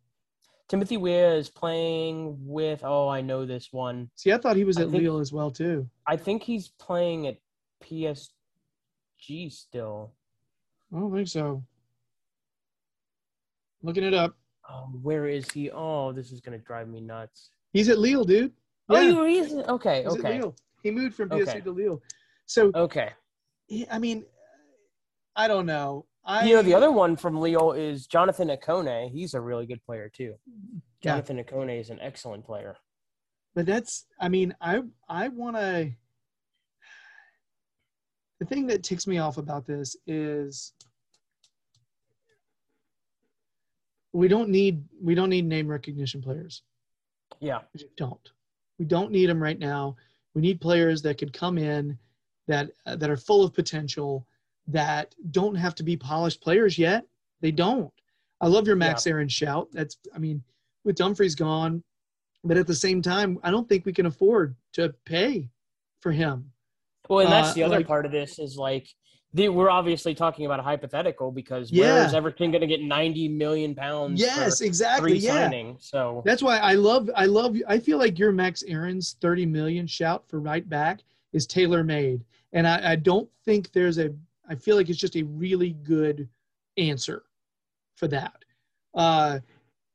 [0.68, 2.82] Timothy Weah is playing with.
[2.84, 4.10] Oh, I know this one.
[4.16, 5.90] See, I thought he was at think- Lille as well too.
[6.08, 7.38] I think he's playing at
[7.84, 8.28] PSG
[9.50, 10.14] still.
[10.96, 11.64] I don't think so.
[13.86, 14.36] Looking it up.
[14.68, 15.70] Um, where is he?
[15.72, 17.50] Oh, this is gonna drive me nuts.
[17.72, 18.52] He's at Lille, dude.
[18.90, 20.56] Oh, Yeah, you were he's, okay, he's at okay, Lille.
[20.82, 21.62] He moved from PSG Okay.
[21.62, 22.02] to Lille.
[22.48, 23.12] So okay.
[23.68, 24.26] he- I mean,
[25.36, 26.06] I don't know.
[26.26, 29.12] I You know, the other one from Leo is Jonathan Ikoné.
[29.12, 30.36] He's a really good player too.
[31.02, 31.12] Yeah.
[31.12, 32.76] Jonathan Ikoné is an excellent player.
[33.54, 35.90] but that's i mean i i want to
[38.40, 40.74] the thing that ticks me off about this is
[44.16, 46.64] we don't need we don't need name recognition players.
[47.42, 48.30] Yeah, we don't.
[48.80, 49.98] We don't need them right now.
[50.34, 51.98] We need players that could come in
[52.48, 54.26] that uh, that are full of potential
[54.68, 57.06] that don't have to be polished players yet.
[57.42, 57.92] They don't.
[58.40, 59.68] I love your max aaron shout.
[59.74, 60.42] That's i mean
[60.86, 61.84] with dumfries gone
[62.44, 65.50] but at the same time i don't think we can afford to pay
[66.00, 66.52] for him.
[67.10, 68.88] Well, and that's Uh, the other like- part of this is like
[69.36, 71.94] the, we're obviously talking about a hypothetical because Yeah.
[71.96, 75.76] where is Everton going to get 90 million pounds yes for exactly yeah re-signing?
[75.80, 79.88] So That's why I love I love I feel like your Max Aarons 30 million
[79.88, 81.02] shout for right back
[81.34, 82.24] is tailor made.
[82.54, 84.14] And I, I don't think there's a
[84.50, 86.30] I feel like it's just a really good
[86.78, 87.24] answer
[87.98, 88.46] for that.
[88.94, 89.40] Uh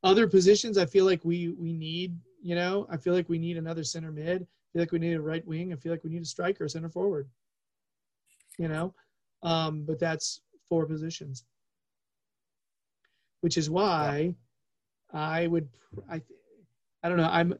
[0.02, 3.56] other positions I feel like we we need, you know, I feel like we need
[3.56, 4.42] another center mid.
[4.42, 5.72] I feel like we need a right wing.
[5.72, 7.26] I feel like we need a striker, center forward.
[8.58, 8.92] You know?
[9.42, 11.44] Um, but that's four positions.
[13.40, 14.34] Which is why
[15.12, 15.68] I would
[16.10, 16.20] I
[17.02, 17.28] I don't know.
[17.30, 17.54] I'm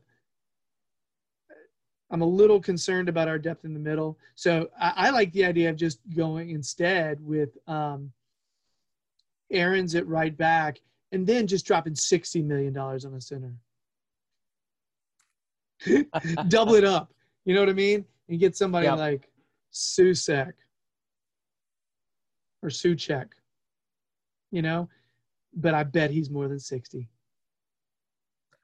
[2.10, 4.18] I'm a little concerned about our depth in the middle.
[4.34, 8.12] So I, I like the idea of just going instead with um,
[9.50, 10.80] Aarons at right back
[11.12, 13.54] and then just dropping sixty million dollars on a center.
[16.48, 17.12] Double it up.
[17.44, 18.04] You know what I mean?
[18.28, 18.98] And get somebody Yep.
[18.98, 19.30] like
[19.72, 20.52] Susek
[22.62, 23.28] or Souček.
[24.50, 24.88] You know?
[25.54, 27.08] But I bet he's more than sixty.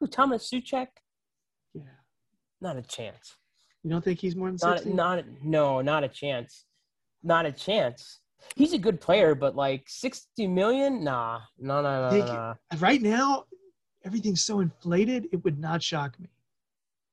[0.01, 0.89] Who, Thomas Souček?
[1.74, 1.82] Yeah.
[2.60, 3.36] Not a chance.
[3.82, 4.93] You don't think he's more than 60?
[4.93, 6.64] not no, not a chance.
[7.23, 8.20] Not a chance.
[8.55, 11.02] He's a good player, but like 60 million?
[11.02, 11.40] Nah.
[11.59, 12.78] No, no, no, Think- no, no.
[12.78, 13.44] right now,
[14.05, 16.28] everything's so inflated, it would not shock me.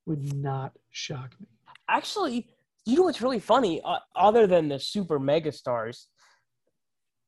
[0.06, 1.48] Would not shock me.
[1.88, 2.48] Actually,
[2.86, 3.82] you know what's really funny?
[3.84, 6.08] Uh, other than the super mega stars,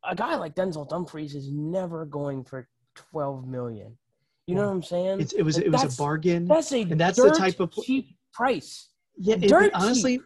[0.09, 3.97] a guy like Denzel Dumfries is never going for 12 million.
[4.47, 4.67] You know Yeah.
[4.67, 5.21] what I'm saying?
[5.21, 6.45] It's, it was Like, it was a bargain.
[6.47, 8.89] That's a and that's the type of cheap price.
[9.17, 10.21] yeah, it, dirt honestly,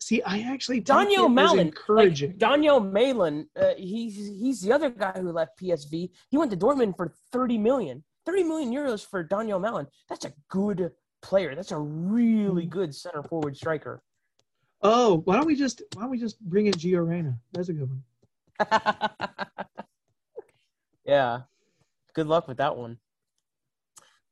[0.00, 2.30] see, I actually Daniel Malen, encouraging.
[2.30, 6.10] like Daniel Malen, uh, he's he's the other guy who left PSV.
[6.30, 8.04] He went to Dortmund for 30 million.
[8.26, 9.86] 30 million euros for Daniel Malen.
[10.08, 10.90] That's a good
[11.22, 11.54] player.
[11.54, 12.70] That's a really Hmm.
[12.70, 14.02] good center forward striker.
[14.82, 17.38] oh, why don't we just why don't we just bring in Gio Reyna?
[17.52, 18.02] That's a good one.
[21.04, 21.40] yeah.
[22.14, 22.98] Good luck with that one.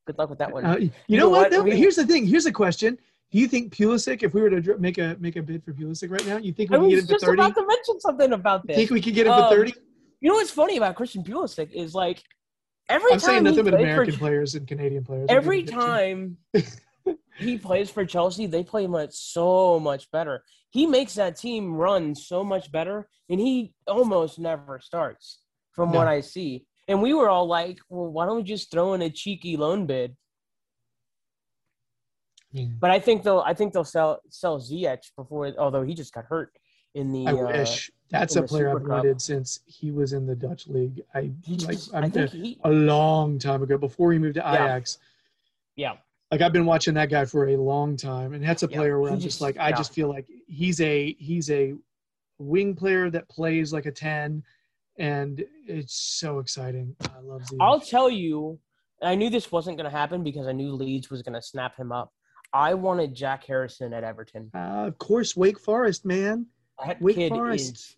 [0.07, 0.65] Good luck with that one.
[0.65, 1.53] Uh, you, You know, know what?
[1.53, 1.65] what?
[1.65, 2.27] We- Here's the thing.
[2.27, 2.99] Here's a question.
[3.31, 6.11] Do you think Pulisic, if we were to make a make a bid for Pulisic
[6.11, 7.40] right now, you think we I can get was him for just thirty?
[7.40, 8.77] about to mention something about this.
[8.77, 9.73] Think we could get him Um, for thirty?
[10.20, 12.23] You know what's funny about Christian Pulisic is like
[12.90, 15.27] every I'm saying time he nothing but American for players and Canadian players.
[15.31, 15.66] Every you.
[15.66, 16.36] time
[17.39, 20.44] he plays for Chelsea, they play much so much better.
[20.73, 25.40] He makes that team run so much better, and he almost never starts
[25.73, 25.99] from No.
[25.99, 26.66] what I see.
[26.89, 29.85] And we were all like, "Well, why don't we just throw in a cheeky loan
[29.86, 30.16] bid?"
[32.57, 36.12] I But I think they'll I think they'll sell sell Ziyech before, although he just
[36.12, 36.51] got hurt
[36.94, 37.27] in the.
[37.27, 41.03] I uh, wish that's a player I've wanted since he was in the Dutch league.
[41.15, 44.19] I He like just, I'm I think a, he, a long time ago before he
[44.19, 44.55] moved to Yeah.
[44.55, 44.99] Ajax.
[45.77, 45.97] yeah.
[46.32, 48.98] Like I've been watching that guy for a long time, and that's a Yeah, player
[48.98, 51.74] where I'm just, just- like I just feel like he's a he's a
[52.38, 54.42] wing player that plays like a ten,
[54.98, 56.96] and it's so exciting.
[57.14, 57.59] I love Ziyech.
[57.60, 58.59] I'll tell you,
[59.02, 61.76] I knew this wasn't going to happen because I knew Leeds was going to snap
[61.76, 62.10] him up.
[62.54, 64.50] I wanted Jack Harrison at Everton.
[64.54, 66.46] Uh, of course, Wake Forest, man.
[66.82, 67.74] That Wake kid Forest.
[67.76, 67.96] is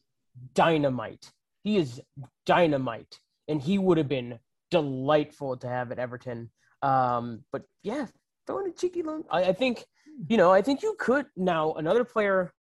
[0.54, 1.30] dynamite.
[1.62, 2.00] He is
[2.46, 4.40] dynamite, and he would have been
[4.72, 6.50] delightful to have at Everton.
[6.82, 8.06] Um, but yeah,
[8.46, 9.24] throwing a cheeky loan.
[9.30, 9.84] I, I think,
[10.28, 12.52] you know, I think you could now another player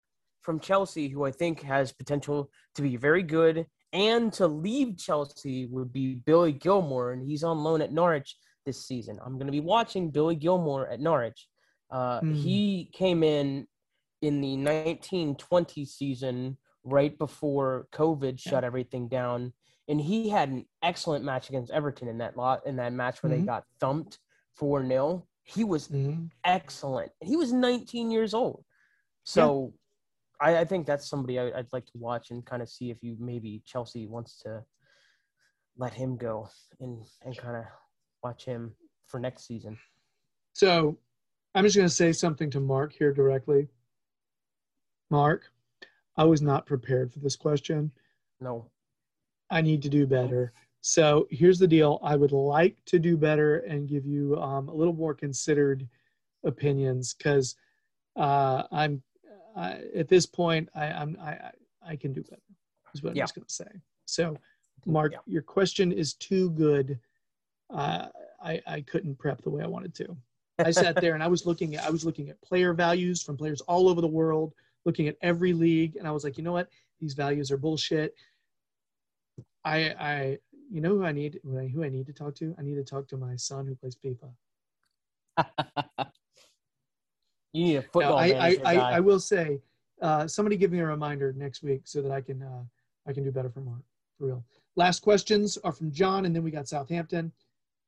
[0.42, 5.68] from Chelsea who I think has potential to be very good and to leave Chelsea
[5.68, 8.36] would be Billy Gilmour, and he's on loan at Norwich
[8.66, 9.20] this season.
[9.24, 11.48] I'm going to be watching Billy Gilmour at Norwich.
[11.92, 12.34] Uh, Hmm.
[12.34, 13.68] He came in
[14.22, 19.54] in the 1920 season right before COVID shut everything down,
[19.88, 23.32] and he had an excellent match against Everton in that lot in that match where
[23.32, 23.40] Mhm.
[23.42, 24.18] they got thumped
[24.54, 26.32] four 0 He was Mhm.
[26.44, 27.12] excellent.
[27.20, 28.66] And he was 19 years old.
[29.24, 29.74] So
[30.40, 33.02] I, I think that's somebody I, I'd like to watch and kind of see if
[33.04, 34.64] you maybe Chelsea wants to
[35.78, 36.50] let him go
[36.80, 37.66] and, and kind of
[38.24, 38.76] watch him
[39.08, 39.78] for next season.
[40.54, 40.98] So
[41.56, 43.70] I'm just going to say something to Mark here directly.
[45.10, 45.52] Mark,
[46.16, 47.92] I was not prepared for this question.
[48.40, 48.70] No.
[49.50, 50.54] I need to do better.
[50.88, 51.98] So here's the deal.
[52.04, 55.88] I would like to do better and give you um, a little more considered
[56.44, 57.56] opinions because
[58.18, 59.02] uh, I'm
[59.56, 61.52] I, at this point I, I'm I, I-
[61.86, 62.42] I can do better.
[62.94, 63.68] Is what I'm just going to say.
[64.06, 64.38] So,
[64.86, 65.18] Mark, Yeah.
[65.26, 66.98] your question is too good.
[67.70, 68.08] Uh,
[68.42, 70.16] I I couldn't prep the way I wanted to.
[70.60, 73.36] I sat there and I was looking at I was looking at player values from
[73.36, 74.54] players all over the world,
[74.86, 76.70] looking at every league, and I was like, you know what?
[77.02, 78.16] These values are bullshit.
[79.66, 80.40] I I
[80.74, 82.56] you know who I need who I, who I need to talk to?
[82.58, 84.32] I need to talk to my son who plays FIFA.
[87.54, 88.76] You need a Now, football I, I, I.
[88.96, 89.62] I will say,
[90.02, 92.64] uh, somebody give me a reminder next week so that I can uh,
[93.08, 93.84] I can do better for Mark
[94.18, 94.44] for real.
[94.76, 97.32] Last questions are from John, and then we got Southampton.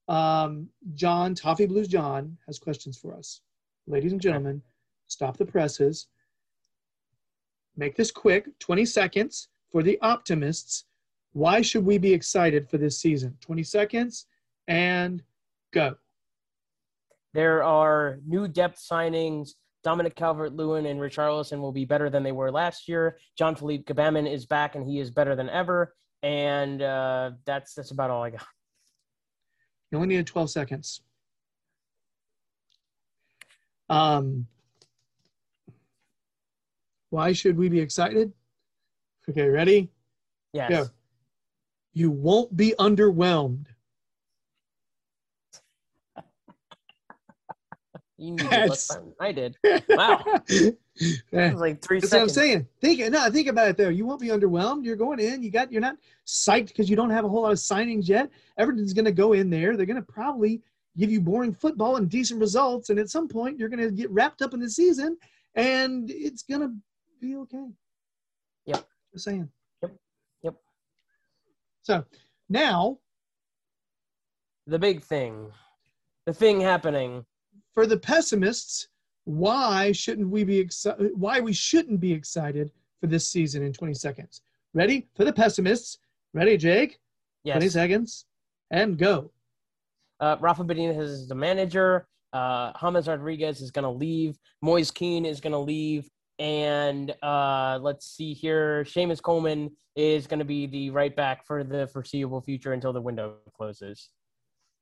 [0.07, 3.41] Um, John Toffee Blues John has questions for us,
[3.87, 4.61] ladies and gentlemen.
[5.07, 6.07] Stop the presses.
[7.75, 10.85] Make this quick, 20 seconds for the optimists.
[11.35, 13.37] Why should we be excited for this season?
[13.41, 14.27] 20 seconds
[14.69, 15.21] and
[15.73, 15.95] go.
[17.33, 19.49] There are new depth signings.
[19.83, 23.17] Dominic Calvert-Lewin and Richarlison will be better than they were last year.
[23.37, 25.93] John Philippe Gbamin is back and he is better than ever.
[26.23, 28.47] And uh, that's that's about all I got.
[29.91, 31.01] You only needed 12 seconds.
[33.89, 34.47] Um,
[37.09, 38.31] why should we be excited?
[39.29, 39.91] Okay, ready?
[40.53, 40.69] Yes.
[40.69, 40.87] Go.
[41.95, 43.65] You won't be underwhelmed.
[48.17, 49.57] You need to look That's- I did.
[49.89, 50.23] Wow.
[51.33, 52.65] Was like three That's what I'm saying.
[52.79, 53.89] Think no, think about it though.
[53.89, 54.85] You won't be underwhelmed.
[54.85, 55.43] You're going in.
[55.43, 58.29] You got you're not psyched because you don't have a whole lot of signings yet.
[58.57, 59.75] Everything's gonna go in there.
[59.75, 60.61] They're gonna probably
[60.97, 62.89] give you boring football and decent results.
[62.89, 65.17] And at some point you're gonna get wrapped up in the season
[65.55, 66.73] and it's gonna
[67.19, 67.67] be okay.
[68.65, 68.87] Yep.
[69.11, 69.49] Just saying.
[71.85, 72.03] So
[72.49, 72.97] now
[74.65, 75.51] The big thing.
[76.25, 77.23] The thing happening.
[77.75, 78.87] for the pessimists,
[79.25, 81.11] why shouldn't we be excited?
[81.15, 84.41] Why we shouldn't be excited for this season in 20 seconds?
[84.73, 85.99] Ready for the pessimists?
[86.33, 86.97] Ready, Jake?
[87.45, 88.25] 20 seconds
[88.71, 89.31] and go.
[90.19, 92.07] Uh, Rafa Benitez is the manager.
[92.33, 94.39] Uh, James Rodriguez is going to leave.
[94.63, 96.09] Moise Kean is going to leave.
[96.39, 98.83] And uh, let's see here.
[98.83, 103.01] Seamus Coleman is going to be the right back for the foreseeable future until the
[103.01, 104.09] window closes.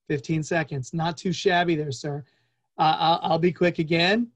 [0.09, 0.93] 15 seconds.
[0.93, 2.23] Not too shabby there, sir.
[2.77, 4.29] Uh, I'll, I'll be quick again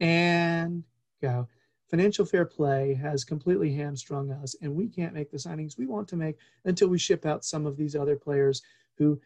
[0.00, 0.82] and
[1.22, 1.48] go.
[1.90, 6.08] Financial fair play has completely hamstrung us, and we can't make the signings we want
[6.08, 8.62] to make until we ship out some of these other players
[8.98, 9.20] who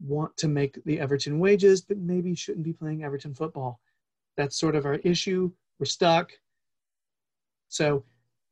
[0.00, 3.80] want to make the Everton wages, but maybe shouldn't be playing Everton football.
[4.36, 5.50] That's sort of our issue.
[5.78, 6.30] We're stuck.
[7.74, 8.04] So,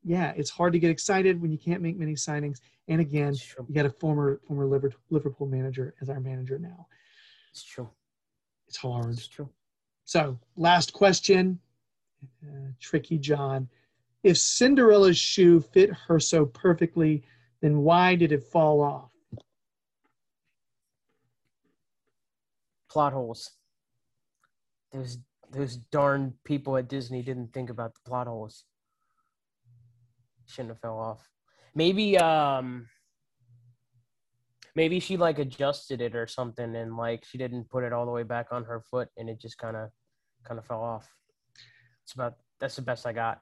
[0.03, 2.59] yeah, it's hard to get excited when you can't make many signings.
[2.89, 3.35] And again,
[3.69, 4.66] you got a former former
[5.11, 6.89] Liverpool manager as our manager now.
[7.53, 7.89] It's true.
[8.66, 9.12] It's hard.
[9.12, 9.49] It's true.
[10.07, 11.61] So, last question,
[12.43, 13.69] uh, tricky John.
[14.24, 17.23] If Cinderella's shoe fit her so perfectly,
[17.61, 19.11] then why did it fall off?
[22.90, 23.53] Plot holes.
[24.93, 25.19] Those
[25.53, 28.65] those darn people at Disney didn't think about the plot holes.
[30.53, 31.29] Shouldn't have fell off.
[31.74, 32.89] Maybe um
[34.74, 38.12] maybe she like adjusted it or something and like she didn't put it all the
[38.12, 39.91] way back on her foot and it just kind of
[40.45, 41.09] kind of fell off.
[42.05, 43.41] It's about that's the best I got.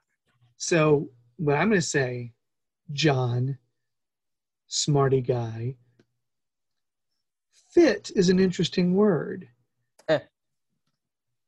[0.57, 2.33] So, what I'm going to say,
[2.93, 3.57] John,
[4.67, 5.75] smarty guy,
[7.71, 9.47] fit is an interesting word.
[10.07, 10.19] Eh.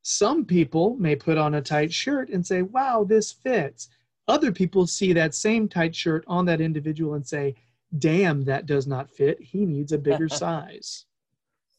[0.02, 3.90] Some people may put on a tight shirt and say, wow, this fits.
[4.28, 7.56] Other people see that same tight shirt on that individual and say,
[7.98, 9.42] damn, that does not fit.
[9.42, 11.06] He needs a bigger size.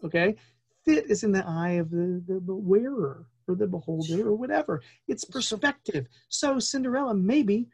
[0.05, 0.37] Okay?
[0.85, 4.83] Fit is in the eye of the, the, the wearer or the beholder or whatever.
[5.09, 6.07] It's perspective.
[6.29, 7.67] So Cinderella, maybe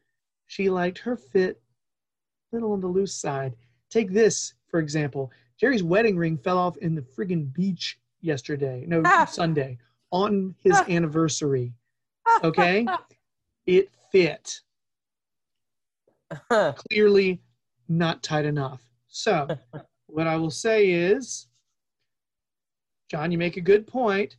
[0.46, 1.60] she liked her fit
[2.52, 3.54] a little on the loose side.
[3.90, 5.30] Take this, for example.
[5.58, 8.84] Jerry's wedding ring fell off in the friggin' beach yesterday.
[8.86, 9.24] No, Ah.
[9.24, 9.78] Sunday
[10.12, 10.84] on his Ah.
[10.88, 11.72] anniversary.
[12.44, 12.86] Okay?
[13.66, 14.60] it fit.
[16.88, 17.40] Clearly
[17.88, 18.82] not tight enough.
[19.08, 19.48] So,
[20.06, 21.48] what I will say is,
[23.10, 24.36] John, you make a good point.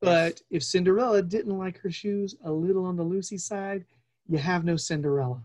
[0.00, 3.86] But if Cinderella didn't like her shoes a little on the loosey side,
[4.28, 5.42] you have no Cinderella.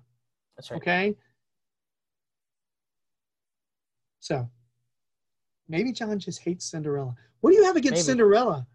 [0.58, 0.82] That's right.
[0.82, 1.16] Okay?
[4.20, 4.50] So,
[5.70, 7.16] maybe John just hates Cinderella.
[7.40, 8.18] What do you have against Maybe.
[8.18, 8.68] Cinderella?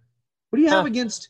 [0.48, 0.86] What do you have Huh.
[0.86, 1.28] against,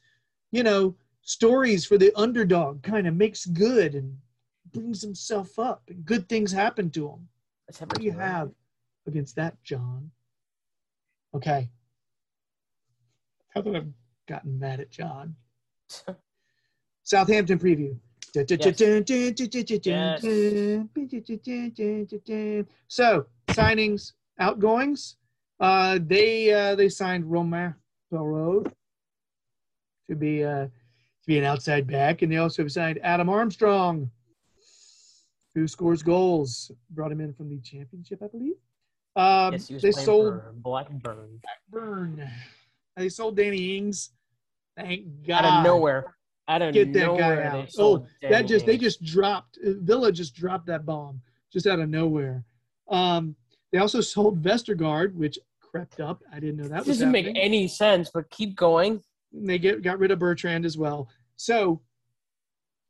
[0.53, 0.95] you know,
[1.25, 4.17] stories for the underdog kind of makes good and
[4.73, 7.29] brings himself up and good things happen to him?
[7.67, 8.51] That's What do you have
[9.07, 10.11] against that, John?
[11.35, 11.69] Okay.
[13.55, 13.93] How that I've
[14.29, 15.37] gotten mad at John.
[17.03, 17.97] Southampton preview.
[22.89, 25.17] So signings, outgoings.
[25.61, 27.75] Uh, they uh, they signed Romain
[28.13, 28.73] Perraud
[30.11, 30.67] to be uh,
[31.25, 34.11] to be an outside back, and they also signed Adam Armstrong,
[35.55, 36.71] who scores goals.
[36.91, 38.55] Brought him in from the championship, I believe.
[39.17, 41.41] Um, yes, they sold Blackburn
[41.71, 42.29] Burn.
[42.97, 44.11] They sold Danny Ings.
[44.77, 45.45] Thank God.
[45.45, 46.15] out of nowhere.
[46.47, 47.53] Out of Get that guy out.
[47.53, 51.21] they Oh, sold that Danny just they just dropped Villa just dropped that bomb
[51.53, 52.45] just out of nowhere.
[52.89, 53.35] Um,
[53.73, 56.23] they also sold Vestergaard, which crept up.
[56.33, 59.01] I didn't know that was doesn't make any sense, but keep going.
[59.35, 61.09] And they get got rid of Bertrand as well.
[61.37, 61.83] So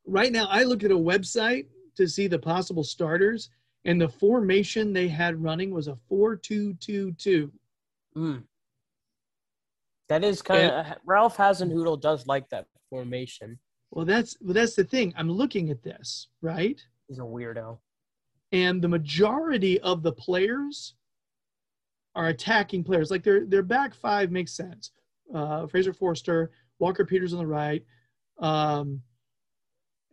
[0.07, 1.67] right now, I look at a website
[1.97, 3.51] to see the possible starters,
[3.85, 7.53] and the formation they had running was a four-two-two-two.
[8.17, 8.43] Mm.
[10.09, 13.59] That is kind of Ralph Hasenhüttl does like that formation.
[13.91, 15.15] Well, that's well, that's the thing.
[15.17, 16.81] I'm looking at this right.
[17.09, 17.79] He's a weirdo.
[18.55, 20.95] and the majority of the players
[22.15, 23.11] are attacking players.
[23.11, 24.93] Like their their back five makes sense.
[25.33, 27.85] Uh, Fraser Forster, Walker Peters on the right,
[28.39, 29.01] um,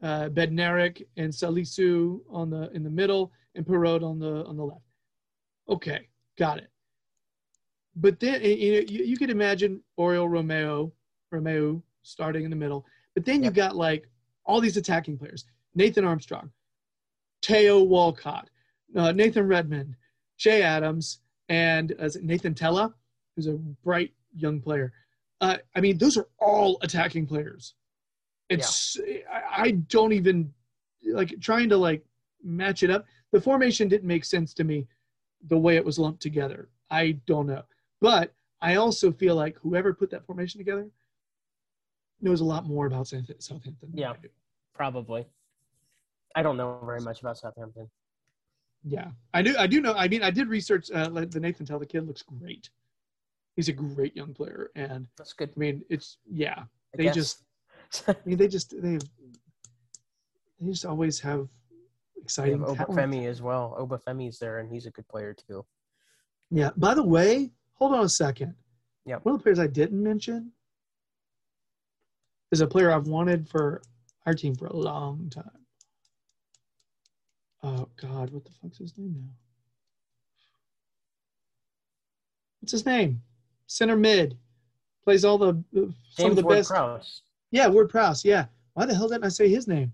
[0.01, 4.63] uh, Bednarek and Salisu on the in the middle, and Perraud on the on the
[4.63, 4.85] left.
[5.69, 6.07] Okay,
[6.37, 6.69] got it.
[7.95, 10.91] But then you, know, you, you could imagine Oriol Romeu,
[11.33, 12.85] Romeu starting in the middle.
[13.13, 13.53] But then you Yep.
[13.53, 14.09] got like
[14.45, 16.51] all these attacking players: Nathan Armstrong,
[17.43, 18.49] Theo Walcott,
[18.95, 19.95] uh, Nathan Redmond,
[20.37, 21.19] Che Adams,
[21.49, 22.93] and uh, Nathan Tella,
[23.35, 24.91] who's a bright young player.
[25.39, 27.75] Uh, I mean, those are all attacking players.
[28.49, 28.97] It's
[29.31, 30.53] I, I don't even
[31.05, 32.03] like trying to like
[32.43, 33.05] match it up.
[33.31, 34.87] The formation didn't make sense to me
[35.47, 36.69] the way it was lumped together.
[36.89, 37.63] I don't know,
[38.01, 40.89] but I also feel like whoever put that formation together
[42.19, 43.89] knows a lot more about Southampton.
[43.93, 44.13] Yeah.
[44.73, 45.27] Probably.
[46.35, 47.89] I don't know very much about Southampton.
[48.83, 49.55] Yeah, I do.
[49.57, 49.93] I do know.
[49.93, 50.89] I mean, I did research.
[50.91, 51.77] Uh, the Nathan Tell.
[51.77, 52.69] The kid looks great.
[53.55, 55.49] He's a great young player, and That's good.
[55.55, 56.59] I mean, it's yeah.
[56.93, 57.15] I They guess.
[57.15, 57.43] just,
[58.07, 58.97] I mean, they just they
[60.59, 61.47] they just always have
[62.15, 62.77] They exciting have.
[62.77, 63.75] Obafemi as well.
[63.79, 65.65] Obafemi's there, and he's a good player too.
[66.49, 66.69] Yeah.
[66.77, 68.55] By the way, hold on a second.
[69.05, 69.17] Yeah.
[69.23, 70.51] One of the players I didn't mention
[72.51, 73.81] is a player I've wanted for
[74.25, 75.65] our team for a long time.
[77.63, 79.33] Oh God, what the fuck's his name now?
[82.59, 83.21] What's his name?
[83.71, 84.37] Center mid.
[85.05, 86.69] Plays all the some James of the Ward best.
[86.69, 87.21] Prowse.
[87.51, 88.25] Yeah, Ward Prowse.
[88.25, 88.47] Yeah.
[88.73, 89.93] Why the hell didn't I say his name?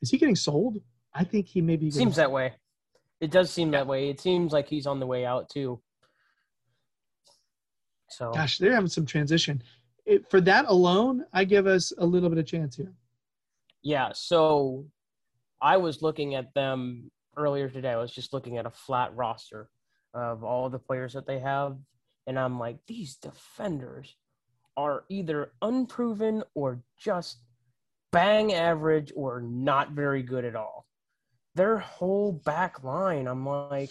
[0.00, 0.78] Is he getting sold?
[1.12, 1.86] I think he may be.
[1.86, 2.52] getting Seems that way.
[3.20, 4.08] It does seem that way.
[4.08, 5.80] It seems like he's on the way out too.
[8.10, 9.64] So Gosh, they're having some transition.
[10.06, 12.92] It, for that alone, I give us a little bit of chance here.
[13.82, 14.86] yeah, so
[15.60, 17.90] I was looking at them earlier today.
[17.90, 19.68] I was just looking at a flat roster
[20.14, 21.76] of all the players that they have,
[22.28, 24.14] and I'm like, these defenders
[24.76, 27.38] are either unproven or just
[28.12, 30.86] bang average or not very good at all.
[31.54, 33.90] Their whole back line, I'm like,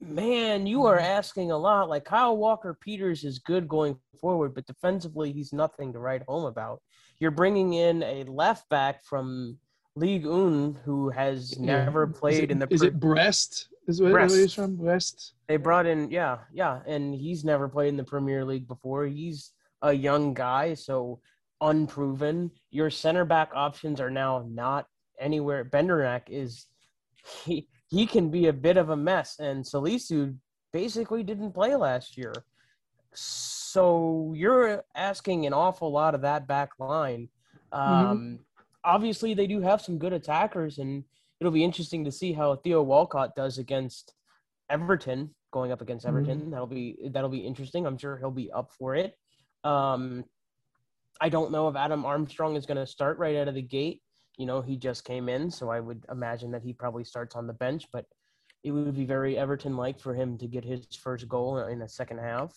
[0.00, 1.06] man, you are mm-hmm.
[1.06, 1.88] asking a lot.
[1.88, 6.44] Like Kyle Walker Peters is good going forward, but defensively, he's nothing to write home
[6.44, 6.82] about.
[7.20, 9.58] You're bringing in a left back from
[9.96, 11.84] League Un who has Yeah.
[11.84, 12.66] never played it- in the.
[12.70, 13.68] Is pre- it Brest?
[13.86, 14.34] Is what Brest.
[14.34, 14.76] he's from?
[14.76, 15.34] Brest.
[15.46, 19.04] they brought in, yeah, yeah, and he's never played in the Premier League before.
[19.06, 19.52] He's
[19.82, 21.20] a young guy, so
[21.60, 22.50] unproven.
[22.70, 24.86] Your center back options are now not
[25.18, 25.64] anywhere.
[25.64, 26.66] Bendernack is
[27.44, 30.36] he he can be a bit of a mess, and Salisu
[30.72, 32.32] basically didn't play last year.
[33.12, 37.28] So you're asking an awful lot of that back line.
[37.70, 38.40] Um,
[38.84, 41.04] Obviously, they do have some good attackers, and
[41.40, 44.14] it'll be interesting to see how Theo Walcott does against
[44.70, 46.50] Everton, going up against Everton.
[46.50, 47.86] That'll be that'll be interesting.
[47.86, 49.16] I'm sure he'll be up for it.
[49.62, 50.24] Um,
[51.20, 54.02] I don't know if Adam Armstrong is going to start right out of the gate.
[54.36, 57.46] You know, he just came in, so I would imagine that he probably starts on
[57.46, 57.86] the bench.
[57.92, 58.04] But
[58.64, 62.18] it would be very Everton-like for him to get his first goal in the second
[62.18, 62.52] half.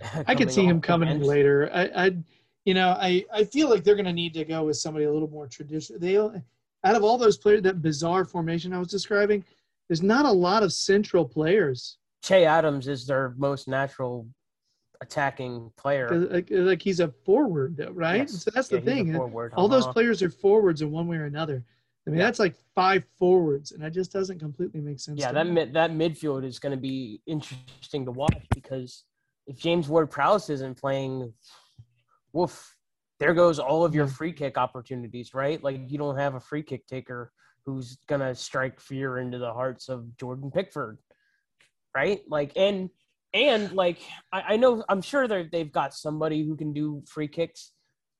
[0.26, 1.70] I could see him coming in later.
[1.72, 2.16] I, I,
[2.68, 5.10] you know, I, I feel like they're going to need to go with somebody a
[5.10, 5.98] little more traditional.
[5.98, 9.42] They, out of all those players, that bizarre formation I was describing,
[9.88, 14.28] there's not a lot of central players Che Adams is their most natural
[15.00, 16.10] attacking player.
[16.10, 18.28] Like, like he's a forward, though, right?
[18.28, 18.42] Yes.
[18.42, 19.14] So that's Yeah, the thing.
[19.14, 19.94] forward, All those uh-huh.
[19.94, 21.64] players are forwards in one way or another.
[22.06, 22.26] I mean, Yeah.
[22.26, 25.18] that's like five forwards, and that just doesn't completely make sense.
[25.18, 25.52] Yeah, that me.
[25.52, 29.04] mid, that midfield is going to be interesting to watch because
[29.46, 31.32] if James Ward Prowse isn't playing,
[32.32, 32.76] woof,
[33.20, 35.62] there goes all of your free kick opportunities, right?
[35.62, 37.32] Like you don't have a free kick taker
[37.66, 40.98] who's going to strike fear into the hearts of Jordan Pickford,
[41.94, 42.20] right?
[42.28, 42.90] Like and
[43.34, 43.98] and like
[44.32, 47.72] I, I know I'm sure they they've got somebody who can do free kicks,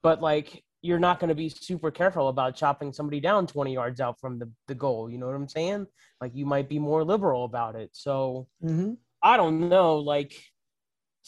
[0.03, 4.01] but like you're not going to be super careful about chopping somebody down 20 yards
[4.01, 5.11] out from the, the goal.
[5.11, 5.87] You know what I'm saying?
[6.21, 7.91] Like you might be more liberal about it.
[7.93, 8.97] So Mhm.
[9.23, 9.97] I don't know.
[9.97, 10.33] Like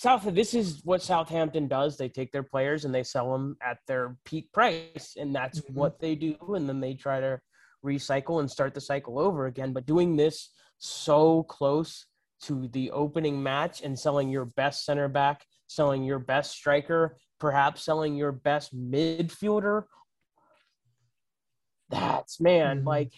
[0.01, 1.99] South, this is what Southampton does.
[1.99, 5.75] They take their players and they sell them at their peak price, and that's Mhm.
[5.75, 6.39] what they do.
[6.55, 7.39] And then they try to
[7.85, 9.75] recycle and start the cycle over again.
[9.75, 12.07] But doing this so close
[12.45, 17.83] to the opening match and selling your best center back, selling your best striker, perhaps
[17.83, 19.85] selling your best midfielder.
[21.91, 22.87] That's man, Mhm.
[22.87, 23.13] like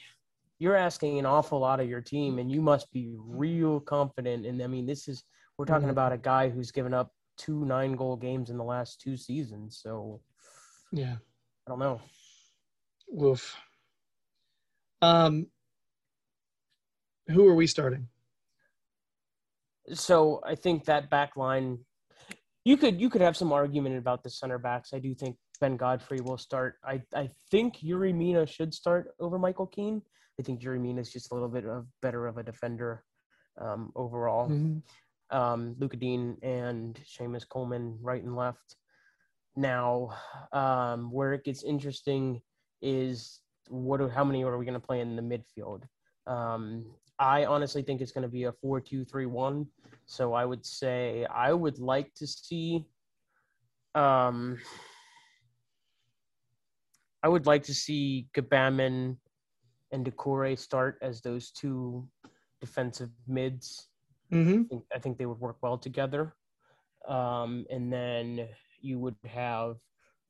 [0.58, 4.46] you're asking an awful lot of your team, and you must be real confident.
[4.46, 5.22] And I mean, this is
[5.58, 5.92] we're talking Mhm.
[5.92, 9.78] about a guy who's given up two nine goal games in the last two seasons.
[9.78, 10.22] So
[10.92, 11.16] Yeah.
[11.66, 12.00] I don't know.
[13.08, 13.56] Woof.
[15.00, 15.50] Um,
[17.28, 18.08] who are we starting?
[19.94, 21.84] So I think that back line,
[22.64, 24.92] you could you could have some argument about the center backs.
[24.92, 26.78] I do think Ben Godfrey will start.
[26.84, 30.02] I I think Yerry Mina should start over Michael Keane.
[30.38, 33.04] I think Yerry Mina is just a little bit of better of a defender
[33.60, 34.48] um, overall.
[34.48, 34.82] Mhm.
[35.32, 38.76] Um, Lucas Digne and Seamus Coleman right and left.
[39.56, 40.10] Now,
[40.52, 42.42] um, where it gets interesting
[42.82, 44.00] is what?
[44.10, 45.82] How many are we going to play in the midfield?
[46.26, 46.84] Um,
[47.18, 49.66] I honestly think it's going to be a four-two-three-one.
[50.06, 52.84] So I would say I would like to see.
[53.94, 54.58] Um,
[57.22, 59.16] I would like to see Gbamin
[59.92, 62.08] and Doucouré start as those two
[62.60, 63.88] defensive mids.
[64.32, 64.70] Mhm.
[64.70, 66.36] I think, I think they would work well together.
[67.06, 68.48] Um, and then
[68.80, 69.78] you would have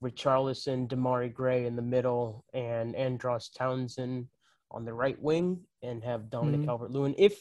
[0.03, 4.29] Richarlison, Demarai Gray in the middle, and Andros Townsend
[4.71, 6.67] on the right wing, and have Dominic Mhm.
[6.67, 7.15] Calvert Lewin.
[7.19, 7.41] If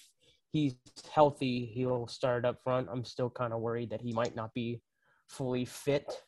[0.51, 0.77] he's
[1.11, 2.89] healthy, he'll start up front.
[2.91, 4.83] I'm still kind of worried that he might not be
[5.29, 6.23] fully fit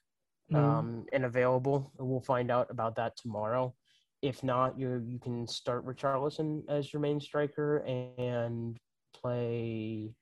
[0.49, 0.87] Mhm.
[0.87, 1.91] um, and available.
[1.97, 3.75] We'll find out about that tomorrow.
[4.21, 8.79] If not, you you can start Richarlison as your main striker and
[9.13, 10.15] play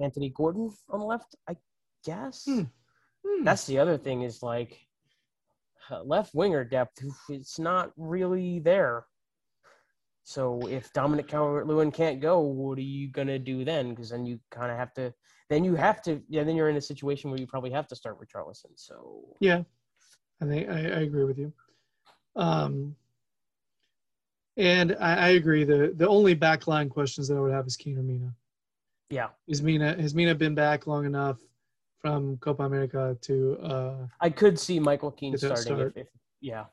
[0.00, 1.34] Anthony Gordon on the left.
[1.48, 1.56] I
[2.04, 2.62] guess Hmm.
[3.26, 3.44] Hmm.
[3.44, 4.78] that's the other thing is like
[5.90, 7.02] uh, left winger depth.
[7.28, 9.06] It's not really there.
[10.24, 13.90] So if Dominic Calvert-Lewin can't go, what are you gonna do then?
[13.90, 15.14] Because then you kind of have to.
[15.48, 16.20] Then you have to.
[16.28, 16.42] Yeah.
[16.42, 18.72] Then you're in a situation where you probably have to start Richarlison.
[18.74, 19.62] So Yeah,
[20.42, 21.52] I think I, I agree with you.
[22.34, 22.96] Um,
[24.56, 25.62] and I, I agree.
[25.62, 28.34] The the only backline questions that I would have is Keane or Mina.
[29.10, 31.38] Yeah, Is Mina has Mina been back long enough
[32.00, 33.58] from Copa America to?
[33.62, 35.62] Uh, I could see Michael Keane starting.
[35.62, 35.92] Start.
[35.96, 36.08] if
[36.40, 36.64] yeah,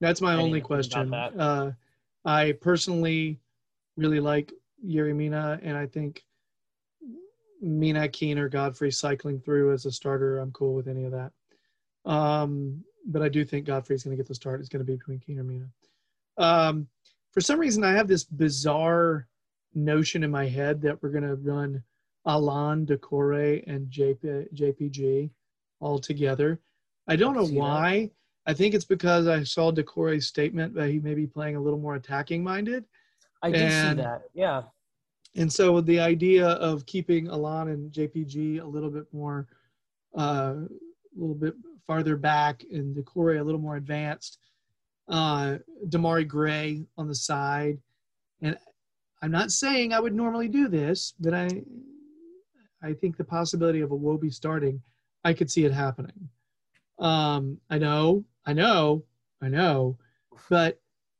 [0.00, 1.40] that's my only even think about question.
[1.40, 1.72] Uh,
[2.24, 3.38] I personally
[3.96, 4.52] really like
[4.84, 6.24] Yerry Mina, and I think
[7.60, 10.38] Mina, Keane, or Godfrey cycling through as a starter.
[10.38, 11.32] I'm cool with any of that.
[12.04, 14.60] Um, but I do think Godfrey's going to get the start.
[14.60, 15.68] It's going to be between Keane or Mina.
[16.36, 16.88] Um,
[17.32, 19.26] for some reason, I have this bizarre
[19.74, 21.82] notion in my head that we're going to run
[22.26, 25.30] Allan, Doucouré, and JP, JPG
[25.80, 26.60] all together.
[27.06, 27.60] I don't know see that.
[27.60, 28.10] why.
[28.46, 31.78] I think it's because I saw Doucouré's statement that he may be playing a little
[31.78, 32.84] more attacking minded.
[33.42, 34.22] I did And- see that.
[34.34, 34.62] Yeah,
[35.36, 39.46] And so the idea of keeping Allan and JPG a little bit more,
[40.16, 40.68] uh, a
[41.20, 41.54] little bit
[41.86, 44.38] farther back and Doucouré a little more advanced,
[45.08, 47.78] uh, Demarai Gray on the side.
[48.40, 48.58] And
[49.22, 51.48] I'm not saying I would normally do this, but I,
[52.82, 54.80] I think the possibility of Iwobi starting,
[55.24, 56.28] I could see it happening.
[56.98, 59.04] Um, I know, I know,
[59.42, 59.98] I know,
[60.48, 60.78] but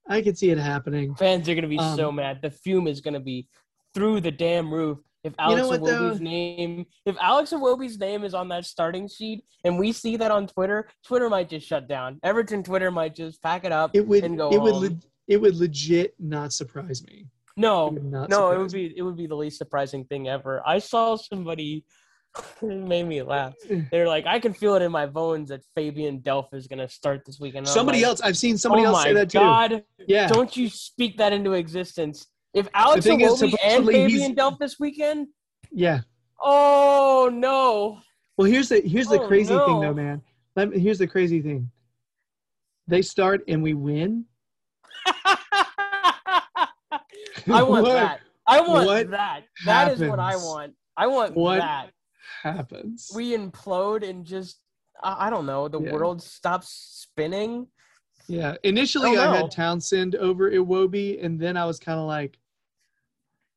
[0.08, 1.14] I could see it happening.
[1.16, 2.40] fans are gonna be so Um, mad.
[2.42, 3.48] The fume is gonna be
[3.94, 4.98] through the damn roof.
[5.24, 9.08] If You know Alex what, Iwobi's name, if Alex Iwobi's name is on that starting
[9.08, 12.20] sheet, and we see that on Twitter, Twitter might just shut down.
[12.22, 15.40] Everton Twitter might just pack it up It would, and go it would, le- it
[15.40, 17.26] would legit not surprise me.
[17.58, 20.62] No, no, it would be it would be the least surprising thing ever.
[20.64, 21.84] I saw somebody
[22.62, 23.54] it made me laugh.
[23.90, 27.22] They're like, I can feel it in my bones that Fabian Delph is gonna start
[27.26, 27.66] this weekend.
[27.66, 29.38] I'm Somebody like, else, I've seen somebody oh else say that too.
[29.40, 32.26] God, Yeah, don't you speak that into existence.
[32.54, 35.28] If Alex Iwobi and Fabian he's- Delph this weekend,
[35.72, 36.00] Yeah.
[36.42, 38.00] oh no.
[38.36, 40.22] Well, here's the here's the Oh, crazy thing though, man.
[40.54, 41.70] Let me, here's the crazy thing.
[42.86, 44.26] They start and we win.
[47.52, 48.20] I want What that.
[48.46, 49.44] I want that.
[49.64, 50.74] That is what I want.
[50.96, 51.90] I want What that.
[52.42, 53.10] happens?
[53.14, 54.60] We implode and just
[55.02, 55.68] I, I don't know.
[55.68, 55.92] The Yeah.
[55.92, 57.66] world stops spinning.
[58.26, 58.56] Yeah.
[58.64, 62.38] Initially, don't I had Townsend over Iwobi, and then I was kind of like,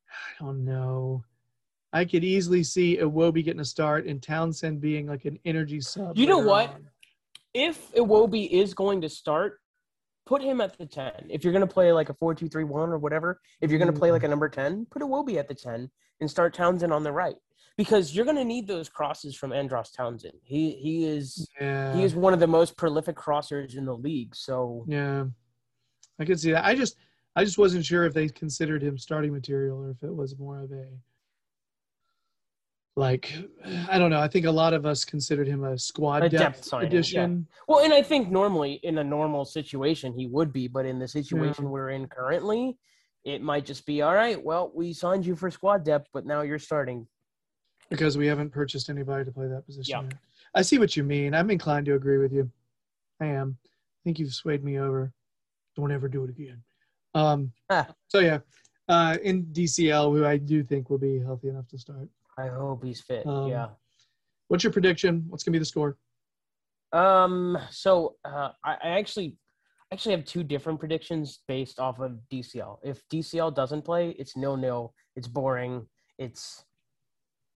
[0.10, 1.24] I don't know.
[1.94, 6.18] I could easily see Iwobi getting a start and Townsend being like an energy sub.
[6.18, 6.70] You know what?
[6.70, 6.88] on.
[7.54, 9.61] If Iwobi is going to start,
[10.32, 11.28] put him at the 10.
[11.30, 13.80] If you're going to play like a 4 2 3 1 or whatever, if you're
[13.80, 14.32] going to play like a mm-hmm.
[14.32, 15.92] number 10, put Iwobi at the 10
[16.22, 17.36] and start Townsend on the right.
[17.76, 20.40] Because you're going to need those crosses from Andros Townsend.
[20.44, 21.94] He he is Yeah.
[21.96, 24.34] he is one of the most prolific crossers in the league.
[24.34, 25.26] So Yeah,
[26.18, 26.64] I could see that.
[26.64, 26.96] I just,
[27.36, 30.60] I just wasn't sure if they considered him starting material or if it was more
[30.60, 30.86] of a,
[32.96, 33.34] like,
[33.90, 34.20] I don't know.
[34.20, 37.48] I think a lot of us considered him a squad A depth, depth addition.
[37.68, 41.08] Well, and I think normally in a normal situation he would be, but in the
[41.08, 42.78] situation we're in currently,
[43.24, 44.42] it might just be all right.
[44.44, 47.08] Well, we signed you for squad depth, but now you're starting.
[47.90, 49.92] because we haven't purchased anybody to play that position.
[49.92, 50.04] Yeah.
[50.04, 50.14] yet.
[50.56, 51.34] I see what you mean.
[51.34, 52.50] I'm inclined to agree with you.
[53.22, 53.58] I am.
[53.66, 55.12] I think you've swayed me over.
[55.78, 56.62] Don't ever do it again.
[57.14, 57.88] Um, Ah.
[58.08, 58.40] so yeah,
[58.90, 62.10] uh, in DCL, who I do think will be healthy enough to start.
[62.42, 63.26] I hope he's fit.
[63.26, 63.68] Um, yeah.
[64.48, 65.26] What's your prediction?
[65.30, 65.98] What's gonna be the score?
[66.94, 67.58] Um.
[67.70, 69.38] So uh, I, I actually
[69.94, 72.80] actually have two different predictions based off of DCL.
[72.84, 74.94] If DCL doesn't play, it's no nil.
[75.16, 75.88] It's boring.
[76.18, 76.64] It's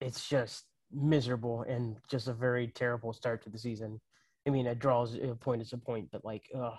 [0.01, 3.99] it's just miserable and just a very terrible start to the season.
[4.47, 6.77] I mean, a draw is a point is a point, but like ugh,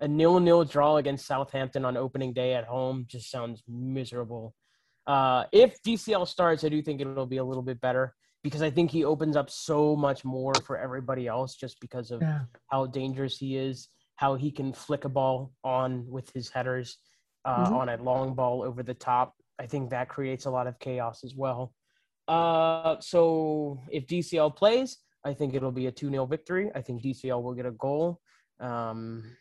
[0.00, 4.54] a nil nil draw against Southampton on opening day at home just sounds miserable.
[5.06, 8.70] Uh, if DCL starts, I do think it'll be a little bit better because I
[8.70, 12.40] think he opens up so much more for everybody else just because of Yeah.
[12.68, 16.98] how dangerous he is, how he can flick a ball on with his headers
[17.44, 17.72] uh, Mhm.
[17.72, 19.34] on a long ball over the top.
[19.58, 21.74] I think that creates a lot of chaos as well.
[22.28, 26.70] Uh, so if DCL plays, I think it'll be a 2 0 victory.
[26.74, 28.20] I think DCL will get a goal.
[28.60, 29.36] Um,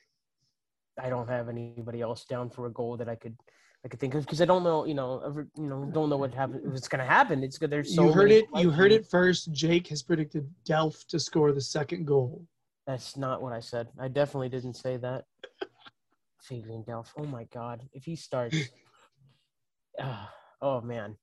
[0.99, 3.37] I don't have anybody else down for a goal that I could.
[3.83, 6.17] I could think of because I don't know, you know, ever, you know, don't know
[6.17, 6.61] what happen.
[6.65, 7.71] If it's gonna happen, it's good.
[7.71, 8.45] There's so you heard it.
[8.55, 9.51] You heard it first.
[9.51, 12.45] Jake has predicted Delph to score the second goal.
[12.85, 13.87] That's not what I said.
[13.99, 15.25] I definitely didn't say that.
[16.41, 17.07] Fabian Delph.
[17.17, 17.81] Oh my God.
[17.93, 18.57] If he starts.
[19.99, 21.17] Ah, oh man.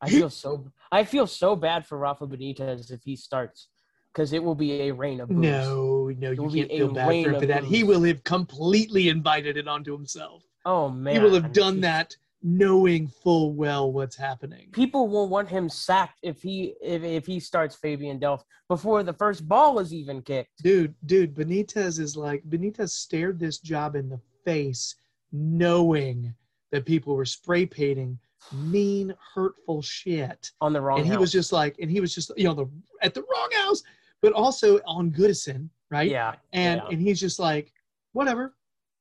[0.00, 3.68] I feel so I feel so bad for Rafa Benitez if he starts.
[4.12, 5.38] Because it will be a rain of boos.
[5.38, 7.64] No, no, you can't feel bad for for that.
[7.64, 10.44] He will have completely invited it onto himself.
[10.66, 11.14] Oh man.
[11.14, 14.68] he will have done that knowing full well what's happening.
[14.72, 19.14] People will want him sacked if he if, if he starts Fabian Delph before the
[19.14, 20.62] first ball is even kicked.
[20.62, 24.96] Dude, dude, Benitez is like Benitez stared this job in the face,
[25.32, 26.34] knowing
[26.72, 28.18] that people were spray painting
[28.52, 30.50] mean, hurtful shit.
[30.60, 31.02] On the wrong house.
[31.02, 31.20] and he house.
[31.20, 32.68] was just like, and he was just, you know, the
[33.02, 33.82] at the wrong house,
[34.22, 36.10] but also on Goodison, right?
[36.10, 36.34] Yeah.
[36.52, 36.90] And yeah.
[36.90, 37.72] and he's just like,
[38.12, 38.54] whatever,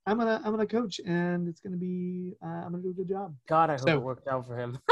[0.08, 3.10] I'm gonna I'm gonna coach, and it's gonna be uh, I'm gonna do a good
[3.10, 3.36] job.
[3.48, 4.78] God, I hope so- it worked out for him.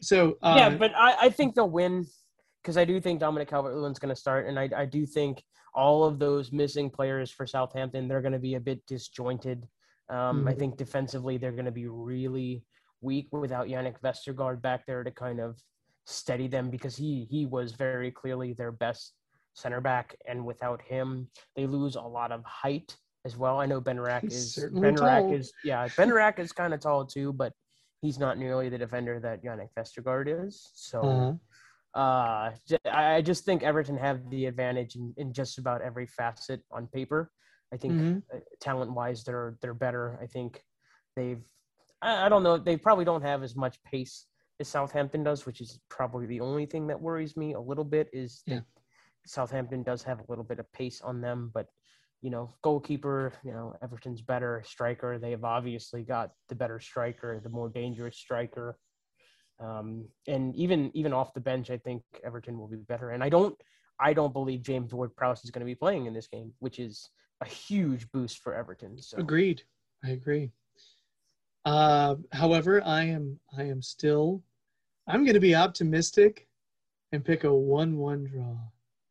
[0.00, 2.06] So uh, yeah, but I, I think they'll win
[2.62, 5.42] because I do think Dominic Calvert-Lewin's going to start, and I, I do think
[5.74, 9.66] all of those missing players for Southampton they're going to be a bit disjointed.
[10.08, 10.58] Um, I Mhm.
[10.58, 12.62] think defensively they're going to be really
[13.00, 15.60] weak without Yannick Vestergaard back there to kind of
[16.06, 19.14] steady them because he he was very clearly their best
[19.54, 22.96] center back, and without him they lose a lot of height
[23.28, 23.60] as well.
[23.60, 27.52] I know Bednarek He's is Bednarek is yeah Bednarek is kind of tall too, but
[28.00, 30.70] he's not nearly the defender that Yannick Vestergaard is.
[30.74, 31.38] So
[31.94, 36.06] uh, uh, j- I just think Everton have the advantage in, in just about every
[36.06, 37.30] facet on paper.
[37.72, 38.22] I think mhm.
[38.60, 40.18] talent wise, they're they're better.
[40.22, 40.62] I think
[41.16, 41.44] they've
[42.00, 44.26] I, I don't know they probably don't have as much pace
[44.60, 48.08] as Southampton does, which is probably the only thing that worries me a little bit.
[48.12, 48.56] Is Yeah.
[48.56, 48.64] that
[49.26, 51.66] Southampton does have a little bit of pace on them, but
[52.20, 55.18] you know, goalkeeper, you know, Everton's better striker.
[55.18, 58.76] They have obviously got the better striker, the more dangerous striker.
[59.60, 63.10] Um, and even even off the bench, I think Everton will be better.
[63.10, 63.56] And I don't
[64.00, 67.08] I don't believe James Ward-Prowse is going to be playing in this game, which is
[67.40, 69.00] a huge boost for Everton.
[69.02, 69.62] So Agreed.
[70.04, 70.52] I agree.
[71.64, 74.42] Uh, however, I am I am still
[75.06, 76.46] I'm going to be optimistic
[77.12, 78.56] and pick a one-one draw.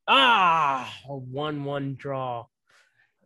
[0.08, 2.46] ah, a one-one draw.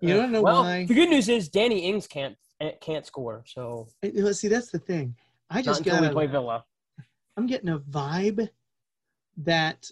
[0.01, 0.85] You don't know well, why.
[0.85, 4.79] The good news is Danny Ings can't eh, can't score, so let's See, that's the
[4.79, 5.15] thing.
[5.49, 6.65] I just got we play Villa.
[7.37, 8.49] I'm getting a vibe
[9.37, 9.89] that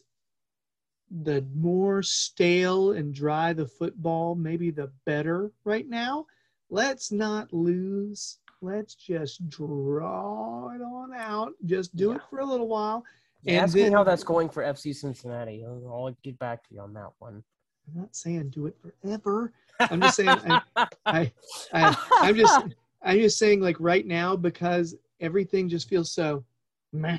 [1.11, 6.25] the more stale and dry the football, maybe the better right now.
[6.69, 8.39] Let's not lose.
[8.61, 11.53] Let's just draw it on out.
[11.65, 13.03] Just do it for a little while.
[13.43, 15.63] Yeah, and ask me how that's going for FC Cincinnati.
[15.65, 17.43] I'll, I'll get back to you on that one.
[17.95, 19.51] I'm not saying do it forever.
[19.79, 21.31] I'm just saying I, I,
[21.73, 22.61] I I'm just
[23.03, 26.43] I'm just saying like right now because everything just feels so
[26.93, 27.17] meh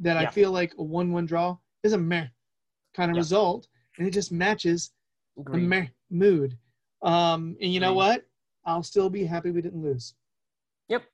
[0.00, 2.26] that I feel like a one-one draw is a meh
[2.94, 3.20] kind of Yeah.
[3.20, 4.92] result, and it just matches
[5.36, 5.62] the Agreed.
[5.68, 6.56] meh mood.
[7.02, 8.26] Um, and you know what?
[8.64, 10.14] I'll still be happy we didn't lose
[10.88, 11.04] Yep.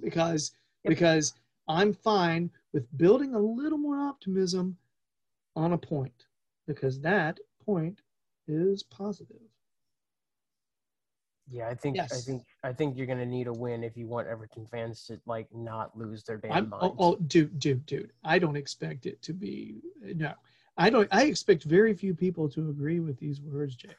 [0.00, 0.52] because
[0.84, 0.90] Yep.
[0.90, 1.34] because
[1.68, 4.76] I'm fine with building a little more optimism
[5.56, 6.26] on a point
[6.66, 8.00] because that point
[8.48, 9.36] is positive.
[11.48, 14.28] Yeah, I think I think I think you're gonna need a win if you want
[14.28, 16.86] Everton fans to like not lose their damn I'm, minds.
[16.86, 18.12] oh, oh, dude, dude, dude.
[18.24, 20.32] I don't expect it to be no.
[20.76, 21.06] I don't.
[21.12, 23.92] I expect very few people to agree with these words, Jake.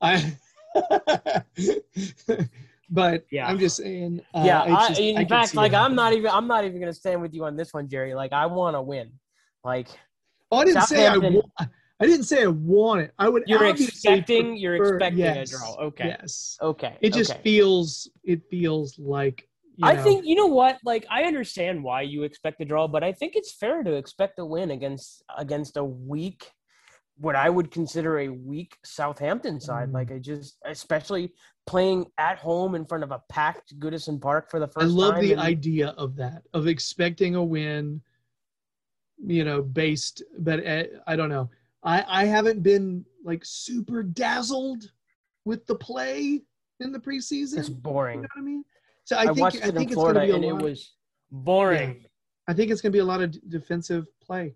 [0.00, 0.36] I.
[2.90, 3.48] but Yeah.
[3.48, 4.20] I'm just saying.
[4.34, 6.92] Uh, yeah, I, just- in I fact, like I'm not even I'm not even gonna
[6.92, 8.14] stand with you on this one, Jerry.
[8.14, 9.10] Like I want to win.
[9.64, 9.88] Like
[10.52, 11.16] Oh, I didn't say I.
[11.16, 11.42] Wa-
[12.00, 13.12] I didn't say I want it.
[13.18, 13.44] I would.
[13.46, 15.74] you're expecting you're expecting yes, a draw.
[15.86, 16.06] Okay.
[16.06, 16.56] Yes.
[16.62, 16.96] Okay.
[17.02, 17.40] It just okay.
[17.42, 18.10] feels.
[18.24, 19.46] It feels like.
[19.76, 20.78] You I know, think you know what?
[20.84, 24.38] Like I understand why you expect a draw, but I think it's fair to expect
[24.38, 26.50] a win against against a weak
[27.18, 29.90] what I would consider a weak Southampton side.
[29.90, 29.94] Mm.
[29.94, 31.34] Like I just especially
[31.66, 35.20] playing at home in front of a packed Goodison Park for the first I love
[35.20, 38.00] the in- idea of that of expecting a win.
[39.22, 41.50] You know, based, but uh, I don't know.
[41.82, 44.90] I I haven't been like super dazzled
[45.44, 46.42] with the play
[46.80, 47.58] in the preseason.
[47.58, 48.16] it's boring.
[48.18, 48.64] You know what I mean?
[49.04, 50.50] So I, I, think watched I think in it's Florida going to and be a
[50.50, 50.62] it lot.
[50.62, 50.92] was
[51.30, 52.04] boring.
[52.48, 54.54] I think it's going to be a lot of d- defensive play.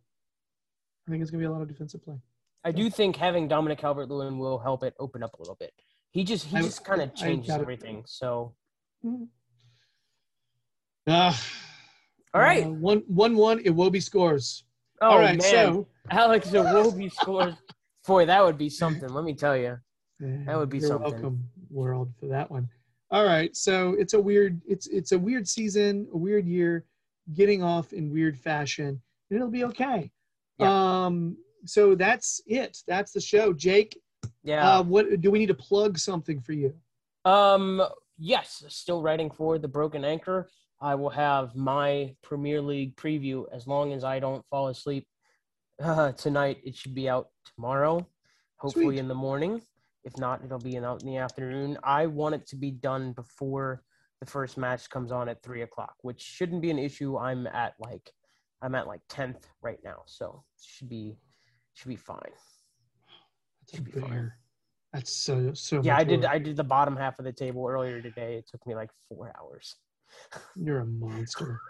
[1.07, 2.17] I think it's going to be a lot of defensive play.
[2.65, 5.73] I do think having Dominic Calvert Lewin will help it open up a little bit.
[6.11, 8.05] He just he I- just kind of changes everything.
[8.07, 8.55] So
[11.07, 11.35] Uh,
[12.33, 12.65] all right.
[12.65, 13.61] uh, one one one.
[13.65, 14.65] It will be scores.
[15.03, 17.55] oh All right, man, so Alex Iwobi scores.
[18.07, 19.09] Boy, that would be something.
[19.09, 19.79] Let me tell you.
[20.21, 21.13] That would be You're something.
[21.13, 22.69] welcome, world, for that one.
[23.11, 26.85] All right, so it's a weird, it's it's a weird season, a weird year,
[27.35, 28.89] getting off in weird fashion,
[29.31, 30.11] and it'll be okay.
[30.59, 31.05] Yeah.
[31.07, 32.79] Um, so that's it.
[32.87, 33.53] That's the show.
[33.53, 33.99] Jake,
[34.43, 34.79] Yeah.
[34.79, 36.75] uh, what do we need to plug something for you?
[37.25, 37.83] Um.
[38.17, 40.49] Yes, still writing for the Broken Anchor.
[40.81, 45.05] I will have my Premier League preview as long as I don't fall asleep
[45.83, 46.59] uh, tonight.
[46.65, 48.07] It should be out tomorrow,
[48.57, 48.99] hopefully Sweet.
[48.99, 49.61] in the morning.
[50.05, 51.79] If not, it'll be in, out in the afternoon.
[51.83, 53.83] I want it to be done before
[54.21, 57.17] the first match comes on at three o'clock, which shouldn't be an issue.
[57.17, 58.11] I'm at like
[58.63, 61.19] I'm at like tenth right now, so it should be
[61.75, 62.19] should be fine.
[63.61, 64.33] That's Should be fine.
[64.93, 65.81] That's so so.
[65.83, 66.21] Yeah, I did.
[66.21, 66.31] work.
[66.31, 68.37] I did the bottom half of the table earlier today.
[68.37, 69.75] It took me like four hours.
[70.55, 71.59] You're a monster.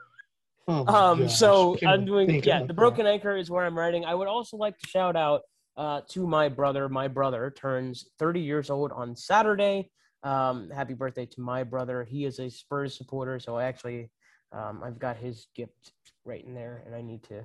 [0.67, 2.61] Oh Um, gosh, so can't I'm doing yeah.
[2.61, 2.77] The that.
[2.77, 4.05] Broken Anchor is where I'm writing.
[4.05, 5.43] I would also like to shout out
[5.77, 6.89] uh, to my brother.
[6.89, 9.91] My brother turns 30 years old on Saturday.
[10.23, 12.03] Um, happy birthday to my brother.
[12.05, 14.11] He is a Spurs supporter, so actually,
[14.53, 15.93] um, I've got his gift
[16.25, 17.45] right in there, and I need to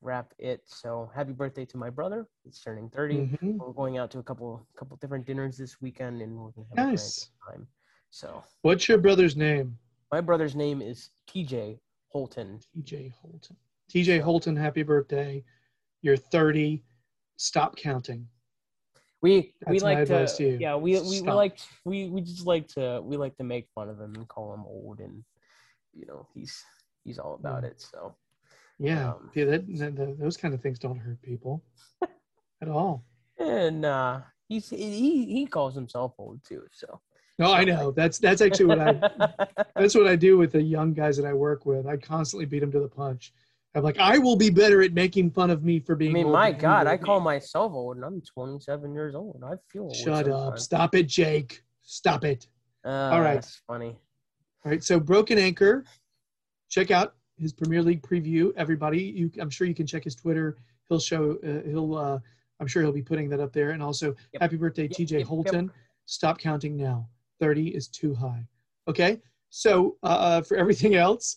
[0.00, 0.62] wrap it.
[0.64, 2.26] So happy birthday to my brother.
[2.44, 3.26] He's turning 30.
[3.42, 3.58] Mhm.
[3.58, 6.78] We're going out to a couple couple different dinners this weekend, and we're gonna have
[6.78, 7.30] a grand Nice.
[7.46, 7.66] time.
[8.10, 9.78] So What's your brother's name?
[10.10, 12.60] my brother's name is TJ Holton.
[12.76, 13.56] TJ Holton.
[13.92, 15.44] TJ Holton, happy birthday.
[16.02, 16.82] You're 30.
[17.36, 18.26] Stop counting.
[19.20, 19.30] We
[19.66, 22.68] we That's my like to, to yeah we we, we like we we just like
[22.68, 25.24] to we like to make fun of him and call him old and
[25.92, 26.62] you know he's
[27.04, 27.70] he's all about Yeah.
[27.70, 28.14] it so
[28.78, 31.64] Yeah, Um, yeah that, that- that- those kind of things don't hurt people
[32.62, 33.04] at all.
[33.40, 37.00] and uh he's he he calls himself old too so
[37.38, 37.92] No, I know.
[37.92, 39.00] That's that's actually what I
[39.76, 41.86] that's what I do with the young guys that I work with.
[41.86, 43.32] I constantly beat them to the punch.
[43.74, 46.10] I'm like, I will be better at making fun of me for being.
[46.10, 49.54] I mean my God I be." call myself old and I'm 27 years old I
[49.68, 50.58] feel old Shut up!
[50.58, 51.62] Stop it, Jake.
[51.82, 52.48] Stop it.
[52.84, 53.34] uh, All right.
[53.34, 53.96] that's funny
[54.64, 55.84] All right, so Broken Anchor,
[56.68, 58.52] check out his Premier League preview.
[58.56, 60.56] Everybody, you, I'm sure you can check his Twitter.
[60.88, 61.38] He'll show.
[61.46, 61.94] Uh, he'll.
[61.94, 62.18] Uh,
[62.60, 63.70] I'm sure he'll be putting that up there.
[63.70, 64.42] And also, Yep.
[64.42, 65.26] happy birthday, Yep, TJ yep.
[65.28, 65.70] Holton.
[66.06, 67.08] Stop counting now.
[67.40, 68.46] Thirty is too high.
[68.86, 69.20] Okay.
[69.50, 71.36] So uh, for everything else,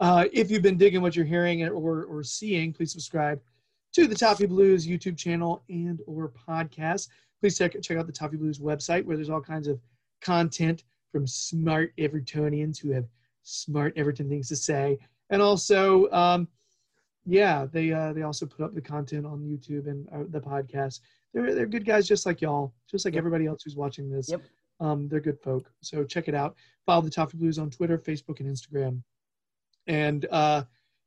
[0.00, 3.40] uh, if you've been digging what you're hearing or or seeing, please subscribe
[3.94, 7.08] to the Toffee Blues YouTube channel and or podcast.
[7.40, 9.80] Please check, check out the Toffee Blues website where there's all kinds of
[10.20, 13.04] content from smart Evertonians who have
[13.42, 14.98] smart Everton things to say.
[15.30, 16.48] And also, um,
[17.26, 21.00] yeah, they uh, they also put up the content on YouTube and uh, the podcast.
[21.34, 23.20] They're they're good guys, just like y'all, just like Yep.
[23.20, 24.30] everybody else who's watching this.
[24.30, 24.42] Yep.
[24.80, 25.70] Um, they're good folk.
[25.80, 26.56] So check it out.
[26.86, 29.02] Follow the Toffee Blues on Twitter, Facebook, and Instagram.
[29.86, 30.64] And uh,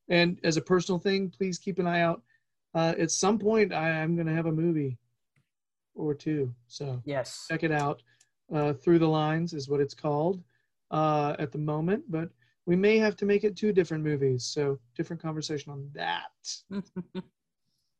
[0.09, 2.21] and as a personal thing, please keep an eye out.
[2.73, 4.97] Uh, at some point, I, I'm going to have a movie
[5.95, 6.53] or two.
[6.67, 7.45] So Yes.
[7.49, 8.01] check it out.
[8.53, 10.43] Uh, Through the Lines is what it's called
[10.91, 12.29] uh, at the moment, but
[12.67, 14.43] we may have to make it two different movies.
[14.45, 16.83] So different conversation on that.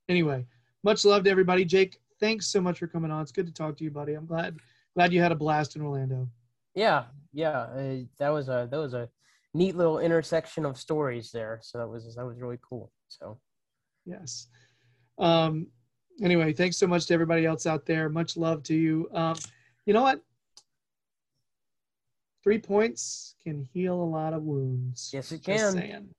[0.08, 0.46] Anyway,
[0.84, 1.66] much love to everybody.
[1.66, 3.24] Jake, thanks so much for coming on.
[3.24, 4.14] It's good to talk to you, buddy.
[4.14, 4.58] I'm glad
[4.96, 6.28] glad you had a blast in Orlando.
[6.74, 7.60] yeah, yeah.
[7.60, 9.10] Uh, that was a that was a
[9.54, 11.60] neat little intersection of stories there.
[11.62, 12.92] So that was that was really cool.
[13.10, 13.40] So
[14.06, 14.48] Yes.
[15.18, 15.68] Um,
[16.22, 18.08] anyway, thanks so much to everybody else out there.
[18.10, 19.10] Much love to you.
[19.14, 19.36] Um,
[19.86, 20.22] you know what?
[22.44, 25.10] Three points can heal a lot of wounds.
[25.12, 26.10] Yes, it can.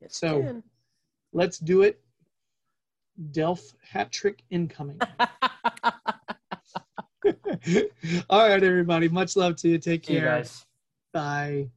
[0.00, 0.62] yes, So- you can.
[1.32, 2.00] Let's do it.
[3.32, 5.00] Delph hat trick incoming.
[8.30, 9.08] All right, everybody.
[9.08, 9.78] Much love to you.
[9.78, 10.26] Take you care.
[10.26, 10.64] guys.
[11.12, 11.68] Bye.